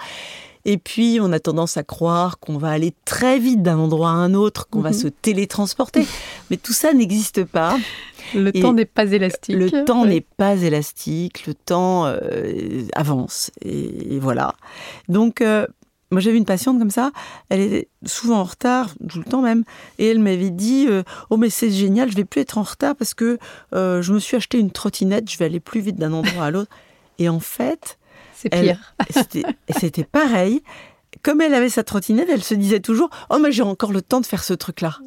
Et 0.66 0.78
puis, 0.78 1.18
on 1.20 1.32
a 1.32 1.40
tendance 1.40 1.76
à 1.76 1.82
croire 1.82 2.38
qu'on 2.38 2.56
va 2.56 2.70
aller 2.70 2.94
très 3.04 3.38
vite 3.38 3.62
d'un 3.62 3.78
endroit 3.78 4.08
à 4.08 4.12
un 4.12 4.32
autre, 4.32 4.68
qu'on 4.68 4.80
va 4.80 4.90
mhm. 4.90 4.96
se 4.96 5.08
télétransporter. 5.08 6.06
Mais 6.50 6.56
tout 6.56 6.72
ça 6.72 6.94
n'existe 6.94 7.44
pas. 7.44 7.76
Le 8.34 8.50
temps 8.50 8.72
n'est 8.72 8.86
pas 8.86 9.12
élastique. 9.12 9.54
Le 9.54 9.84
temps 9.84 10.06
n'est 10.06 10.22
pas 10.22 10.56
élastique, 10.56 11.46
le 11.46 11.54
temps 11.54 12.06
euh, 12.06 12.82
avance. 12.94 13.50
Et, 13.62 14.18
voilà. 14.18 14.54
Donc, 15.08 15.42
euh, 15.42 15.66
moi, 16.10 16.22
j'avais 16.22 16.38
une 16.38 16.46
patiente 16.46 16.78
comme 16.78 16.90
ça, 16.90 17.12
elle 17.50 17.60
est 17.60 17.88
souvent 18.06 18.38
en 18.38 18.44
retard, 18.44 18.94
tout 19.08 19.18
le 19.18 19.24
temps 19.24 19.42
même, 19.42 19.64
et 19.98 20.06
elle 20.06 20.20
m'avait 20.20 20.50
dit 20.50 20.86
euh, 20.88 21.02
Oh, 21.28 21.36
mais 21.36 21.50
c'est 21.50 21.70
génial, 21.70 22.10
je 22.10 22.16
vais 22.16 22.24
plus 22.24 22.40
être 22.40 22.56
en 22.56 22.62
retard 22.62 22.94
parce 22.96 23.12
que 23.12 23.38
je 23.72 24.12
me 24.12 24.18
suis 24.18 24.36
acheté 24.36 24.58
une 24.58 24.70
trottinette, 24.70 25.30
je 25.30 25.36
vais 25.36 25.44
aller 25.44 25.60
plus 25.60 25.80
vite 25.80 25.96
d'un 25.96 26.12
endroit 26.14 26.44
à 26.44 26.50
l'autre. 26.50 26.70
Et 27.18 27.28
en 27.28 27.40
fait, 27.40 27.98
c'est 28.44 28.60
pire. 28.60 28.94
C'était 29.78 30.04
pareil. 30.04 30.62
Comme 31.22 31.40
elle 31.40 31.54
avait 31.54 31.68
sa 31.68 31.84
trottinette, 31.84 32.28
elle 32.30 32.42
se 32.42 32.54
disait 32.54 32.80
toujours 32.80 33.10
Oh, 33.30 33.38
mais 33.38 33.52
j'ai 33.52 33.62
encore 33.62 33.92
le 33.92 34.02
temps 34.02 34.20
de 34.20 34.26
faire 34.26 34.44
ce 34.44 34.54
truc-là. 34.54 34.98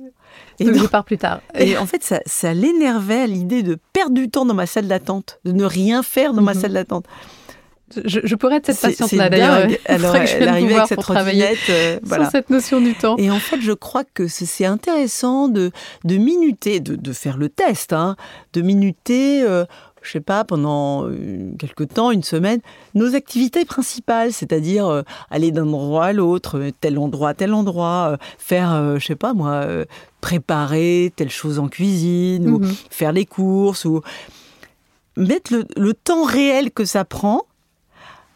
Et 0.60 0.66
Donc, 0.66 0.76
je 0.76 0.86
pars 0.86 1.04
plus 1.04 1.18
tard. 1.18 1.42
Et 1.56 1.78
en 1.78 1.86
fait, 1.86 2.04
ça, 2.04 2.20
ça 2.26 2.54
l'énervait 2.54 3.22
à 3.22 3.28
l'idée 3.28 3.64
de 3.64 3.78
perdre 3.94 4.14
du 4.16 4.30
temps 4.30 4.46
dans 4.46 4.54
ma 4.54 4.66
salle 4.66 4.88
d'attente, 4.88 5.40
de 5.46 5.52
ne 5.52 5.66
rien 5.66 6.04
faire 6.04 6.34
dans 6.34 6.42
ma 6.42 6.54
mhm. 6.54 6.62
salle 6.62 6.74
d'attente. 6.74 7.06
Je, 8.04 8.36
pourrais 8.36 8.58
être 8.58 8.66
cette 8.66 8.82
patiente-là 8.82 9.30
d'ailleurs. 9.30 9.70
Alors, 9.86 10.16
elle 10.16 10.48
arrivait 10.48 10.76
avec 10.76 10.88
cette 10.88 11.00
trottinette. 11.00 11.58
Euh, 11.70 12.00
voilà. 12.04 12.30
cette 12.30 12.50
notion 12.50 12.82
du 12.82 12.94
temps. 12.96 13.16
Et 13.18 13.32
en 13.32 13.40
fait, 13.40 13.62
je 13.62 13.72
crois 13.72 14.04
que 14.04 14.28
c'est 14.28 14.66
intéressant 14.66 15.48
de, 15.48 15.72
de 16.04 16.18
minuter, 16.18 16.82
de, 16.82 16.96
de, 16.96 17.14
faire 17.14 17.38
le 17.38 17.48
test, 17.48 17.94
hein, 17.94 18.18
de 18.52 18.62
minuter. 18.62 19.42
Euh, 19.42 19.64
je 20.08 20.14
sais 20.14 20.22
pas, 20.22 20.46
pendant 20.46 21.06
euh, 21.06 21.52
quelque 21.60 21.84
temps, 21.84 22.12
une 22.12 22.24
semaine, 22.24 22.62
nos 22.96 23.14
activités 23.14 23.66
principales, 23.66 24.32
c'est-à-dire 24.32 24.88
euh, 24.88 25.02
aller 25.30 25.52
d'un 25.52 25.68
endroit 25.68 26.06
à 26.06 26.14
l'autre, 26.14 26.58
euh, 26.58 26.72
tel 26.80 26.98
endroit, 26.98 27.34
tel 27.34 27.54
endroit, 27.54 28.18
faire, 28.38 28.98
je 29.00 29.06
sais 29.06 29.16
pas 29.16 29.34
moi, 29.34 29.66
préparer 30.22 31.12
telle 31.16 31.30
chose 31.30 31.60
en 31.60 31.68
cuisine, 31.68 32.50
ou 32.50 32.60
mhm. 32.60 32.74
faire 32.90 33.12
les 33.12 33.26
courses, 33.26 33.84
ou 33.84 34.02
mettre 35.18 35.54
le, 35.76 35.94
temps 35.94 36.24
réel 36.24 36.72
que 36.72 36.86
ça 36.86 37.04
prend, 37.04 37.44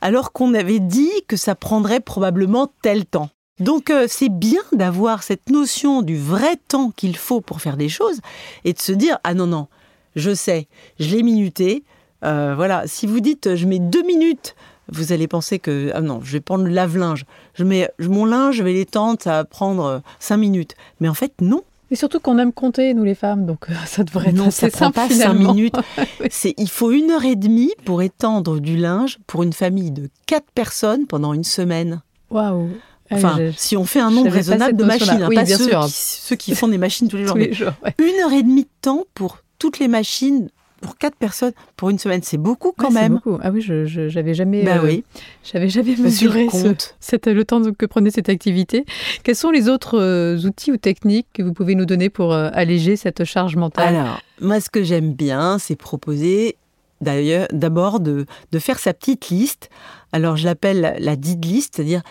alors 0.02 0.34
qu'on 0.34 0.54
avait 0.54 0.80
dit 0.80 1.12
que 1.28 1.38
ça 1.38 1.56
prendrait 1.56 2.02
probablement 2.02 2.72
tel 2.82 3.06
temps. 3.06 3.30
Donc 3.60 3.94
c'est 4.08 4.30
bien 4.30 4.62
d'avoir 4.72 5.22
cette 5.22 5.50
notion 5.50 6.02
du 6.02 6.18
vrai 6.18 6.56
temps 6.68 6.92
qu'il 6.92 7.16
faut 7.16 7.42
pour 7.42 7.62
faire 7.62 7.78
des 7.78 7.90
choses 7.90 8.20
et 8.66 8.74
de 8.74 8.80
se 8.80 8.92
dire 8.92 9.20
ah 9.24 9.36
non 9.36 9.46
non 9.46 9.68
je 10.16 10.34
sais, 10.34 10.68
je 11.00 11.16
l'ai 11.16 11.24
minuté. 11.24 11.84
Euh, 12.24 12.54
voilà, 12.56 12.84
si 12.86 13.08
vous 13.08 13.20
dites 13.20 13.56
je 13.56 13.66
mets 13.66 13.80
deux 13.80 14.04
minutes, 14.04 14.56
vous 14.90 15.14
allez 15.14 15.28
penser 15.28 15.60
que 15.60 15.92
ah 15.94 16.02
non, 16.02 16.22
je 16.24 16.34
vais 16.34 16.42
prendre 16.42 16.66
le 16.66 16.72
lave-linge. 16.72 17.26
Je 17.54 17.64
mets 17.64 17.90
mon 18.00 18.26
linge, 18.26 18.56
je 18.56 18.64
vais 18.64 18.74
l'étendre, 18.74 19.20
ça 19.22 19.32
va 19.32 19.46
prendre 19.46 19.86
euh, 19.86 20.00
cinq 20.20 20.38
minutes. 20.38 20.76
Mais 21.00 21.08
en 21.08 21.14
fait, 21.14 21.34
non. 21.42 21.64
Et 21.90 21.96
surtout 21.96 22.20
qu'on 22.20 22.38
aime 22.38 22.54
compter, 22.54 22.94
nous 22.94 23.04
les 23.04 23.16
femmes, 23.16 23.46
donc 23.46 23.70
euh, 23.70 23.74
ça 23.86 24.04
devrait 24.04 24.30
être 24.30 24.36
non, 24.36 24.50
ça 24.50 24.70
prend 24.70 24.92
pas 24.92 25.10
cinq 25.10 25.34
minutes. 25.34 25.76
C'est, 26.30 26.54
il 26.58 26.70
faut 26.70 26.92
une 26.92 27.12
heure 27.12 27.26
et 27.26 27.36
demie 27.36 27.74
pour 27.84 28.02
étendre 28.02 28.60
du 28.60 28.78
linge 28.78 29.18
pour 29.28 29.44
une 29.44 29.54
famille 29.54 29.92
de 29.92 30.10
quatre 30.26 30.50
personnes 30.54 31.06
pendant 31.06 31.34
une 31.34 31.44
semaine. 31.44 32.02
Waouh 32.30 32.70
ah 33.12 33.16
enfin, 33.16 33.38
si 33.58 33.76
on 33.76 33.84
fait 33.84 34.00
un 34.00 34.10
nombre 34.10 34.32
raisonnable 34.32 34.78
de 34.78 34.86
machines, 34.86 35.22
hein, 35.22 35.30
pas 35.36 35.46
ceux, 35.46 35.68
Qui, 35.68 35.92
ceux, 35.92 36.36
Qui, 36.38 36.56
font 36.56 36.70
des 36.70 36.78
machines 36.78 37.10
tous 37.10 37.18
les 37.18 37.26
jours. 37.54 37.74
Une 38.00 38.24
heure 38.24 38.32
et 38.32 38.42
demie 38.42 38.64
de 38.64 38.70
temps 38.82 39.04
pour 39.14 39.40
toutes 39.62 39.78
les 39.78 39.88
machines 39.88 40.50
pour 40.82 40.98
quatre 40.98 41.16
personnes 41.16 41.52
pour 41.78 41.92
une 41.92 42.00
semaine, 42.00 42.22
c'est 42.24 42.40
beaucoup 42.40 42.74
quand 42.76 42.90
même. 42.90 43.14
Beaucoup. 43.24 43.38
Ah 43.44 43.52
oui, 43.52 43.62
je 43.62 43.86
j'avais 43.86 44.34
jamais, 44.34 44.64
bah 44.64 44.80
oui. 44.84 45.04
Euh, 45.06 45.20
j'avais 45.44 45.70
jamais 45.70 45.96
mesuré 45.96 46.48
ce, 46.50 47.30
le 47.30 47.46
temps 47.46 47.62
que 47.72 47.86
prenait 47.86 48.10
cette 48.10 48.30
activité. 48.30 48.86
Quels 49.22 49.36
sont 49.36 49.52
les 49.52 49.70
autres 49.70 50.00
euh, 50.00 50.40
outils 50.48 50.72
ou 50.72 50.78
techniques 50.78 51.28
que 51.32 51.44
vous 51.44 51.54
pouvez 51.54 51.76
nous 51.76 51.86
donner 51.86 52.10
pour 52.10 52.34
euh, 52.34 52.50
alléger 52.54 52.96
cette 52.96 53.24
charge 53.24 53.56
mentale? 53.56 53.96
Alors, 53.96 54.20
moi, 54.40 54.60
ce 54.60 54.72
que 54.72 54.82
j'aime 54.82 55.14
bien, 55.14 55.60
c'est 55.60 55.76
proposer 55.76 56.58
d'ailleurs 57.02 57.48
d'abord 57.52 58.00
de, 58.00 58.26
de 58.52 58.60
faire 58.60 58.80
sa 58.80 58.96
petite 58.96 59.30
liste. 59.30 59.70
Alors, 60.12 60.38
je 60.38 60.46
l'appelle 60.46 60.96
la 60.98 61.16
did 61.16 61.46
list, 61.46 61.76
c'est-à-dire 61.76 62.02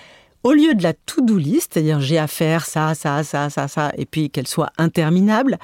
au 0.42 0.52
lieu 0.52 0.74
de 0.74 0.82
la 0.82 0.94
to-do 0.94 1.36
list, 1.36 1.72
c'est-à-dire 1.72 2.00
j'ai 2.00 2.18
à 2.18 2.26
faire 2.26 2.64
ça, 2.64 2.94
ça, 2.94 3.22
ça, 3.24 3.50
ça, 3.50 3.68
ça, 3.68 3.92
et 3.98 4.06
puis 4.06 4.30
qu'elle 4.30 4.46
soit 4.46 4.70
interminable, 4.78 5.58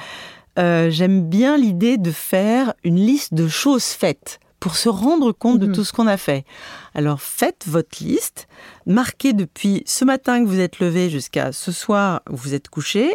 euh, 0.59 0.91
j'aime 0.91 1.23
bien 1.23 1.57
l'idée 1.57 1.99
de 1.99 2.11
faire 2.11 2.75
une 2.85 2.97
liste 2.97 3.35
de 3.35 3.49
choses 3.49 3.85
faites 3.85 4.41
pour 4.61 4.75
se 4.75 4.89
rendre 4.89 5.33
compte 5.33 5.59
de 5.59 5.67
mhm. 5.67 5.75
tout 5.75 5.85
ce 5.85 5.93
qu'on 5.93 6.07
a 6.07 6.17
fait. 6.17 6.45
Alors 6.95 7.21
faites 7.21 7.65
votre 7.69 8.03
liste, 8.03 8.49
marquez 8.87 9.33
depuis 9.33 9.83
ce 9.87 10.05
matin 10.05 10.43
que 10.43 10.49
vous 10.49 10.61
êtes 10.61 10.81
levé 10.81 11.11
jusqu'à 11.11 11.53
ce 11.53 11.71
soir 11.71 12.23
où 12.31 12.37
vous 12.37 12.55
êtes 12.55 12.69
couché, 12.69 13.15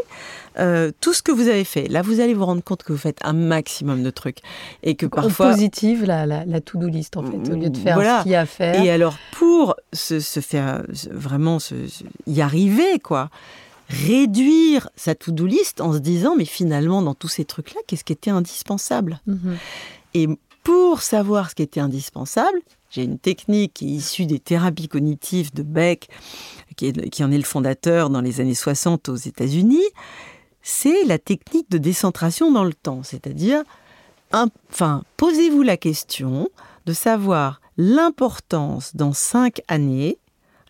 euh, 0.60 0.92
tout 1.02 1.14
ce 1.14 1.22
que 1.24 1.32
vous 1.32 1.48
avez 1.48 1.64
fait. 1.64 1.88
Là, 1.88 2.04
vous 2.04 2.20
allez 2.20 2.34
vous 2.36 2.46
rendre 2.46 2.64
compte 2.64 2.84
que 2.84 2.94
vous 2.94 3.00
faites 3.00 3.20
un 3.24 3.34
maximum 3.34 4.04
de 4.04 4.12
trucs 4.12 4.38
et 4.84 4.96
que 4.96 5.08
parfois 5.08 5.50
positive 5.50 6.06
la, 6.06 6.26
la, 6.26 6.62
to-do 6.62 6.88
list 6.88 7.18
en 7.18 7.24
fait, 7.24 7.52
au 7.52 7.56
lieu 7.56 7.70
de 7.70 7.78
faire 7.78 7.98
ce 7.98 8.24
qu'il 8.24 8.32
y 8.32 8.36
a 8.36 8.42
à 8.42 8.46
faire. 8.46 8.82
Et 8.82 8.92
alors 8.92 9.18
pour 9.34 9.76
se, 9.94 10.20
faire 10.20 10.84
vraiment 11.10 11.58
y 12.28 12.42
arriver 12.42 13.00
quoi 13.00 13.30
réduire 13.92 14.90
sa 14.96 15.16
to-do 15.16 15.46
list 15.46 15.82
en 15.82 15.94
se 15.94 16.00
disant 16.00 16.36
mais 16.36 16.46
finalement 16.46 17.02
dans 17.02 17.14
tous 17.14 17.28
ces 17.28 17.46
trucs 17.46 17.74
là 17.74 17.82
qu'est-ce 17.88 18.04
qui 18.04 18.14
était 18.14 18.32
indispensable? 18.32 19.22
Mhm. 19.28 19.58
et 20.14 20.28
pour 20.64 21.02
savoir 21.02 21.50
ce 21.50 21.56
qui 21.56 21.64
était 21.64 21.80
indispensable, 21.80 22.62
j'ai 22.92 23.04
une 23.04 23.18
technique 23.18 23.74
qui 23.74 23.88
est 23.88 23.98
issue 23.98 24.26
des 24.26 24.40
thérapies 24.40 24.88
cognitives 24.88 25.54
de 25.54 25.64
Beck, 25.64 26.10
qui, 26.76 27.24
en 27.24 27.32
est 27.32 27.38
le 27.38 27.44
fondateur 27.44 28.10
dans 28.10 28.22
les 28.22 28.42
années 28.42 28.54
60 28.54 29.10
aux 29.10 29.16
États-Unis. 29.16 29.84
C'est 30.62 31.06
la 31.06 31.18
technique 31.18 31.72
de 31.72 31.78
décentration 31.78 32.52
dans 32.52 32.64
le 32.64 32.74
temps. 32.74 33.02
C'est-à-dire, 33.02 33.64
enfin, 34.34 35.04
posez-vous 35.18 35.64
la 35.64 35.78
question 35.78 36.50
de 36.86 36.94
savoir 36.94 37.62
l'importance 37.78 38.96
dans 38.96 39.14
cinq 39.14 39.62
années. 39.68 40.18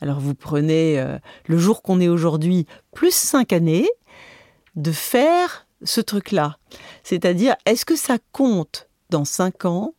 Alors 0.01 0.19
vous 0.19 0.35
prenez 0.35 0.99
euh, 0.99 1.17
le 1.45 1.57
jour 1.57 1.81
qu'on 1.81 1.99
est 1.99 2.07
aujourd'hui 2.07 2.65
plus 2.93 3.13
cinq 3.13 3.53
années 3.53 3.87
de 4.75 4.91
faire 4.91 5.67
ce 5.83 6.01
truc-là. 6.01 6.57
C'est-à-dire, 7.03 7.55
est-ce 7.65 7.85
que 7.85 7.95
ça 7.95 8.17
compte 8.31 8.87
dans 9.09 9.25
5 9.25 9.65
ans 9.65 9.93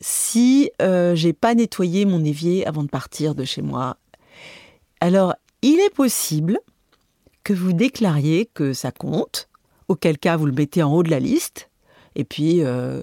si 0.00 0.70
euh, 0.80 1.14
j'ai 1.14 1.32
pas 1.32 1.54
nettoyé 1.54 2.04
mon 2.04 2.24
évier 2.24 2.66
avant 2.66 2.82
de 2.82 2.88
partir 2.88 3.34
de 3.34 3.44
chez 3.44 3.62
moi? 3.62 3.96
Alors, 5.00 5.34
il 5.62 5.78
est 5.80 5.94
possible 5.94 6.58
que 7.44 7.52
vous 7.52 7.72
déclariez 7.72 8.46
que 8.46 8.72
ça 8.72 8.90
compte, 8.90 9.48
auquel 9.88 10.18
cas 10.18 10.36
vous 10.36 10.46
le 10.46 10.52
mettez 10.52 10.82
en 10.82 10.92
haut 10.92 11.02
de 11.02 11.10
la 11.10 11.20
liste, 11.20 11.70
et 12.14 12.24
puis 12.24 12.62
euh, 12.62 13.02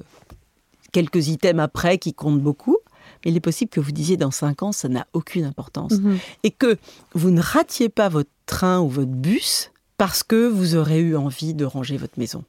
quelques 0.91 1.27
items 1.27 1.61
après 1.61 1.97
qui 1.97 2.13
comptent 2.13 2.41
beaucoup. 2.41 2.77
Mais 3.23 3.31
il 3.31 3.37
est 3.37 3.41
possible 3.41 3.69
que 3.69 3.79
vous 3.79 3.91
disiez 3.91 4.17
dans 4.17 4.31
5 4.31 4.63
ans, 4.63 4.71
ça 4.71 4.87
n'a 4.87 5.07
aucune 5.13 5.45
importance. 5.45 5.93
Mhm. 5.93 6.17
Et 6.43 6.51
que 6.51 6.77
vous 7.13 7.31
ne 7.31 7.41
ratiez 7.41 7.89
pas 7.89 8.09
votre 8.09 8.29
train 8.45 8.79
ou 8.79 8.89
votre 8.89 9.11
bus 9.11 9.71
parce 9.97 10.23
que 10.23 10.47
vous 10.47 10.75
aurez 10.75 10.99
eu 10.99 11.15
envie 11.15 11.53
de 11.53 11.65
ranger 11.65 11.97
votre 11.97 12.17
maison 12.17 12.43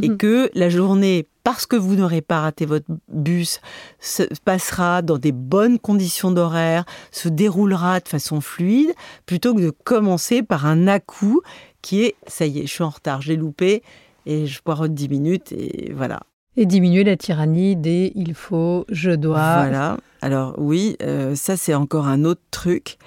et 0.00 0.08
mhm. 0.08 0.16
que 0.16 0.50
la 0.54 0.68
journée, 0.68 1.26
parce 1.44 1.66
que 1.66 1.76
vous 1.76 1.96
n'aurez 1.96 2.22
pas 2.22 2.40
raté 2.40 2.66
votre 2.66 2.86
bus, 3.08 3.60
se 4.00 4.22
passera 4.44 5.02
dans 5.02 5.18
des 5.18 5.32
bonnes 5.32 5.78
conditions 5.78 6.30
d'horaire, 6.30 6.84
se 7.10 7.28
déroulera 7.28 8.00
de 8.00 8.08
façon 8.08 8.40
fluide, 8.40 8.92
plutôt 9.26 9.54
que 9.54 9.60
de 9.60 9.70
commencer 9.70 10.42
par 10.42 10.66
un 10.66 10.86
à-coup 10.86 11.42
qui 11.82 12.02
est 12.02 12.14
ça 12.26 12.46
y 12.46 12.60
est, 12.60 12.66
je 12.66 12.72
suis 12.72 12.84
en 12.84 12.90
retard, 12.90 13.20
j'ai 13.22 13.36
loupé 13.36 13.82
et 14.24 14.46
je 14.46 14.62
poireaute 14.62 14.94
10 14.94 15.08
minutes 15.08 15.52
et 15.52 15.92
voilà. 15.94 16.20
Et 16.56 16.66
diminuer 16.66 17.02
la 17.02 17.16
tyrannie 17.16 17.76
des 17.76 18.12
il 18.14 18.34
faut, 18.34 18.84
je 18.90 19.10
dois. 19.10 19.62
Voilà. 19.62 19.96
Alors 20.20 20.54
oui, 20.58 20.96
euh, 21.02 21.34
ça 21.34 21.56
c'est 21.56 21.74
encore 21.74 22.06
un 22.06 22.24
autre 22.24 22.42
truc. 22.50 22.98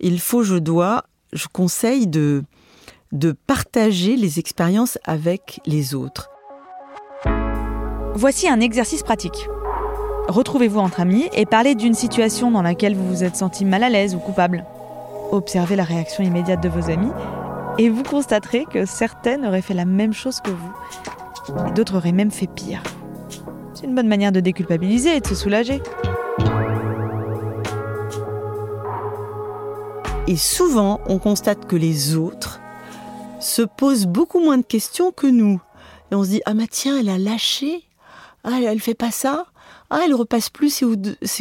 Il 0.00 0.20
faut, 0.20 0.42
je 0.42 0.56
dois. 0.56 1.04
Je 1.32 1.46
conseille 1.50 2.06
de 2.06 2.44
de 3.10 3.32
partager 3.32 4.16
les 4.16 4.38
expériences 4.38 4.98
avec 5.04 5.60
les 5.66 5.94
autres. 5.94 6.30
Voici 8.14 8.48
un 8.48 8.60
exercice 8.60 9.02
pratique. 9.02 9.48
Retrouvez-vous 10.28 10.78
entre 10.78 11.00
amis 11.00 11.28
et 11.34 11.46
parlez 11.46 11.74
d'une 11.74 11.94
situation 11.94 12.50
dans 12.50 12.62
laquelle 12.62 12.94
vous 12.94 13.08
vous 13.08 13.24
êtes 13.24 13.36
senti 13.36 13.64
mal 13.64 13.82
à 13.82 13.90
l'aise 13.90 14.14
ou 14.14 14.18
coupable. 14.18 14.64
Observez 15.30 15.76
la 15.76 15.84
réaction 15.84 16.22
immédiate 16.22 16.62
de 16.62 16.68
vos 16.68 16.90
amis 16.90 17.10
et 17.78 17.88
vous 17.88 18.02
constaterez 18.02 18.64
que 18.70 18.86
certaines 18.86 19.44
auraient 19.44 19.62
fait 19.62 19.74
la 19.74 19.84
même 19.84 20.12
chose 20.12 20.40
que 20.40 20.50
vous 20.50 20.72
d'autres 21.74 21.96
auraient 21.96 22.12
même 22.12 22.30
fait 22.30 22.46
pire. 22.46 22.82
C'est 23.74 23.86
une 23.86 23.94
bonne 23.94 24.08
manière 24.08 24.32
de 24.32 24.40
déculpabiliser 24.40 25.16
et 25.16 25.20
de 25.20 25.26
se 25.26 25.34
soulager. 25.34 25.82
Et 30.28 30.36
souvent, 30.36 31.00
on 31.06 31.18
constate 31.18 31.66
que 31.66 31.76
les 31.76 32.14
autres 32.16 32.60
se 33.40 33.62
pose 33.62 34.06
beaucoup 34.06 34.40
moins 34.40 34.58
de 34.58 34.64
questions 34.64 35.10
que 35.10 35.26
nous. 35.26 35.60
Et 36.10 36.14
on 36.14 36.22
se 36.22 36.30
dit, 36.30 36.42
ah 36.46 36.54
mais 36.54 36.68
tiens, 36.68 36.98
elle 37.00 37.08
a 37.08 37.18
lâché. 37.18 37.82
Ah, 38.44 38.60
elle, 38.62 38.80
fait 38.80 38.94
pas 38.94 39.10
ça. 39.10 39.46
Ah, 39.90 40.00
elle 40.04 40.14
repasse 40.14 40.48
plus 40.48 40.70
ses, 40.70 40.84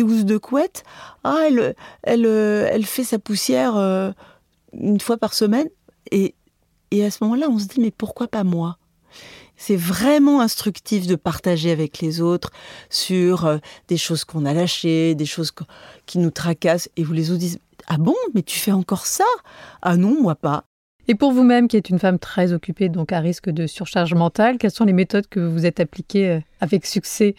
housses 0.04 0.26
de 0.26 0.38
couette. 0.38 0.84
Ah, 1.24 1.44
elle, 1.48 1.76
elle, 2.04 2.26
euh, 2.26 2.68
elle 2.72 2.86
fait 2.86 3.04
sa 3.04 3.20
poussière 3.20 3.76
euh, 3.78 4.12
une 4.74 5.00
fois 5.00 5.18
par 5.18 5.34
semaine. 5.34 5.68
Et, 6.10 6.36
et 6.90 7.06
à 7.06 7.12
ce 7.12 7.24
moment-là, 7.24 7.48
on 7.50 7.60
se 7.60 7.68
dit, 7.68 7.80
mais 7.80 7.92
pourquoi 7.92 8.28
pas 8.28 8.44
moi? 8.44 8.78
C'est 9.62 9.76
vraiment 9.76 10.42
instructif 10.42 11.06
de 11.06 11.16
partager 11.16 11.70
avec 11.70 12.00
les 12.00 12.20
autres 12.20 12.52
sur 12.90 13.46
euh, 13.46 13.60
des 13.90 13.98
choses 13.98 14.26
qu'on 14.26 14.44
a 14.46 14.56
lâchées, 14.56 15.14
des 15.14 15.28
choses 15.28 15.54
qui 16.08 16.18
nous 16.18 16.32
tracassent. 16.32 16.90
Et 16.98 17.04
vous 17.04 17.14
les 17.14 17.30
autres 17.30 17.42
disent 17.42 17.60
Ah 17.86 17.98
bon, 17.98 18.16
mais 18.34 18.42
tu 18.42 18.58
fais 18.58 18.72
encore 18.72 19.06
ça? 19.06 19.24
Ah 19.84 19.98
non, 19.98 20.20
moi 20.20 20.34
pas. 20.34 20.64
Et 21.08 21.14
pour 21.14 21.32
vous-même, 21.32 21.68
qui 21.68 21.78
êtes 21.78 21.90
une 21.92 22.00
femme 22.00 22.18
très 22.18 22.54
occupée, 22.54 22.90
donc 22.90 23.12
à 23.12 23.20
risque 23.20 23.52
de 23.52 23.68
surcharge 23.68 24.16
mentale, 24.16 24.58
quelles 24.58 24.72
sont 24.72 24.86
les 24.86 24.94
méthodes 24.94 25.28
que 25.28 25.40
vous 25.40 25.68
êtes 25.68 25.80
appliquées 25.80 26.30
euh, 26.30 26.40
avec 26.60 26.88
succès? 26.88 27.36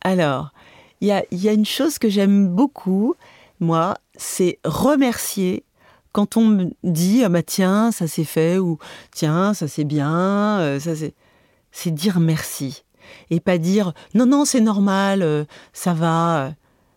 Alors, 0.00 0.52
il 1.00 1.06
y 1.06 1.48
a, 1.48 1.52
une 1.52 1.66
chose 1.66 2.00
que 2.00 2.08
j'aime 2.08 2.48
beaucoup, 2.48 3.14
moi, 3.60 3.96
c'est 4.16 4.58
remercier 4.64 5.62
quand 6.10 6.36
on 6.36 6.46
me 6.46 6.70
dit 6.82 7.22
ah 7.22 7.28
bah 7.28 7.44
tiens 7.44 7.92
ça 7.92 8.08
s'est 8.08 8.24
fait 8.24 8.58
ou 8.58 8.78
tiens 9.12 9.54
ça 9.54 9.68
c'est 9.68 9.84
bien 9.84 10.58
euh, 10.58 10.80
ça 10.80 10.96
c'est 10.96 11.14
c'est 11.72 11.90
dire 11.90 12.20
merci 12.20 12.84
et 13.30 13.40
pas 13.40 13.58
dire 13.58 13.92
non 14.14 14.26
non 14.26 14.44
c'est 14.44 14.60
normal 14.60 15.22
euh, 15.22 15.44
ça 15.72 15.94
va 15.94 16.52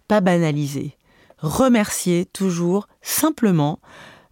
pas 0.08 0.22
banaliser 0.22 0.98
remercier 1.40 2.26
toujours 2.26 2.88
simplement 3.02 3.80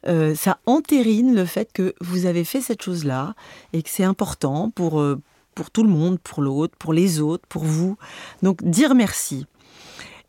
euh, 0.08 0.34
ça 0.34 0.60
entérine 0.65 1.36
le 1.36 1.45
fait 1.45 1.71
que 1.71 1.93
vous 2.01 2.25
avez 2.25 2.43
fait 2.43 2.62
cette 2.62 2.82
chose-là 2.82 3.36
et 3.73 3.84
que 3.84 3.89
c'est 3.89 4.04
important 4.04 4.71
pour, 4.71 4.99
euh, 4.99 5.21
pour 5.54 5.69
tout 5.69 5.84
le 5.84 5.89
monde, 5.89 6.19
pour 6.19 6.41
l'autre, 6.41 6.75
pour 6.77 6.93
les 6.93 7.19
autres, 7.19 7.45
pour 7.47 7.63
vous. 7.63 7.97
Donc 8.41 8.63
dire 8.63 8.95
merci. 8.95 9.45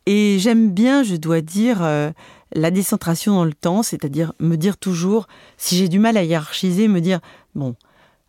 Et 0.05 0.37
j'aime 0.39 0.71
bien, 0.71 1.01
je 1.03 1.15
dois 1.15 1.41
dire, 1.41 1.81
euh, 1.81 2.11
la 2.53 2.71
décentration 2.71 3.33
dans 3.33 3.45
le 3.45 3.53
temps, 3.53 3.83
c'est-à-dire 3.83 4.33
me 4.39 4.57
dire 4.57 4.77
toujours, 4.77 5.27
si 5.57 5.77
j'ai 5.77 5.87
du 5.87 5.97
mal 5.97 6.17
à 6.17 6.23
hiérarchiser, 6.23 6.87
me 6.87 7.01
dire, 7.01 7.19
bon, 7.55 7.75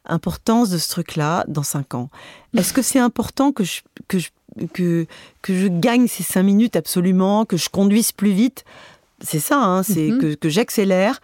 importance 0.07 0.71
de 0.71 0.79
ce 0.79 0.88
truc-là 0.88 1.45
dans 1.49 1.62
cinq 1.62 1.95
ans. 1.95 2.11
Est-ce 2.57 2.73
que 2.73 2.83
c'est 2.83 2.99
important 2.99 3.53
que 3.53 3.64
je, 3.64 3.81
que, 4.09 4.19
je, 4.19 4.31
que, 4.73 5.07
que 5.43 5.55
je 5.55 5.69
gagne 5.69 6.07
ces 6.07 6.23
cinq 6.23 6.43
minutes 6.43 6.77
absolument, 6.77 7.45
que 7.45 7.57
je 7.57 7.69
conduise 7.69 8.12
plus 8.12 8.33
vite? 8.33 8.64
C'est 9.21 9.40
ça, 9.40 9.62
hein, 9.62 9.83
c'est 9.83 10.11
mhm. 10.11 10.37
que, 10.37 10.49
j'accélère. 10.49 11.21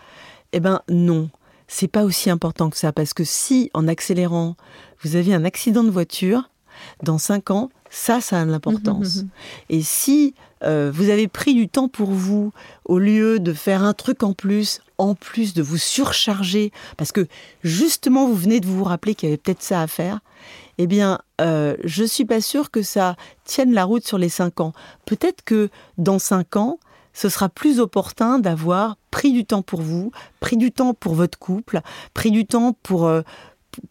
Eh 0.52 0.60
ben 0.60 0.80
non, 0.88 1.30
c'est 1.68 1.88
pas 1.88 2.04
aussi 2.04 2.30
important 2.30 2.70
que 2.70 2.76
ça 2.76 2.92
parce 2.92 3.14
que 3.14 3.24
si 3.24 3.70
en 3.74 3.86
accélérant 3.86 4.56
vous 5.02 5.16
avez 5.16 5.34
un 5.34 5.44
accident 5.44 5.84
de 5.84 5.90
voiture, 5.90 6.50
dans 7.02 7.18
cinq 7.18 7.50
ans, 7.50 7.70
ça, 7.90 8.20
ça 8.20 8.40
a 8.40 8.44
de 8.44 8.50
l'importance. 8.50 9.16
Mhm, 9.16 9.22
mhm, 9.22 9.28
Et 9.68 9.82
si 9.82 10.34
euh, 10.62 10.90
vous 10.92 11.10
avez 11.10 11.28
pris 11.28 11.54
du 11.54 11.68
temps 11.68 11.88
pour 11.88 12.10
vous, 12.10 12.52
au 12.84 12.98
lieu 12.98 13.38
de 13.38 13.52
faire 13.52 13.82
un 13.82 13.92
truc 13.92 14.22
en 14.22 14.32
plus, 14.32 14.80
en 15.00 15.14
plus 15.14 15.54
de 15.54 15.62
vous 15.62 15.78
surcharger, 15.78 16.72
parce 16.96 17.10
que 17.10 17.26
justement 17.64 18.26
vous 18.26 18.36
venez 18.36 18.60
de 18.60 18.66
vous 18.66 18.84
rappeler 18.84 19.14
qu'il 19.14 19.28
y 19.28 19.32
avait 19.32 19.38
peut-être 19.38 19.62
ça 19.62 19.80
à 19.80 19.86
faire, 19.86 20.20
eh 20.78 20.86
bien, 20.86 21.18
euh, 21.40 21.76
je 21.84 22.04
suis 22.04 22.24
pas 22.24 22.40
sûre 22.40 22.70
que 22.70 22.82
ça 22.82 23.16
tienne 23.44 23.72
la 23.72 23.84
route 23.84 24.06
sur 24.06 24.18
les 24.18 24.28
cinq 24.28 24.60
ans. 24.60 24.72
Peut-être 25.06 25.42
que 25.44 25.68
dans 25.98 26.18
cinq 26.18 26.56
ans, 26.56 26.78
ce 27.12 27.28
sera 27.28 27.48
plus 27.48 27.80
opportun 27.80 28.38
d'avoir 28.38 28.96
pris 29.10 29.32
du 29.32 29.44
temps 29.44 29.62
pour 29.62 29.82
vous, 29.82 30.12
pris 30.38 30.56
du 30.56 30.70
temps 30.70 30.94
pour 30.94 31.14
votre 31.14 31.38
couple, 31.38 31.80
pris 32.14 32.30
du 32.30 32.46
temps 32.46 32.74
pour, 32.82 33.06
euh, 33.06 33.22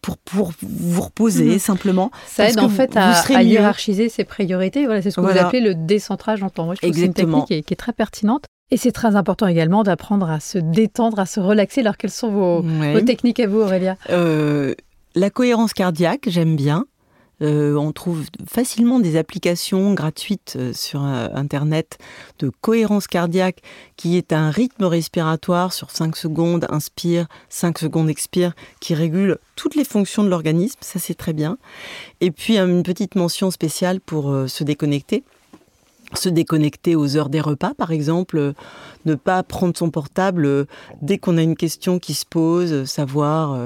pour, 0.00 0.16
pour 0.18 0.52
vous 0.62 1.00
reposer 1.00 1.44
mhm. 1.44 1.58
simplement. 1.58 2.10
Ça 2.26 2.48
aide 2.48 2.60
en 2.60 2.68
fait 2.68 2.96
à, 2.96 3.42
hiérarchiser 3.42 4.08
ses 4.08 4.24
priorités. 4.24 4.86
Voilà, 4.86 5.02
c'est 5.02 5.10
ce 5.10 5.16
que 5.16 5.20
vous 5.20 5.38
appelez 5.38 5.60
le 5.60 5.74
décentrage 5.74 6.42
en 6.42 6.50
temps. 6.50 6.66
Moi, 6.66 6.74
je 6.76 6.80
trouve 6.80 6.90
que 6.90 6.96
c'est 6.96 7.06
une 7.06 7.14
technique 7.14 7.46
qui 7.46 7.54
est, 7.54 7.76
très 7.76 7.92
pertinente. 7.92 8.44
Et 8.70 8.76
c'est 8.76 8.92
très 8.92 9.16
important 9.16 9.48
également 9.48 9.82
d'apprendre 9.82 10.30
à 10.30 10.38
se 10.38 10.58
détendre, 10.58 11.18
à 11.18 11.26
se 11.26 11.40
relaxer. 11.40 11.80
Alors, 11.80 11.96
quelles 11.96 12.10
sont 12.10 12.30
vos, 12.30 13.00
techniques 13.00 13.40
à 13.40 13.48
vous, 13.48 13.60
Aurélia 13.60 13.96
euh, 14.10 14.74
La 15.16 15.30
cohérence 15.30 15.72
cardiaque, 15.72 16.28
j'aime 16.28 16.54
bien. 16.54 16.84
Euh, 17.42 17.74
on 17.74 17.90
trouve 17.90 18.26
facilement 18.46 19.00
des 19.00 19.16
applications 19.16 19.94
gratuites 19.94 20.56
euh, 20.56 20.74
sur 20.74 21.00
Internet 21.00 21.96
de 22.38 22.50
cohérence 22.60 23.06
cardiaque 23.06 23.62
qui 23.96 24.18
est 24.18 24.34
un 24.34 24.50
rythme 24.50 24.84
respiratoire 24.84 25.72
sur 25.72 25.90
5 25.90 26.16
secondes, 26.16 26.66
inspire, 26.68 27.26
5 27.48 27.78
secondes 27.78 28.10
expire, 28.10 28.52
qui 28.78 28.94
régule 28.94 29.38
toutes 29.56 29.74
les 29.74 29.84
fonctions 29.84 30.22
de 30.22 30.28
l'organisme, 30.28 30.78
ça 30.82 30.98
c'est 30.98 31.14
très 31.14 31.32
bien. 31.32 31.56
Et 32.20 32.30
puis 32.30 32.58
une 32.58 32.82
petite 32.82 33.14
mention 33.14 33.50
spéciale 33.50 34.00
pour 34.00 34.30
se 34.46 34.62
déconnecter 34.62 35.24
se 36.14 36.28
déconnecter 36.28 36.96
aux 36.96 37.16
heures 37.16 37.28
des 37.28 37.40
repas, 37.40 37.74
par 37.74 37.92
exemple, 37.92 38.38
euh, 38.38 38.52
ne 39.04 39.14
pas 39.14 39.42
prendre 39.42 39.76
son 39.76 39.90
portable 39.90 40.44
euh, 40.44 40.64
dès 41.02 41.18
qu'on 41.18 41.38
a 41.38 41.42
une 41.42 41.56
question 41.56 41.98
qui 41.98 42.14
se 42.14 42.26
pose, 42.26 42.72
euh, 42.72 42.84
savoir, 42.84 43.58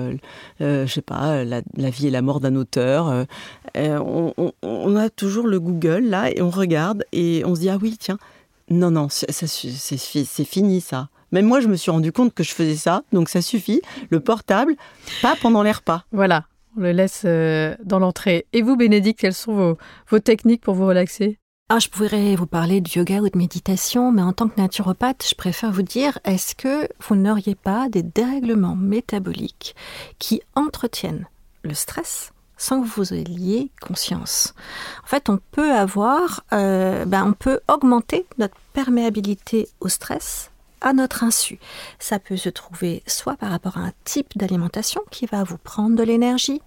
je 0.60 0.86
sais 0.86 1.02
pas, 1.02 1.44
la, 1.44 1.62
vie 1.90 2.08
et 2.08 2.10
la 2.10 2.22
mort 2.22 2.40
d'un 2.40 2.56
auteur. 2.56 3.26
On, 3.74 4.96
a 4.96 5.10
toujours 5.10 5.46
le 5.46 5.60
Google 5.60 6.04
là 6.04 6.30
et 6.30 6.42
on 6.42 6.50
regarde 6.50 7.04
et 7.12 7.42
on 7.44 7.54
se 7.54 7.60
dit 7.60 7.68
ah 7.68 7.78
oui 7.80 7.96
tiens, 7.98 8.18
non 8.70 8.90
non, 8.90 9.08
c'est 9.10 10.44
fini 10.44 10.80
ça. 10.80 11.08
Même 11.32 11.46
moi, 11.46 11.60
je 11.60 11.68
me 11.68 11.76
suis 11.76 11.90
rendu 11.90 12.12
compte 12.12 12.32
que 12.32 12.44
je 12.44 12.52
faisais 12.52 12.76
ça, 12.76 13.02
donc 13.12 13.28
ça 13.28 13.42
suffit. 13.42 13.80
Le 14.10 14.20
portable, 14.20 14.74
pas 15.20 15.34
pendant 15.40 15.62
les 15.62 15.72
repas. 15.72 16.04
Voilà, 16.12 16.44
on 16.76 16.80
le 16.80 16.92
laisse 16.92 17.24
dans 17.24 17.98
l'entrée. 17.98 18.46
Et 18.52 18.62
vous, 18.62 18.76
Bénédicte, 18.76 19.20
quelles 19.20 19.34
sont 19.34 19.54
vos, 19.54 19.78
vos 20.08 20.18
techniques 20.18 20.62
pour 20.62 20.74
vous 20.74 20.86
relaxer? 20.86 21.38
Ah, 21.70 21.78
je 21.78 21.88
pourrais 21.88 22.36
vous 22.36 22.46
parler 22.46 22.82
de 22.82 22.90
yoga 22.90 23.20
ou 23.20 23.28
de 23.30 23.38
méditation, 23.38 24.12
mais 24.12 24.20
en 24.20 24.34
tant 24.34 24.48
que 24.48 24.60
naturopathe, 24.60 25.26
je 25.26 25.34
préfère 25.34 25.72
vous 25.72 25.82
dire, 25.82 26.18
est-ce 26.24 26.54
que 26.54 26.86
vous 27.00 27.16
n'auriez 27.16 27.54
pas 27.54 27.88
des 27.88 28.02
dérèglements 28.02 28.76
métaboliques 28.76 29.74
qui 30.18 30.42
entretiennent 30.54 31.26
le 31.62 31.72
stress 31.72 32.34
sans 32.58 32.82
que 32.82 32.86
vous 32.86 33.14
ayez 33.14 33.70
conscience? 33.80 34.54
En 35.04 35.06
fait, 35.06 35.30
on 35.30 35.38
peut 35.52 35.72
avoir, 35.72 36.44
euh, 36.52 37.06
ben, 37.06 37.24
on 37.28 37.32
peut 37.32 37.60
augmenter 37.66 38.26
notre 38.36 38.56
perméabilité 38.74 39.66
au 39.80 39.88
stress 39.88 40.50
à 40.84 40.92
notre 40.92 41.24
insu. 41.24 41.58
Ça 41.98 42.18
peut 42.18 42.36
se 42.36 42.50
trouver 42.50 43.02
soit 43.06 43.36
par 43.36 43.50
rapport 43.50 43.78
à 43.78 43.80
un 43.80 43.92
type 44.04 44.36
d'alimentation 44.36 45.00
qui 45.10 45.26
va 45.26 45.42
vous 45.42 45.56
prendre 45.56 45.96
de 45.96 46.02
l'énergie, 46.02 46.60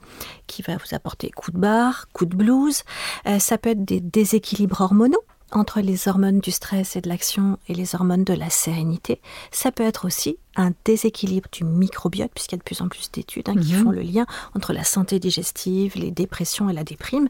qui 0.47 0.63
va 0.63 0.75
vous 0.75 0.95
apporter 0.95 1.29
coup 1.29 1.51
de 1.51 1.59
barre, 1.59 2.07
coup 2.13 2.25
de 2.25 2.35
blues. 2.35 2.83
Euh, 3.27 3.39
ça 3.39 3.57
peut 3.57 3.69
être 3.69 3.85
des 3.85 4.01
déséquilibres 4.01 4.81
hormonaux 4.81 5.23
entre 5.51 5.79
les 5.79 6.07
hormones 6.07 6.39
du 6.39 6.51
stress 6.51 6.95
et 6.95 7.01
de 7.01 7.07
l'action 7.07 7.57
et 7.67 7.73
les 7.73 7.95
hormones 7.95 8.23
de 8.23 8.33
la 8.33 8.49
sérénité. 8.49 9.21
Ça 9.51 9.71
peut 9.71 9.83
être 9.83 10.05
aussi 10.05 10.37
un 10.55 10.71
déséquilibre 10.83 11.47
du 11.51 11.63
microbiote, 11.63 12.31
puisqu'il 12.33 12.55
y 12.55 12.57
a 12.57 12.59
de 12.59 12.63
plus 12.63 12.81
en 12.81 12.89
plus 12.89 13.11
d'études 13.11 13.47
hein, 13.47 13.55
qui 13.55 13.73
mhm. 13.73 13.83
font 13.83 13.91
le 13.91 14.01
lien 14.01 14.25
entre 14.55 14.73
la 14.73 14.83
santé 14.83 15.19
digestive, 15.19 15.95
les 15.95 16.11
dépressions 16.11 16.69
et 16.69 16.73
la 16.73 16.83
déprime. 16.83 17.29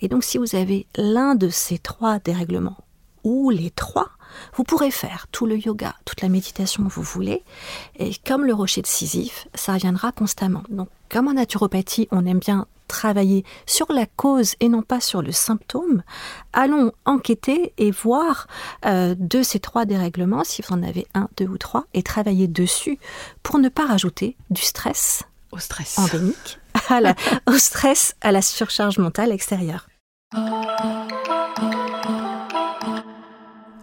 Et 0.00 0.08
donc 0.08 0.24
si 0.24 0.38
vous 0.38 0.54
avez 0.54 0.86
l'un 0.96 1.34
de 1.34 1.48
ces 1.48 1.78
trois 1.78 2.20
dérèglements, 2.20 2.78
ou 3.24 3.50
les 3.50 3.70
trois, 3.70 4.08
vous 4.54 4.64
pourrez 4.64 4.90
faire 4.90 5.26
tout 5.32 5.46
le 5.46 5.56
yoga, 5.56 5.94
toute 6.04 6.22
la 6.22 6.28
méditation 6.28 6.84
que 6.84 6.92
vous 6.92 7.02
voulez, 7.02 7.42
et 7.98 8.12
comme 8.26 8.44
le 8.44 8.54
rocher 8.54 8.82
de 8.82 8.86
Sisyphe, 8.86 9.48
ça 9.54 9.74
reviendra 9.74 10.12
constamment. 10.12 10.62
Donc, 10.68 10.88
comme 11.08 11.28
en 11.28 11.34
naturopathie, 11.34 12.08
on 12.10 12.26
aime 12.26 12.38
bien 12.38 12.66
travailler 12.88 13.44
sur 13.66 13.92
la 13.92 14.06
cause 14.06 14.54
et 14.60 14.68
non 14.68 14.82
pas 14.82 15.00
sur 15.00 15.22
le 15.22 15.30
symptôme, 15.30 16.02
allons 16.52 16.90
enquêter 17.04 17.72
et 17.76 17.90
voir 17.90 18.48
euh, 18.86 19.14
de 19.16 19.42
ces 19.42 19.60
trois 19.60 19.84
dérèglements, 19.84 20.42
si 20.42 20.62
vous 20.62 20.74
en 20.74 20.82
avez 20.82 21.06
un, 21.14 21.28
deux 21.36 21.46
ou 21.46 21.58
trois, 21.58 21.84
et 21.94 22.02
travailler 22.02 22.48
dessus 22.48 22.98
pour 23.42 23.58
ne 23.58 23.68
pas 23.68 23.86
rajouter 23.86 24.36
du 24.50 24.62
stress 24.62 25.22
au 25.52 25.58
stress 25.58 25.98
endémique, 25.98 26.58
au 27.46 27.58
stress, 27.58 28.16
à 28.20 28.32
la 28.32 28.42
surcharge 28.42 28.98
mentale 28.98 29.32
extérieure. 29.32 29.86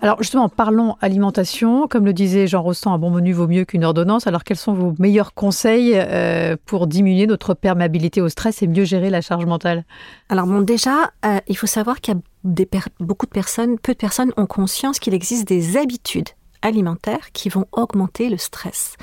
Alors 0.05 0.21
justement, 0.21 0.49
parlons 0.49 0.97
alimentation. 1.01 1.87
Comme 1.87 2.05
le 2.05 2.13
disait 2.13 2.45
Jean 2.45 2.61
Rostand, 2.61 2.93
un 2.93 2.99
bon 2.99 3.09
menu 3.09 3.33
vaut 3.33 3.47
mieux 3.47 3.65
qu'une 3.65 3.83
ordonnance. 3.83 4.27
Alors 4.27 4.43
quels 4.43 4.55
sont 4.55 4.73
vos 4.73 4.93
meilleurs 4.99 5.33
conseils 5.33 5.93
euh, 5.95 6.55
pour 6.67 6.85
diminuer 6.85 7.25
notre 7.25 7.55
perméabilité 7.55 8.21
au 8.21 8.29
stress 8.29 8.61
et 8.61 8.67
mieux 8.67 8.85
gérer 8.85 9.09
la 9.09 9.21
charge 9.21 9.47
mentale? 9.47 9.83
Alors 10.29 10.45
bon, 10.45 10.61
déjà, 10.61 11.11
euh, 11.25 11.39
il 11.47 11.57
faut 11.57 11.65
savoir 11.65 12.01
qu'il 12.01 12.13
y 12.13 12.17
a 12.17 12.21
des 12.43 12.69
beaucoup 12.99 13.25
de 13.25 13.31
personnes, 13.31 13.79
peu 13.79 13.93
de 13.93 13.97
personnes 13.97 14.31
ont 14.37 14.45
conscience 14.45 14.99
qu'il 14.99 15.15
existe 15.15 15.47
des 15.47 15.75
habitudes 15.75 16.29
alimentaires 16.61 17.31
qui 17.33 17.49
vont 17.49 17.65
augmenter 17.71 18.29
le 18.29 18.37
stress. 18.37 18.97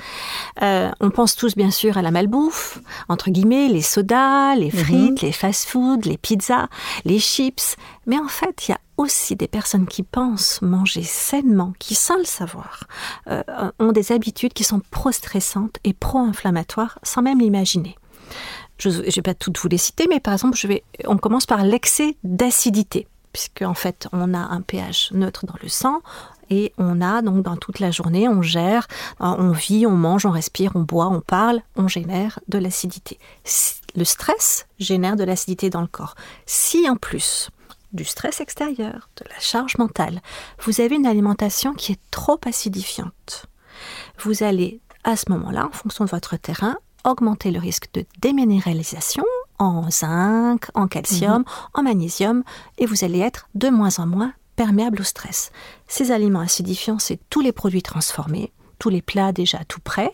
Euh, 0.61 0.89
on 1.01 1.09
pense 1.09 1.35
tous 1.35 1.55
bien 1.55 1.71
sûr 1.71 1.97
à 1.97 2.01
la 2.01 2.11
malbouffe, 2.11 2.79
entre 3.09 3.29
guillemets, 3.29 3.67
les 3.67 3.81
sodas, 3.81 4.55
les 4.55 4.67
mhm. 4.67 4.71
frites, 4.71 5.21
les 5.21 5.33
fast-foods, 5.33 6.05
les 6.05 6.17
pizzas, 6.17 6.69
les 7.03 7.19
chips. 7.19 7.75
Mais 8.05 8.17
en 8.17 8.29
fait, 8.29 8.67
il 8.67 8.71
y 8.71 8.73
a 8.73 8.79
aussi 9.03 9.35
des 9.35 9.47
personnes 9.47 9.85
qui 9.85 10.03
pensent 10.03 10.61
manger 10.61 11.03
sainement, 11.03 11.73
qui 11.79 11.95
sans 11.95 12.17
le 12.17 12.25
savoir, 12.25 12.85
euh, 13.29 13.43
ont 13.79 13.91
des 13.91 14.11
habitudes 14.11 14.53
qui 14.53 14.63
sont 14.63 14.81
pro-stressantes 14.91 15.77
et 15.83 15.93
pro-inflammatoires 15.93 16.99
sans 17.03 17.21
même 17.21 17.39
l'imaginer. 17.39 17.97
Je 18.77 18.89
ne 18.89 19.11
vais 19.11 19.21
pas 19.21 19.33
toutes 19.33 19.59
vous 19.59 19.67
les 19.67 19.77
citer, 19.77 20.07
mais 20.09 20.19
par 20.19 20.33
exemple, 20.33 20.57
on 21.05 21.17
commence 21.17 21.45
par 21.45 21.63
l'excès 21.63 22.17
d'acidité 22.23 23.07
puisque 23.31 23.63
en 23.63 23.73
fait 23.73 24.07
on 24.13 24.35
a 24.35 24.37
un 24.37 24.61
pH 24.61 25.11
neutre 25.11 25.47
dans 25.47 25.55
le 25.61 25.67
sang, 25.67 26.01
et 26.49 26.71
on 26.77 27.01
a 27.01 27.21
donc 27.21 27.43
dans 27.43 27.57
toute 27.57 27.79
la 27.79 27.89
journée, 27.91 28.29
on 28.29 28.41
gère, 28.41 28.87
euh, 29.21 29.25
on 29.25 29.51
vit, 29.51 29.87
on 29.87 29.95
mange, 29.95 30.25
on 30.25 30.31
respire, 30.31 30.71
on 30.75 30.81
boit, 30.81 31.07
on 31.07 31.19
parle, 31.19 31.61
on 31.75 31.87
génère 31.87 32.39
de 32.47 32.59
l'acidité. 32.59 33.17
Le 33.95 34.03
stress 34.03 34.67
génère 34.79 35.15
de 35.15 35.23
l'acidité 35.23 35.69
dans 35.69 35.81
le 35.81 35.87
corps. 35.87 36.15
Si 36.45 36.87
en 36.89 36.95
plus 36.95 37.49
du 37.93 38.05
stress 38.05 38.41
extérieur, 38.41 39.09
de 39.17 39.25
la 39.29 39.39
charge 39.39 39.77
mentale, 39.77 40.21
vous 40.61 40.81
avez 40.81 40.95
une 40.95 41.05
alimentation 41.05 41.73
qui 41.73 41.93
est 41.93 42.01
trop 42.11 42.39
acidifiante, 42.45 43.45
vous 44.19 44.43
allez 44.43 44.81
à 45.03 45.15
ce 45.15 45.29
moment-là, 45.29 45.67
en 45.67 45.71
fonction 45.71 46.05
de 46.05 46.09
votre 46.09 46.37
terrain, 46.37 46.77
augmenter 47.03 47.51
le 47.51 47.59
risque 47.59 47.89
de 47.93 48.05
déminéralisation 48.21 49.25
en 49.59 49.89
zinc, 49.89 50.67
en 50.73 50.87
calcium, 50.87 51.39
mhm. 51.39 51.45
en 51.73 51.83
magnésium, 51.83 52.43
et 52.77 52.85
vous 52.85 53.03
allez 53.03 53.19
être 53.19 53.49
de 53.55 53.69
moins 53.69 53.99
en 53.99 54.07
moins 54.07 54.33
perméable 54.55 55.01
au 55.01 55.03
stress. 55.03 55.51
Ces 55.87 56.11
aliments 56.11 56.39
acidifiants, 56.39 56.99
c'est 56.99 57.19
tous 57.29 57.41
les 57.41 57.51
produits 57.51 57.81
transformés, 57.81 58.51
tous 58.83 58.89
les 58.89 59.01
plats 59.01 59.31
déjà 59.31 59.59
tout 59.69 59.79
prêts, 59.79 60.11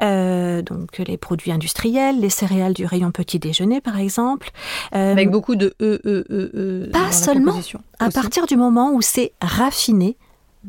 euh, 0.00 0.62
donc 0.62 0.98
les 0.98 1.16
produits 1.16 1.50
industriels, 1.50 2.20
les 2.20 2.30
céréales 2.30 2.72
du 2.72 2.86
rayon 2.86 3.10
petit 3.10 3.40
déjeuner 3.40 3.80
par 3.80 3.98
exemple. 3.98 4.52
Euh, 4.94 5.10
Avec 5.10 5.32
beaucoup 5.32 5.56
de 5.56 5.74
E, 5.82 6.00
E, 6.04 6.24
E, 6.30 6.50
E. 6.54 6.90
Pas 6.92 7.10
seulement. 7.10 7.58
À 7.98 8.10
partir 8.10 8.46
du 8.46 8.56
moment 8.56 8.92
où 8.92 9.02
c'est 9.02 9.32
raffiné, 9.42 10.16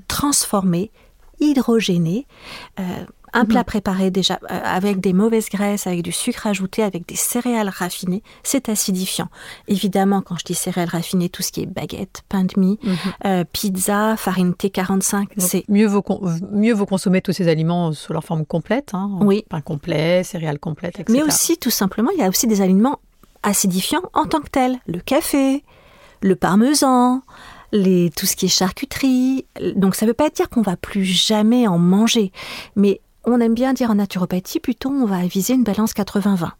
transformé, 0.08 0.90
hydrogéné, 1.40 2.26
euh, 2.80 2.84
un 3.36 3.46
plat 3.46 3.64
préparé 3.64 4.12
déjà 4.12 4.40
euh, 4.50 4.60
avec 4.64 5.00
des 5.00 5.14
mauvaises 5.14 5.50
graisses, 5.50 5.88
avec 5.88 6.02
du 6.02 6.12
sucre 6.12 6.48
ajouté, 6.48 6.84
avec 6.84 7.08
des 7.08 7.16
céréales 7.16 7.70
raffinées, 7.70 8.24
c'est 8.44 8.70
acidifiant. 8.70 9.28
Évidemment, 9.68 10.22
quand 10.22 10.38
je 10.40 10.46
dis 10.46 10.54
céréales 10.56 10.90
raffinées, 10.90 11.30
tout 11.30 11.44
ce 11.44 11.52
qui 11.52 11.62
est 11.62 11.66
baguette, 11.66 12.24
pain 12.30 12.46
de 12.46 12.60
mie, 12.60 12.80
mhm. 12.82 12.96
euh, 13.26 13.44
pizza, 13.52 14.16
farine 14.18 14.52
T45, 14.52 15.28
c'est... 15.38 15.66
Mieux 15.68 15.88
vaut, 15.88 16.04
mieux 16.52 16.74
vaut 16.74 16.86
consommer 16.86 17.22
tous 17.22 17.34
ces 17.34 17.48
aliments 17.48 17.92
sous 17.92 18.14
leur 18.14 18.24
forme 18.24 18.46
complète, 18.46 18.94
hein, 18.94 19.12
oui. 19.22 19.46
pain 19.50 19.62
complet, 19.62 20.24
céréales 20.24 20.60
complètes, 20.60 21.00
etc. 21.00 21.18
Mais 21.18 21.24
aussi, 21.24 21.58
tout 21.58 21.70
simplement, 21.70 22.12
il 22.12 22.20
y 22.20 22.24
a 22.24 22.30
aussi 22.30 22.48
des 22.48 22.62
aliments 22.62 23.00
acidifiants 23.44 24.04
en 24.14 24.26
tant 24.26 24.40
que 24.40 24.50
tels. 24.50 24.78
Le 24.88 25.00
café, 25.00 25.64
le 26.22 26.36
parmesan, 26.36 27.22
les, 27.72 28.10
tout 28.16 28.26
ce 28.26 28.36
qui 28.36 28.46
est 28.46 28.50
charcuterie. 28.50 29.46
Donc 29.76 29.96
ça 29.96 30.06
ne 30.06 30.12
veut 30.12 30.16
pas 30.16 30.30
dire 30.30 30.50
qu'on 30.50 30.62
va 30.62 30.78
plus 30.78 31.04
jamais 31.04 31.68
en 31.68 31.78
manger, 31.78 32.32
mais 32.76 33.02
on 33.26 33.40
aime 33.40 33.54
bien 33.54 33.74
dire 33.74 33.92
en 33.92 33.96
naturopathie, 33.96 34.60
plutôt 34.60 34.90
on 34.90 35.06
va 35.06 35.26
viser 35.26 35.54
une 35.54 35.64
balance 35.64 35.94
80-20. 35.94 36.52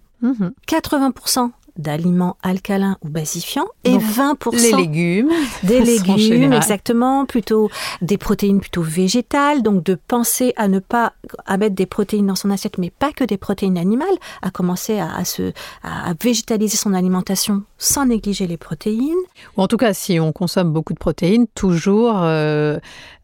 80% 0.68 1.52
d'aliments 1.78 2.38
alcalins 2.42 2.98
ou 3.04 3.10
basifiants 3.10 3.68
et 3.84 3.98
20% 3.98 4.56
les 4.56 4.72
légumes 4.72 5.32
des 5.64 5.82
légumes 5.82 6.54
exactement. 6.54 7.26
Plutôt 7.26 7.70
des 8.02 8.18
protéines 8.18 8.60
plutôt 8.60 8.82
végétales. 8.82 9.62
Donc 9.62 9.84
de 9.84 9.96
penser 9.96 10.54
à 10.56 10.68
ne 10.68 10.80
pas 10.80 11.14
à 11.46 11.58
mettre 11.58 11.76
des 11.76 11.86
protéines 11.86 12.28
dans 12.28 12.36
son 12.36 12.50
assiette 12.50 12.78
mais 12.78 12.90
pas 12.90 13.12
que 13.12 13.24
des 13.24 13.38
protéines 13.38 13.78
animales 13.78 14.08
à 14.42 14.52
commencer 14.52 15.00
à, 15.00 15.24
se 15.26 15.52
à 15.84 16.14
végétaliser 16.22 16.78
son 16.78 16.94
alimentation 16.94 17.64
sans 17.78 18.06
négliger 18.06 18.48
les 18.48 18.58
protéines. 18.58 19.14
Ou 19.58 19.62
en 19.62 19.68
tout 19.68 19.78
cas 19.78 19.94
si 19.94 20.20
on 20.20 20.32
consomme 20.32 20.72
beaucoup 20.72 20.94
de 20.94 21.00
protéines 21.00 21.48
toujours 21.56 22.22
euh, 22.22 22.78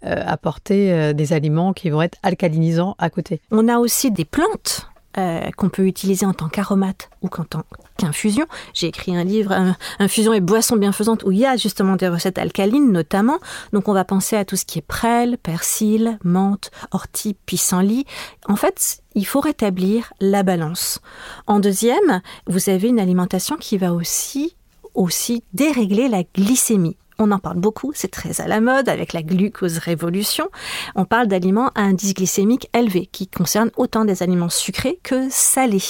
euh, 0.06 0.24
apporter 0.26 0.92
euh, 0.92 1.14
des 1.14 1.34
aliments 1.34 1.74
qui 1.74 1.90
vont 1.90 2.02
être 2.02 2.18
alcalinisants 2.24 2.96
à 2.98 3.10
côté. 3.10 3.40
On 3.52 3.68
a 3.68 3.78
aussi 3.78 4.12
des 4.12 4.26
plantes 4.26 4.91
euh, 5.18 5.50
qu'on 5.58 5.70
peut 5.70 5.86
utiliser 5.86 6.26
en 6.26 6.34
tant 6.34 6.50
qu'aromate 6.50 7.10
ou 7.22 7.28
en 7.38 7.44
tant 7.44 7.64
qu'infusion. 7.98 8.46
J'ai 8.74 8.88
écrit 8.88 9.16
un 9.16 9.24
livre, 9.24 9.54
Infusion 10.00 10.34
et 10.34 10.40
boissons 10.40 10.78
bienfaisantes, 10.78 11.24
où 11.24 11.32
il 11.32 11.40
y 11.40 11.46
a 11.46 11.58
justement 11.58 11.96
des 11.96 12.08
recettes 12.08 12.38
alcalines 12.38 12.92
notamment. 12.92 13.40
Donc 13.74 13.88
on 13.88 13.94
va 13.94 14.06
penser 14.06 14.36
à 14.36 14.46
tout 14.46 14.56
ce 14.56 14.66
qui 14.66 14.80
est 14.80 14.84
prêle, 14.84 15.38
persil, 15.38 16.18
menthe, 16.24 16.72
ortie, 16.92 17.36
pissenlit. 17.46 18.06
En 18.48 18.56
fait, 18.56 19.02
il 19.16 19.26
faut 19.26 19.42
rétablir 19.42 20.14
la 20.20 20.44
balance. 20.44 21.00
En 21.48 21.60
deuxième, 21.60 22.22
vous 22.48 22.70
avez 22.70 22.90
une 22.90 23.00
alimentation 23.00 23.58
qui 23.58 23.78
va 23.78 23.94
aussi 23.94 24.56
aussi 24.94 25.44
dérégler 25.54 26.10
la 26.10 26.24
glycémie. 26.24 26.98
On 27.24 27.30
en 27.30 27.38
parle 27.38 27.60
beaucoup, 27.60 27.92
c'est 27.94 28.10
très 28.10 28.42
à 28.42 28.48
la 28.48 28.60
mode 28.62 28.90
avec 28.90 29.14
la 29.14 29.22
glucose 29.22 29.78
révolution. 29.78 30.50
On 30.96 31.06
parle 31.06 31.28
d'aliments 31.28 31.70
à 31.76 31.82
indice 31.82 32.16
glycémique 32.16 32.68
élevé 32.74 33.06
qui 33.06 33.28
concernent 33.28 33.70
autant 33.78 34.06
des 34.06 34.24
aliments 34.24 34.50
sucrés 34.50 35.00
que 35.04 35.30
salés. 35.30 35.84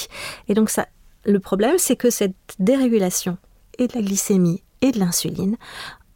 Et 0.49 0.55
donc 0.55 0.69
ça, 0.69 0.89
le 1.23 1.39
problème, 1.39 1.75
c'est 1.77 1.95
que 1.95 2.09
cette 2.09 2.35
dérégulation 2.59 3.37
et 3.77 3.87
de 3.87 3.95
la 3.95 4.01
glycémie 4.01 4.61
et 4.81 4.91
de 4.91 4.99
l'insuline 4.99 5.55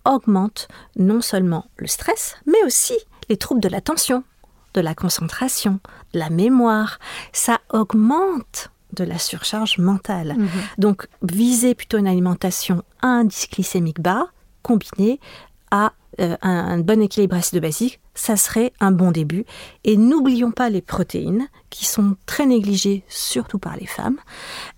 augmente 0.03 0.67
non 0.97 1.21
seulement 1.21 1.67
le 1.77 1.87
stress, 1.87 2.35
mais 2.45 2.61
aussi 2.65 2.97
les 3.29 3.37
troubles 3.37 3.61
de 3.61 3.69
l'attention, 3.69 4.25
de 4.73 4.81
la 4.81 4.95
concentration, 4.95 5.79
de 6.13 6.19
la 6.19 6.29
mémoire. 6.29 6.99
Ça 7.31 7.61
augmente 7.71 8.69
de 8.91 9.05
la 9.05 9.17
surcharge 9.17 9.77
mentale. 9.77 10.35
Mhm. 10.37 10.49
Donc, 10.77 11.07
viser 11.21 11.73
plutôt 11.73 11.99
une 11.99 12.07
alimentation 12.07 12.83
à 13.01 13.07
indice 13.07 13.49
glycémique 13.49 14.01
bas, 14.01 14.27
combiné 14.65 15.19
à 15.69 15.93
euh, 16.19 16.35
un, 16.41 16.79
bon 16.79 17.03
équilibre 17.03 17.35
acide-basique, 17.35 17.99
ça 18.15 18.35
serait 18.35 18.73
un 18.79 18.91
bon 18.91 19.11
début. 19.11 19.45
Et 19.83 19.95
n'oublions 19.95 20.51
pas 20.51 20.71
les 20.71 20.81
protéines, 20.81 21.47
qui 21.69 21.85
sont 21.85 22.15
très 22.25 22.47
négligées, 22.47 23.03
surtout 23.07 23.59
par 23.59 23.77
les 23.77 23.85
femmes. 23.85 24.17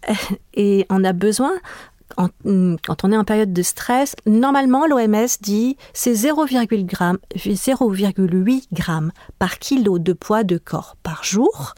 Euh, 0.10 0.14
et 0.56 0.86
on 0.90 1.06
a 1.06 1.14
besoin, 1.14 1.54
quand 2.18 3.04
on 3.04 3.14
est 3.14 3.18
en 3.18 3.24
période 3.24 3.54
de 3.54 3.62
stress, 3.62 4.16
normalement 4.26 4.88
l'OMS 4.88 5.28
dit 5.42 5.78
c'est 5.94 6.14
0,8 6.14 8.68
grammes 8.74 9.12
par 9.40 9.60
kilo 9.60 10.00
de 10.00 10.14
poids 10.14 10.44
de 10.44 10.58
corps 10.58 10.98
par 11.02 11.24
jour 11.24 11.76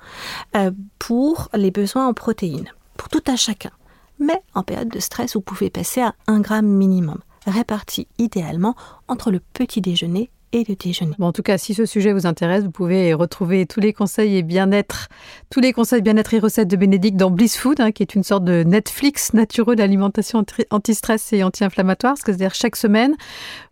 euh, 0.55 0.71
pour 0.97 1.49
les 1.53 1.71
besoins 1.71 2.07
en 2.07 2.13
protéines, 2.13 2.71
pour 2.97 3.09
tout 3.09 3.23
à 3.27 3.35
chacun. 3.35 3.71
Mais 4.19 4.41
en 4.55 4.63
période 4.63 4.89
de 4.89 4.99
stress, 4.99 5.35
vous 5.35 5.41
pouvez 5.41 5.69
passer 5.69 6.01
à 6.01 6.15
1 6.27 6.39
gramme 6.39 6.67
minimum 6.67 7.19
répartis 7.45 8.07
idéalement 8.17 8.75
entre 9.07 9.31
le 9.31 9.39
petit 9.53 9.81
déjeuner 9.81 10.29
et 10.51 10.65
le 10.67 10.75
déjeuner. 10.75 11.15
en 11.19 11.31
tout 11.31 11.43
cas, 11.43 11.57
si 11.57 11.73
ce 11.73 11.85
sujet 11.85 12.11
vous 12.11 12.25
intéresse, 12.25 12.63
vous 12.63 12.71
pouvez 12.71 13.13
retrouver 13.13 13.65
tous 13.65 13.79
les 13.79 13.93
conseils 13.93 14.37
et 14.37 14.43
bien-être, 14.43 15.07
tous 15.49 15.59
les 15.59 15.73
conseils 15.73 16.01
bien-être 16.01 16.33
et 16.33 16.39
recettes 16.39 16.67
de 16.67 16.75
Bénédicte 16.75 17.17
dans 17.17 17.29
Bliss 17.29 17.57
Food, 17.57 17.79
hein, 17.79 17.91
qui 17.91 18.03
est 18.03 18.15
une 18.15 18.23
sorte 18.23 18.43
de 18.43 18.63
Netflix 18.63 19.33
natureux 19.33 19.75
d'alimentation 19.75 20.43
anti-stress 20.71 21.33
et 21.33 21.43
anti-inflammatoire. 21.43 22.15
C'est-à-dire 22.17 22.55
chaque 22.55 22.75
semaine, 22.75 23.15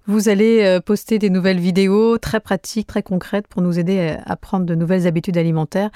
vous 0.05 0.29
allez 0.29 0.63
euh, 0.63 0.79
poster 0.79 1.19
des 1.19 1.29
nouvelles 1.29 1.59
vidéos 1.59 2.17
très 2.17 2.39
pratiques, 2.39 2.87
très 2.87 3.03
concrètes 3.03 3.47
pour 3.47 3.61
nous 3.61 3.79
aider 3.79 4.15
à 4.25 4.35
prendre 4.35 4.65
de 4.65 4.75
nouvelles 4.75 5.07
habitudes 5.07 5.37
alimentaires 5.37 5.89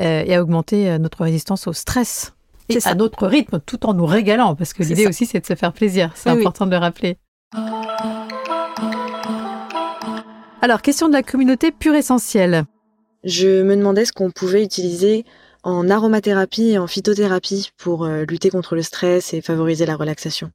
euh, 0.00 0.24
et 0.26 0.34
à 0.34 0.42
augmenter 0.42 0.90
euh, 0.90 0.98
notre 0.98 1.22
résistance 1.22 1.66
au 1.66 1.72
stress 1.72 2.35
et 2.68 2.78
à 2.84 2.94
notre 2.94 3.26
rythme, 3.26 3.60
tout 3.64 3.86
en 3.86 3.94
nous 3.94 4.06
régalant, 4.06 4.54
parce 4.54 4.72
que 4.72 4.82
l'idée 4.82 5.06
aussi, 5.06 5.26
c'est 5.26 5.40
de 5.40 5.46
se 5.46 5.54
faire 5.54 5.72
plaisir. 5.72 6.12
C'est 6.14 6.30
important 6.30 6.66
de 6.66 6.70
le 6.70 6.78
rappeler. 6.78 7.16
Alors, 10.62 10.82
question 10.82 11.08
de 11.08 11.12
la 11.12 11.22
communauté 11.22 11.70
pure 11.70 11.94
essentielle. 11.94 12.64
Je 13.24 13.62
me 13.62 13.76
demandais 13.76 14.04
ce 14.04 14.12
qu'on 14.12 14.30
pouvait 14.30 14.64
utiliser 14.64 15.24
en 15.62 15.90
aromathérapie 15.90 16.70
et 16.70 16.78
en 16.78 16.86
phytothérapie 16.86 17.70
pour 17.76 18.04
euh, 18.04 18.24
lutter 18.24 18.50
contre 18.50 18.76
le 18.76 18.82
stress 18.82 19.34
et 19.34 19.40
favoriser 19.40 19.84
la 19.84 19.96
relaxation. 19.96 20.50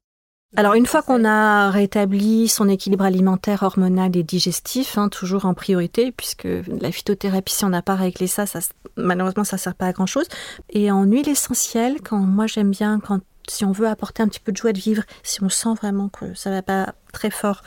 Alors 0.54 0.74
une 0.74 0.84
fois 0.84 1.00
qu'on 1.00 1.24
a 1.24 1.70
rétabli 1.70 2.46
son 2.46 2.68
équilibre 2.68 3.04
alimentaire, 3.04 3.62
hormonal 3.62 4.14
et 4.14 4.22
digestif, 4.22 4.98
hein, 4.98 5.08
toujours 5.08 5.46
en 5.46 5.54
priorité, 5.54 6.12
puisque 6.12 6.46
la 6.46 6.92
phytothérapie, 6.92 7.54
si 7.54 7.64
on 7.64 7.70
n'a 7.70 7.80
pas 7.80 7.94
réglé 7.94 8.26
ça, 8.26 8.44
ça 8.44 8.58
malheureusement 8.96 9.44
ça 9.44 9.56
sert 9.56 9.74
pas 9.74 9.86
à 9.86 9.92
grand 9.92 10.04
chose. 10.04 10.26
Et 10.68 10.90
en 10.90 11.04
huile 11.04 11.28
essentielle, 11.30 12.02
quand 12.02 12.18
moi 12.18 12.46
j'aime 12.46 12.70
bien 12.70 13.00
quand 13.00 13.20
si 13.48 13.64
on 13.64 13.72
veut 13.72 13.88
apporter 13.88 14.22
un 14.22 14.28
petit 14.28 14.40
peu 14.40 14.52
de 14.52 14.56
joie 14.58 14.72
de 14.72 14.78
vivre, 14.78 15.02
si 15.22 15.42
on 15.42 15.48
sent 15.48 15.74
vraiment 15.80 16.10
que 16.10 16.34
ça 16.34 16.50
va 16.50 16.60
pas 16.62 16.94
très 17.12 17.30
fort, 17.30 17.62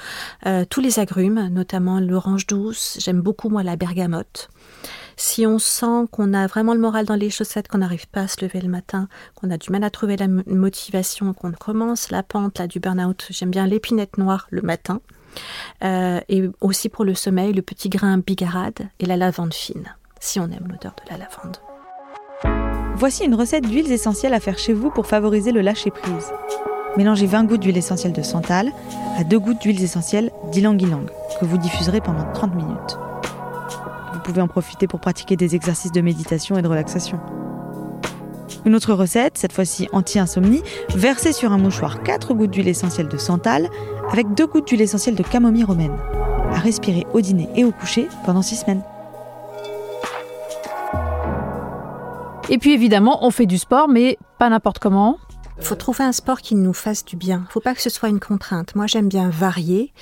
euh, 0.45 0.63
tous 0.69 0.79
les 0.79 0.99
agrumes, 0.99 1.49
notamment 1.49 1.99
l'orange 1.99 2.45
douce, 2.45 2.97
j'aime 2.99 3.21
beaucoup 3.21 3.49
moi 3.49 3.63
la 3.63 3.75
bergamote. 3.75 4.49
Si 5.17 5.45
on 5.45 5.59
sent 5.59 6.07
qu'on 6.11 6.33
a 6.33 6.47
vraiment 6.47 6.73
le 6.73 6.79
moral 6.79 7.05
dans 7.05 7.15
les 7.15 7.29
chaussettes, 7.29 7.67
qu'on 7.67 7.77
n'arrive 7.77 8.07
pas 8.07 8.21
à 8.21 8.27
se 8.27 8.43
lever 8.43 8.59
le 8.59 8.67
matin, 8.67 9.07
qu'on 9.35 9.49
a 9.49 9.57
du 9.57 9.71
mal 9.71 9.83
à 9.83 9.89
trouver 9.89 10.17
la 10.17 10.27
motivation, 10.27 11.33
qu'on 11.33 11.51
commence 11.51 12.11
la 12.11 12.23
pente 12.23 12.59
là, 12.59 12.67
du 12.67 12.79
burn-out, 12.79 13.27
j'aime 13.29 13.51
bien 13.51 13.65
l'épinette 13.65 14.17
noire 14.17 14.47
le 14.49 14.61
matin. 14.61 15.01
Euh, 15.83 16.19
et 16.29 16.43
aussi 16.61 16.89
pour 16.89 17.05
le 17.05 17.13
sommeil, 17.13 17.53
le 17.53 17.61
petit 17.61 17.89
grain 17.89 18.17
bigarade 18.17 18.87
et 18.99 19.05
la 19.05 19.17
lavande 19.17 19.53
fine, 19.53 19.95
si 20.19 20.39
on 20.39 20.45
aime 20.45 20.67
l'odeur 20.69 20.95
de 21.05 21.11
la 21.11 21.17
lavande. 21.17 21.57
Voici 22.95 23.25
une 23.25 23.35
recette 23.35 23.67
d'huiles 23.67 23.91
essentielles 23.91 24.33
à 24.33 24.39
faire 24.39 24.57
chez 24.57 24.73
vous 24.73 24.89
pour 24.89 25.07
favoriser 25.07 25.51
le 25.51 25.61
lâcher-prise. 25.61 26.31
Mélangez 26.95 27.25
20 27.25 27.43
gouttes 27.43 27.61
d'huile 27.61 27.77
essentielle 27.77 28.13
de 28.13 28.21
santal 28.21 28.71
à 29.17 29.25
2 29.25 29.37
gouttes 29.37 29.61
d'huiles 29.61 29.83
essentielles 29.83 30.31
d'ylang-ylang 30.51 31.07
que 31.39 31.45
vous 31.45 31.57
diffuserez 31.57 31.99
pendant 31.99 32.31
30 32.31 32.55
minutes 32.55 32.97
pouvez 34.25 34.41
en 34.41 34.47
profiter 34.47 34.87
pour 34.87 34.99
pratiquer 34.99 35.35
des 35.35 35.55
exercices 35.55 35.91
de 35.91 36.01
méditation 36.01 36.57
et 36.57 36.61
de 36.61 36.67
relaxation. 36.67 37.19
Une 38.65 38.73
autre 38.73 38.93
recette, 38.93 39.37
cette 39.37 39.53
fois-ci 39.53 39.87
anti-insomnie, 39.93 40.63
versez 40.95 41.31
sur 41.31 41.51
un 41.51 41.59
mouchoir 41.59 42.01
4 42.01 42.33
gouttes 42.33 42.49
d'huile 42.49 42.67
essentielle 42.67 43.07
de 43.07 43.17
santal 43.17 43.69
avec 44.11 44.33
2 44.33 44.47
gouttes 44.47 44.67
d'huile 44.67 44.81
essentielle 44.81 45.15
de 45.15 45.21
camomille 45.21 45.63
romaine. 45.63 45.95
À 46.51 46.57
respirer 46.57 47.05
au 47.13 47.21
dîner 47.21 47.49
et 47.55 47.63
au 47.63 47.71
coucher 47.71 48.07
pendant 48.25 48.41
6 48.41 48.55
semaines. 48.55 48.81
Et 52.49 52.57
puis 52.57 52.73
évidemment, 52.73 53.23
on 53.25 53.29
fait 53.29 53.45
du 53.45 53.59
sport, 53.59 53.87
mais 53.87 54.17
pas 54.39 54.49
n'importe 54.49 54.79
comment. 54.79 55.17
Il 55.57 55.63
faut 55.63 55.75
trouver 55.75 56.03
un 56.03 56.11
sport 56.11 56.41
qui 56.41 56.55
nous 56.55 56.73
fasse 56.73 57.05
du 57.05 57.15
bien. 57.15 57.37
Il 57.43 57.47
ne 57.47 57.51
faut 57.51 57.59
pas 57.59 57.75
que 57.75 57.81
ce 57.81 57.89
soit 57.89 58.09
une 58.09 58.19
contrainte. 58.19 58.75
Moi, 58.75 58.87
j'aime 58.87 59.07
bien 59.07 59.29
varier 59.29 59.93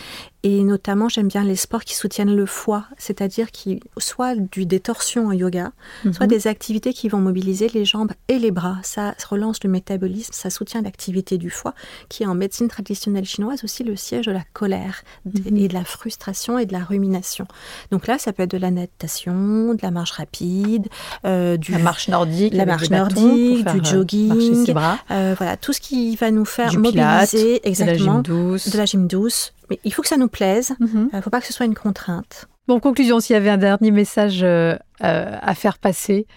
et 0.46 0.62
notamment, 0.64 1.08
j'aime 1.08 1.30
bien 1.30 1.46
les 1.46 1.56
sports 1.56 1.86
qui 1.86 1.96
soutiennent 1.96 2.36
le 2.36 2.46
foie, 2.46 2.84
c'est-à-dire 2.98 3.50
qui 3.50 3.80
soit 3.98 4.36
du 4.36 4.66
détorsion 4.66 5.28
en 5.28 5.32
yoga, 5.32 5.72
soit 6.12 6.26
mhm. 6.26 6.28
des 6.28 6.48
activités 6.48 6.92
qui 6.92 7.08
vont 7.08 7.20
mobiliser 7.20 7.70
les 7.70 7.86
jambes 7.86 8.12
et 8.28 8.40
les 8.40 8.52
bras. 8.52 8.78
Ça 8.84 9.16
relance 9.30 9.64
le 9.64 9.70
métabolisme, 9.70 10.34
ça 10.34 10.50
soutient 10.50 10.82
l'activité 10.82 11.38
du 11.38 11.50
foie, 11.50 11.74
qui 12.10 12.24
est 12.24 12.26
en 12.26 12.36
médecine 12.36 12.68
traditionnelle 12.68 13.24
chinoise 13.24 13.64
aussi 13.64 13.86
le 13.86 13.96
siège 13.96 14.26
de 14.26 14.34
la 14.34 14.44
colère 14.52 15.04
mhm. 15.26 15.56
et 15.56 15.68
de 15.70 15.74
la 15.74 15.86
frustration 15.86 16.60
et 16.60 16.66
de 16.66 16.74
la 16.74 16.84
rumination. 16.84 17.48
Donc 17.92 18.08
là, 18.08 18.18
ça 18.18 18.34
peut 18.34 18.44
être 18.44 18.52
de 18.52 18.58
la 18.58 18.72
natation, 18.72 19.74
de 19.74 19.80
la 19.82 19.92
marche 19.92 20.12
rapide, 20.12 20.90
euh, 21.24 21.56
du 21.56 21.72
la 21.72 21.80
marche 21.80 22.10
nordique, 22.10 22.54
la 22.54 22.66
marche 22.66 22.90
nordique, 22.90 23.66
du 23.66 23.80
euh, 23.80 23.84
jogging, 23.84 24.76
euh, 25.10 25.36
voilà, 25.38 25.56
tout 25.56 25.72
ce 25.72 25.80
qui 25.80 26.18
va 26.18 26.32
nous 26.32 26.44
faire 26.44 26.78
mobiliser 26.78 27.66
exactement 27.66 28.20
de 28.20 28.30
la 28.30 28.34
gym 28.34 28.52
douce, 28.52 28.70
de 28.70 28.78
la 28.78 28.86
gym 28.86 29.08
douce 29.08 29.54
mais 29.74 29.80
il 29.84 29.94
faut 29.94 30.02
que 30.02 30.08
ça 30.08 30.18
nous 30.18 30.28
plaise. 30.28 30.76
Il 30.80 30.86
mhm. 30.86 31.10
ne 31.12 31.18
euh, 31.18 31.22
faut 31.22 31.30
pas 31.30 31.42
que 31.42 31.48
ce 31.48 31.54
soit 31.54 31.66
une 31.66 31.76
contrainte. 31.76 32.48
Bon, 32.68 32.80
conclusion, 32.80 33.20
s'il 33.20 33.34
y 33.34 33.38
avait 33.38 33.50
un 33.50 33.58
dernier 33.58 33.92
message 33.92 34.42
euh, 34.44 34.76
euh, 35.04 35.38
à 35.42 35.56
faire 35.56 35.78
passer 35.78 36.28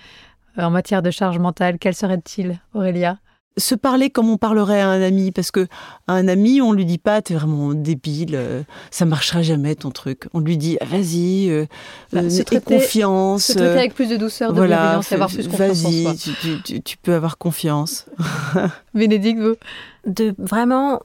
en 0.56 0.70
matière 0.70 1.02
de 1.02 1.10
charge 1.10 1.38
mentale, 1.38 1.76
quel 1.78 1.94
serait-il, 1.94 2.58
Aurélia? 2.74 3.18
Se 3.58 3.74
parler 3.74 4.10
comme 4.10 4.28
on 4.28 4.36
parlerait 4.36 4.80
à 4.80 4.88
un 4.88 5.02
ami, 5.02 5.32
parce 5.32 5.50
que 5.50 5.66
à 6.08 6.14
un 6.14 6.28
ami, 6.28 6.60
on 6.60 6.72
lui 6.72 6.84
dit 6.84 6.98
pas, 6.98 7.22
t'es 7.22 7.34
vraiment 7.34 7.72
débile, 7.74 8.64
ça 8.90 9.04
marchera 9.04 9.42
jamais 9.42 9.74
ton 9.74 9.90
truc. 9.90 10.28
On 10.34 10.40
lui 10.40 10.56
dit, 10.58 10.78
vas-y, 10.84 11.50
euh, 11.50 11.66
bah, 12.12 12.20
confiance. 12.64 13.44
Se 13.44 13.52
traiter 13.52 13.78
avec 13.78 13.94
plus 13.94 14.08
de 14.08 14.16
douceur, 14.16 14.52
de 14.52 14.56
voilà, 14.56 14.76
bienveillance, 14.76 15.12
avoir 15.12 15.30
plus 15.30 15.48
confiance 15.48 15.82
Vas-y, 15.82 16.16
tu, 16.64 16.82
tu, 16.82 16.96
peux 16.98 17.14
avoir 17.14 17.38
confiance. 17.38 18.06
Bénédicte, 18.94 19.40
vous? 19.40 19.56
De 20.06 20.34
vraiment 20.38 21.00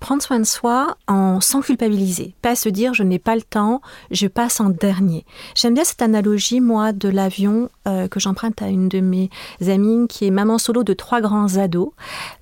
prendre 0.00 0.22
soin 0.22 0.40
de 0.40 0.44
soi 0.44 0.96
en 1.06 1.40
sans 1.40 1.60
culpabiliser, 1.60 2.34
pas 2.42 2.56
se 2.56 2.68
dire 2.68 2.94
je 2.94 3.02
n'ai 3.02 3.18
pas 3.18 3.36
le 3.36 3.42
temps, 3.42 3.80
je 4.10 4.26
passe 4.26 4.60
en 4.60 4.70
dernier. 4.70 5.24
J'aime 5.54 5.74
bien 5.74 5.84
cette 5.84 6.02
analogie 6.02 6.60
moi 6.60 6.92
de 6.92 7.08
l'avion 7.08 7.70
euh, 7.86 8.08
que 8.08 8.18
j'emprunte 8.18 8.60
à 8.62 8.68
une 8.68 8.88
de 8.88 9.00
mes 9.00 9.30
amies 9.60 10.08
qui 10.08 10.26
est 10.26 10.30
maman 10.30 10.58
solo 10.58 10.82
de 10.82 10.94
trois 10.94 11.20
grands 11.20 11.56
ados. 11.56 11.90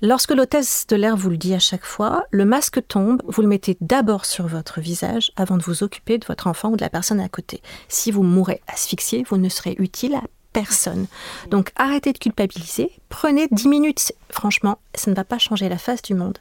Lorsque 0.01 0.31
l'hôtesse 0.31 0.87
de 0.87 0.95
l'air 0.95 1.15
vous 1.15 1.29
le 1.29 1.37
dit 1.37 1.53
à 1.53 1.59
chaque 1.59 1.85
fois, 1.85 2.23
le 2.31 2.45
masque 2.45 2.81
tombe, 2.87 3.21
vous 3.27 3.41
le 3.41 3.47
mettez 3.47 3.77
d'abord 3.81 4.25
sur 4.25 4.47
votre 4.47 4.79
visage 4.79 5.31
avant 5.35 5.57
de 5.57 5.63
vous 5.63 5.83
occuper 5.83 6.17
de 6.17 6.25
votre 6.25 6.47
enfant 6.47 6.69
ou 6.69 6.77
de 6.77 6.81
la 6.81 6.89
personne 6.89 7.19
à 7.19 7.29
côté. 7.29 7.61
Si 7.89 8.11
vous 8.11 8.23
mourrez 8.23 8.61
asphyxié, 8.67 9.25
vous 9.29 9.37
ne 9.37 9.49
serez 9.49 9.75
utile 9.77 10.15
à 10.15 10.23
personne. 10.53 11.07
Donc 11.49 11.71
arrêtez 11.75 12.13
de 12.13 12.17
culpabiliser, 12.17 12.91
prenez 13.09 13.47
10 13.51 13.67
minutes. 13.67 14.13
Franchement, 14.29 14.79
ça 14.95 15.11
ne 15.11 15.15
va 15.15 15.23
pas 15.23 15.37
changer 15.37 15.69
la 15.69 15.77
face 15.77 16.01
du 16.01 16.13
monde. 16.13 16.37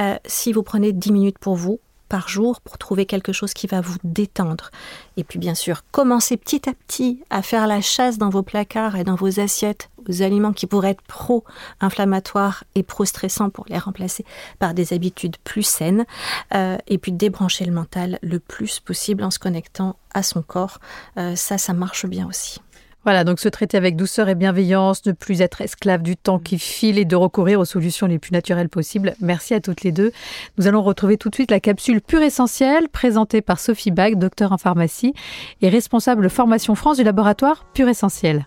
Euh, 0.00 0.16
si 0.26 0.52
vous 0.52 0.62
prenez 0.62 0.92
10 0.92 1.12
minutes 1.12 1.38
pour 1.38 1.56
vous, 1.56 1.80
par 2.10 2.28
jour 2.28 2.60
pour 2.60 2.76
trouver 2.76 3.06
quelque 3.06 3.32
chose 3.32 3.54
qui 3.54 3.66
va 3.66 3.80
vous 3.80 3.96
détendre. 4.04 4.70
Et 5.16 5.24
puis 5.24 5.38
bien 5.38 5.54
sûr, 5.54 5.82
commencez 5.92 6.36
petit 6.36 6.68
à 6.68 6.74
petit 6.74 7.22
à 7.30 7.40
faire 7.40 7.66
la 7.66 7.80
chasse 7.80 8.18
dans 8.18 8.28
vos 8.28 8.42
placards 8.42 8.96
et 8.96 9.04
dans 9.04 9.14
vos 9.14 9.40
assiettes 9.40 9.88
aux 10.08 10.22
aliments 10.22 10.52
qui 10.52 10.66
pourraient 10.66 10.90
être 10.90 11.02
pro-inflammatoires 11.02 12.64
et 12.74 12.82
pro-stressants 12.82 13.50
pour 13.50 13.64
les 13.68 13.78
remplacer 13.78 14.26
par 14.58 14.74
des 14.74 14.92
habitudes 14.92 15.36
plus 15.44 15.62
saines. 15.62 16.04
Euh, 16.52 16.76
et 16.88 16.98
puis 16.98 17.12
débrancher 17.12 17.64
le 17.64 17.72
mental 17.72 18.18
le 18.22 18.40
plus 18.40 18.80
possible 18.80 19.22
en 19.22 19.30
se 19.30 19.38
connectant 19.38 19.96
à 20.12 20.22
son 20.22 20.42
corps. 20.42 20.80
Euh, 21.16 21.36
ça, 21.36 21.58
ça 21.58 21.72
marche 21.72 22.06
bien 22.06 22.26
aussi. 22.26 22.60
Voilà, 23.04 23.24
donc 23.24 23.40
se 23.40 23.48
traiter 23.48 23.78
avec 23.78 23.96
douceur 23.96 24.28
et 24.28 24.34
bienveillance, 24.34 25.06
ne 25.06 25.12
plus 25.12 25.40
être 25.40 25.62
esclave 25.62 26.02
du 26.02 26.16
temps 26.16 26.38
qui 26.38 26.58
file 26.58 26.98
et 26.98 27.06
de 27.06 27.16
recourir 27.16 27.58
aux 27.58 27.64
solutions 27.64 28.06
les 28.06 28.18
plus 28.18 28.32
naturelles 28.32 28.68
possibles. 28.68 29.14
Merci 29.20 29.54
à 29.54 29.60
toutes 29.60 29.82
les 29.82 29.92
deux. 29.92 30.12
Nous 30.58 30.66
allons 30.66 30.82
retrouver 30.82 31.16
tout 31.16 31.30
de 31.30 31.34
suite 31.34 31.50
la 31.50 31.60
capsule 31.60 32.02
pure 32.02 32.20
essentielle 32.20 32.90
présentée 32.90 33.40
par 33.40 33.58
Sophie 33.58 33.90
Bag, 33.90 34.18
docteur 34.18 34.52
en 34.52 34.58
pharmacie 34.58 35.14
et 35.62 35.70
responsable 35.70 36.28
formation 36.28 36.74
France 36.74 36.98
du 36.98 37.04
laboratoire 37.04 37.64
Pure 37.72 37.88
Essentiel. 37.88 38.46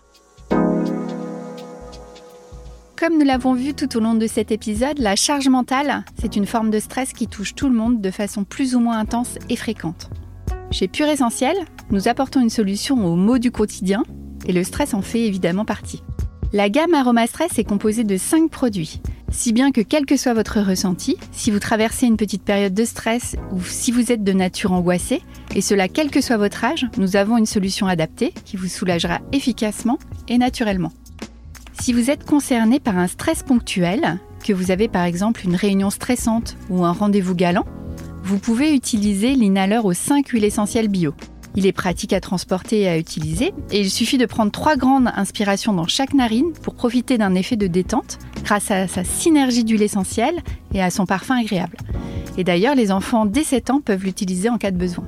Comme 2.96 3.18
nous 3.18 3.24
l'avons 3.24 3.54
vu 3.54 3.74
tout 3.74 3.96
au 3.96 4.00
long 4.00 4.14
de 4.14 4.28
cet 4.28 4.52
épisode, 4.52 5.00
la 5.00 5.16
charge 5.16 5.48
mentale, 5.48 6.04
c'est 6.20 6.36
une 6.36 6.46
forme 6.46 6.70
de 6.70 6.78
stress 6.78 7.12
qui 7.12 7.26
touche 7.26 7.56
tout 7.56 7.68
le 7.68 7.74
monde 7.74 8.00
de 8.00 8.10
façon 8.12 8.44
plus 8.44 8.76
ou 8.76 8.80
moins 8.80 8.98
intense 8.98 9.36
et 9.50 9.56
fréquente. 9.56 10.10
Chez 10.70 10.86
Pure 10.86 11.08
Essentiel, 11.08 11.56
nous 11.90 12.06
apportons 12.06 12.40
une 12.40 12.50
solution 12.50 13.04
aux 13.04 13.16
maux 13.16 13.38
du 13.38 13.50
quotidien 13.50 14.04
et 14.46 14.52
le 14.52 14.64
stress 14.64 14.94
en 14.94 15.02
fait 15.02 15.26
évidemment 15.26 15.64
partie. 15.64 16.02
La 16.52 16.68
gamme 16.68 16.94
Aroma 16.94 17.26
Stress 17.26 17.58
est 17.58 17.64
composée 17.64 18.04
de 18.04 18.16
5 18.16 18.48
produits, 18.48 19.00
si 19.34 19.52
bien 19.52 19.72
que 19.72 19.80
quel 19.80 20.06
que 20.06 20.16
soit 20.16 20.34
votre 20.34 20.60
ressenti, 20.60 21.16
si 21.32 21.50
vous 21.50 21.58
traversez 21.58 22.06
une 22.06 22.16
petite 22.16 22.44
période 22.44 22.72
de 22.72 22.84
stress 22.84 23.34
ou 23.50 23.60
si 23.60 23.90
vous 23.90 24.12
êtes 24.12 24.22
de 24.22 24.32
nature 24.32 24.72
angoissée, 24.72 25.22
et 25.56 25.60
cela 25.60 25.88
quel 25.88 26.10
que 26.10 26.20
soit 26.20 26.36
votre 26.36 26.64
âge, 26.64 26.86
nous 26.96 27.16
avons 27.16 27.36
une 27.36 27.46
solution 27.46 27.88
adaptée 27.88 28.32
qui 28.44 28.56
vous 28.56 28.68
soulagera 28.68 29.18
efficacement 29.32 29.98
et 30.28 30.38
naturellement. 30.38 30.92
Si 31.80 31.92
vous 31.92 32.10
êtes 32.10 32.24
concerné 32.24 32.78
par 32.78 32.96
un 32.96 33.08
stress 33.08 33.42
ponctuel, 33.42 34.20
que 34.44 34.52
vous 34.52 34.70
avez 34.70 34.86
par 34.86 35.04
exemple 35.04 35.42
une 35.44 35.56
réunion 35.56 35.90
stressante 35.90 36.56
ou 36.70 36.84
un 36.84 36.92
rendez-vous 36.92 37.34
galant, 37.34 37.66
vous 38.22 38.38
pouvez 38.38 38.72
utiliser 38.72 39.34
l'inhaleur 39.34 39.84
aux 39.84 39.94
5 39.94 40.28
huiles 40.28 40.44
essentielles 40.44 40.88
bio. 40.88 41.12
Il 41.56 41.66
est 41.66 41.72
pratique 41.72 42.12
à 42.12 42.20
transporter 42.20 42.80
et 42.80 42.88
à 42.88 42.98
utiliser, 42.98 43.52
et 43.70 43.80
il 43.80 43.90
suffit 43.90 44.18
de 44.18 44.26
prendre 44.26 44.50
trois 44.50 44.76
grandes 44.76 45.10
inspirations 45.14 45.72
dans 45.72 45.86
chaque 45.86 46.14
narine 46.14 46.52
pour 46.62 46.74
profiter 46.74 47.16
d'un 47.16 47.34
effet 47.34 47.56
de 47.56 47.68
détente 47.68 48.18
grâce 48.42 48.70
à 48.70 48.88
sa 48.88 49.04
synergie 49.04 49.64
d'huile 49.64 49.82
essentielle 49.82 50.42
et 50.72 50.82
à 50.82 50.90
son 50.90 51.06
parfum 51.06 51.36
agréable. 51.36 51.76
Et 52.36 52.44
d'ailleurs, 52.44 52.74
les 52.74 52.90
enfants 52.90 53.24
dès 53.24 53.44
7 53.44 53.70
ans 53.70 53.80
peuvent 53.80 54.04
l'utiliser 54.04 54.48
en 54.48 54.58
cas 54.58 54.72
de 54.72 54.76
besoin. 54.76 55.04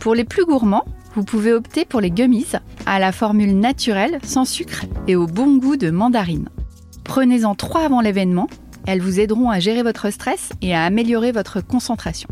Pour 0.00 0.14
les 0.14 0.24
plus 0.24 0.44
gourmands, 0.44 0.84
vous 1.14 1.24
pouvez 1.24 1.52
opter 1.52 1.84
pour 1.84 2.00
les 2.00 2.12
gummies 2.12 2.46
à 2.86 3.00
la 3.00 3.10
formule 3.10 3.58
naturelle, 3.58 4.20
sans 4.22 4.44
sucre 4.44 4.84
et 5.08 5.16
au 5.16 5.26
bon 5.26 5.56
goût 5.56 5.76
de 5.76 5.90
mandarine. 5.90 6.48
Prenez-en 7.02 7.56
trois 7.56 7.82
avant 7.82 8.00
l'événement, 8.00 8.48
elles 8.86 9.02
vous 9.02 9.18
aideront 9.18 9.50
à 9.50 9.58
gérer 9.58 9.82
votre 9.82 10.10
stress 10.10 10.50
et 10.62 10.74
à 10.74 10.84
améliorer 10.84 11.32
votre 11.32 11.60
concentration. 11.60 12.28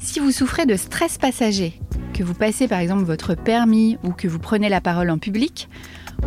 Si 0.00 0.20
vous 0.20 0.30
souffrez 0.30 0.64
de 0.64 0.76
stress 0.76 1.18
passager, 1.18 1.80
que 2.14 2.22
vous 2.22 2.34
passez 2.34 2.68
par 2.68 2.78
exemple 2.78 3.02
votre 3.02 3.34
permis 3.34 3.98
ou 4.04 4.12
que 4.12 4.28
vous 4.28 4.38
prenez 4.38 4.68
la 4.68 4.80
parole 4.80 5.10
en 5.10 5.18
public, 5.18 5.68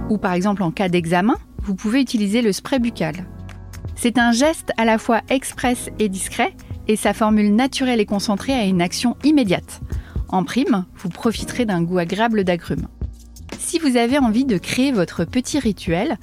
ou 0.10 0.18
par 0.18 0.34
exemple 0.34 0.62
en 0.62 0.72
cas 0.72 0.90
d'examen, 0.90 1.38
vous 1.64 1.74
pouvez 1.74 2.02
utiliser 2.02 2.42
le 2.42 2.52
spray 2.52 2.80
buccal. 2.80 3.26
C'est 3.96 4.18
un 4.18 4.34
geste 4.34 4.72
à 4.78 4.84
la 4.84 4.98
fois 4.98 5.22
express 5.30 5.90
et 6.00 6.10
discret, 6.10 6.54
et 6.88 6.98
sa 6.98 7.14
formule 7.14 7.56
naturelle 7.56 8.02
et 8.02 8.06
concentrée 8.06 8.54
a 8.54 8.66
une 8.66 8.82
action 8.82 9.16
immédiate. 9.24 9.80
En 10.28 10.44
prime, 10.44 10.86
vous 10.98 11.10
profiterez 11.10 11.66
d'un 11.66 11.82
goût 11.82 11.98
agréable 11.98 12.44
d'agrumes. 12.44 12.88
Si 13.58 13.80
vous 13.80 13.96
avez 13.96 14.18
envie 14.18 14.46
de 14.46 14.58
créer 14.58 14.92
votre 14.92 15.24
petit 15.24 15.60
rituel, 15.60 16.18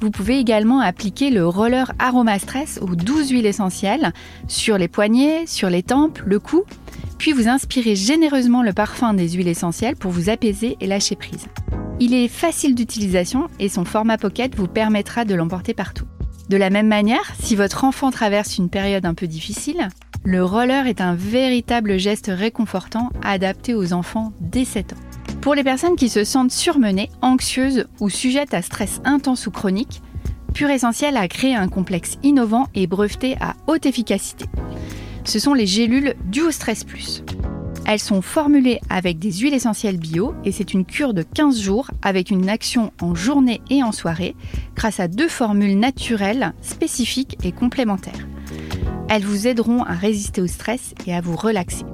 vous 0.00 0.10
pouvez 0.10 0.38
également 0.38 0.80
appliquer 0.80 1.30
le 1.30 1.46
roller 1.46 1.92
Aroma 1.98 2.38
Stress 2.38 2.78
aux 2.82 2.94
12 2.94 3.30
huiles 3.30 3.46
essentielles 3.46 4.12
sur 4.48 4.78
les 4.78 4.88
poignets, 4.88 5.46
sur 5.46 5.70
les 5.70 5.82
tempes, 5.82 6.20
le 6.24 6.40
cou 6.40 6.64
puis 7.20 7.32
vous 7.32 7.48
inspirez 7.48 7.96
généreusement 7.96 8.62
le 8.62 8.72
parfum 8.72 9.12
des 9.12 9.28
huiles 9.28 9.46
essentielles 9.46 9.94
pour 9.94 10.10
vous 10.10 10.30
apaiser 10.30 10.78
et 10.80 10.86
lâcher 10.86 11.16
prise. 11.16 11.48
Il 12.00 12.14
est 12.14 12.28
facile 12.28 12.74
d'utilisation 12.74 13.48
et 13.58 13.68
son 13.68 13.84
format 13.84 14.16
pocket 14.16 14.56
vous 14.56 14.66
permettra 14.66 15.26
de 15.26 15.34
l'emporter 15.34 15.74
partout. 15.74 16.06
De 16.48 16.56
la 16.56 16.70
même 16.70 16.88
manière, 16.88 17.34
si 17.38 17.56
votre 17.56 17.84
enfant 17.84 18.10
traverse 18.10 18.56
une 18.56 18.70
période 18.70 19.04
un 19.04 19.12
peu 19.12 19.26
difficile, 19.26 19.90
le 20.24 20.42
roller 20.42 20.86
est 20.86 21.02
un 21.02 21.14
véritable 21.14 21.98
geste 21.98 22.32
réconfortant 22.34 23.10
adapté 23.22 23.74
aux 23.74 23.92
enfants 23.92 24.32
dès 24.40 24.64
7 24.64 24.94
ans. 24.94 25.09
Pour 25.40 25.54
les 25.54 25.64
personnes 25.64 25.96
qui 25.96 26.08
se 26.08 26.24
sentent 26.24 26.52
surmenées, 26.52 27.10
anxieuses 27.22 27.86
ou 27.98 28.10
sujettes 28.10 28.54
à 28.54 28.62
stress 28.62 29.00
intense 29.04 29.46
ou 29.46 29.50
chronique, 29.50 30.02
Pure 30.54 30.70
Essentiel 30.70 31.16
a 31.16 31.28
créé 31.28 31.54
un 31.54 31.68
complexe 31.68 32.18
innovant 32.22 32.66
et 32.74 32.86
breveté 32.86 33.36
à 33.40 33.54
haute 33.66 33.86
efficacité 33.86 34.46
ce 35.24 35.38
sont 35.38 35.54
les 35.54 35.66
gélules 35.66 36.14
Duo 36.26 36.50
Stress 36.50 36.84
Plus. 36.84 37.22
Elles 37.86 38.00
sont 38.00 38.22
formulées 38.22 38.80
avec 38.88 39.18
des 39.18 39.32
huiles 39.32 39.54
essentielles 39.54 39.98
bio 39.98 40.34
et 40.44 40.52
c'est 40.52 40.74
une 40.74 40.84
cure 40.84 41.14
de 41.14 41.22
15 41.22 41.60
jours 41.60 41.90
avec 42.02 42.30
une 42.30 42.48
action 42.48 42.92
en 43.00 43.14
journée 43.14 43.60
et 43.70 43.82
en 43.82 43.92
soirée 43.92 44.36
grâce 44.74 45.00
à 45.00 45.08
deux 45.08 45.28
formules 45.28 45.78
naturelles 45.78 46.52
spécifiques 46.62 47.38
et 47.42 47.52
complémentaires. 47.52 48.26
Elles 49.08 49.24
vous 49.24 49.46
aideront 49.46 49.82
à 49.82 49.92
résister 49.92 50.40
au 50.40 50.46
stress 50.46 50.94
et 51.06 51.14
à 51.14 51.20
vous 51.20 51.36
relaxer. 51.36 51.84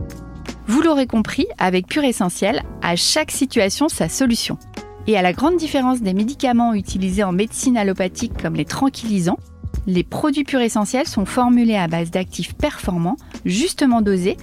Vous 0.68 0.82
l'aurez 0.82 1.06
compris, 1.06 1.46
avec 1.58 1.86
Pure 1.86 2.04
Essentiel, 2.04 2.62
à 2.82 2.96
chaque 2.96 3.30
situation 3.30 3.88
sa 3.88 4.08
solution. 4.08 4.58
Et 5.06 5.16
à 5.16 5.22
la 5.22 5.32
grande 5.32 5.56
différence 5.56 6.02
des 6.02 6.12
médicaments 6.12 6.74
utilisés 6.74 7.22
en 7.22 7.30
médecine 7.30 7.76
allopathique 7.76 8.32
comme 8.42 8.56
les 8.56 8.64
tranquillisants, 8.64 9.38
les 9.86 10.02
produits 10.02 10.42
purs 10.42 10.60
essentiels 10.60 11.06
sont 11.06 11.24
formulés 11.24 11.76
à 11.76 11.86
base 11.86 12.10
d'actifs 12.10 12.54
performants, 12.54 13.16
justement 13.44 14.02
dosés, 14.02 14.36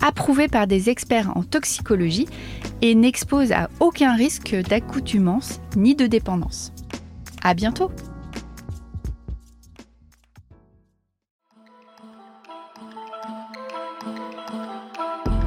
approuvés 0.00 0.48
par 0.48 0.66
des 0.66 0.88
experts 0.88 1.36
en 1.36 1.42
toxicologie 1.42 2.26
et 2.80 2.94
n'exposent 2.94 3.52
à 3.52 3.68
aucun 3.80 4.14
risque 4.14 4.54
d'accoutumance 4.54 5.60
ni 5.76 5.94
de 5.94 6.06
dépendance. 6.06 6.72
À 7.42 7.52
bientôt! 7.52 7.90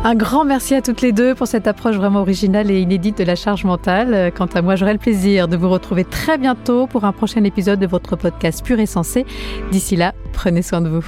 Un 0.03 0.15
grand 0.15 0.45
merci 0.45 0.73
à 0.73 0.81
toutes 0.81 1.01
les 1.01 1.11
deux 1.11 1.35
pour 1.35 1.45
cette 1.45 1.67
approche 1.67 1.95
vraiment 1.95 2.21
originale 2.21 2.71
et 2.71 2.79
inédite 2.79 3.19
de 3.19 3.23
la 3.23 3.35
charge 3.35 3.65
mentale. 3.65 4.31
Quant 4.35 4.47
à 4.47 4.63
moi, 4.63 4.75
j'aurai 4.75 4.93
le 4.93 4.99
plaisir 4.99 5.47
de 5.47 5.55
vous 5.55 5.69
retrouver 5.69 6.05
très 6.05 6.39
bientôt 6.39 6.87
pour 6.87 7.03
un 7.05 7.11
prochain 7.11 7.43
épisode 7.43 7.79
de 7.79 7.85
votre 7.85 8.15
podcast 8.15 8.65
Pur 8.65 8.79
et 8.79 8.87
Sensé. 8.87 9.27
D'ici 9.71 9.95
là, 9.95 10.15
prenez 10.33 10.63
soin 10.63 10.81
de 10.81 10.89
vous. 10.89 11.05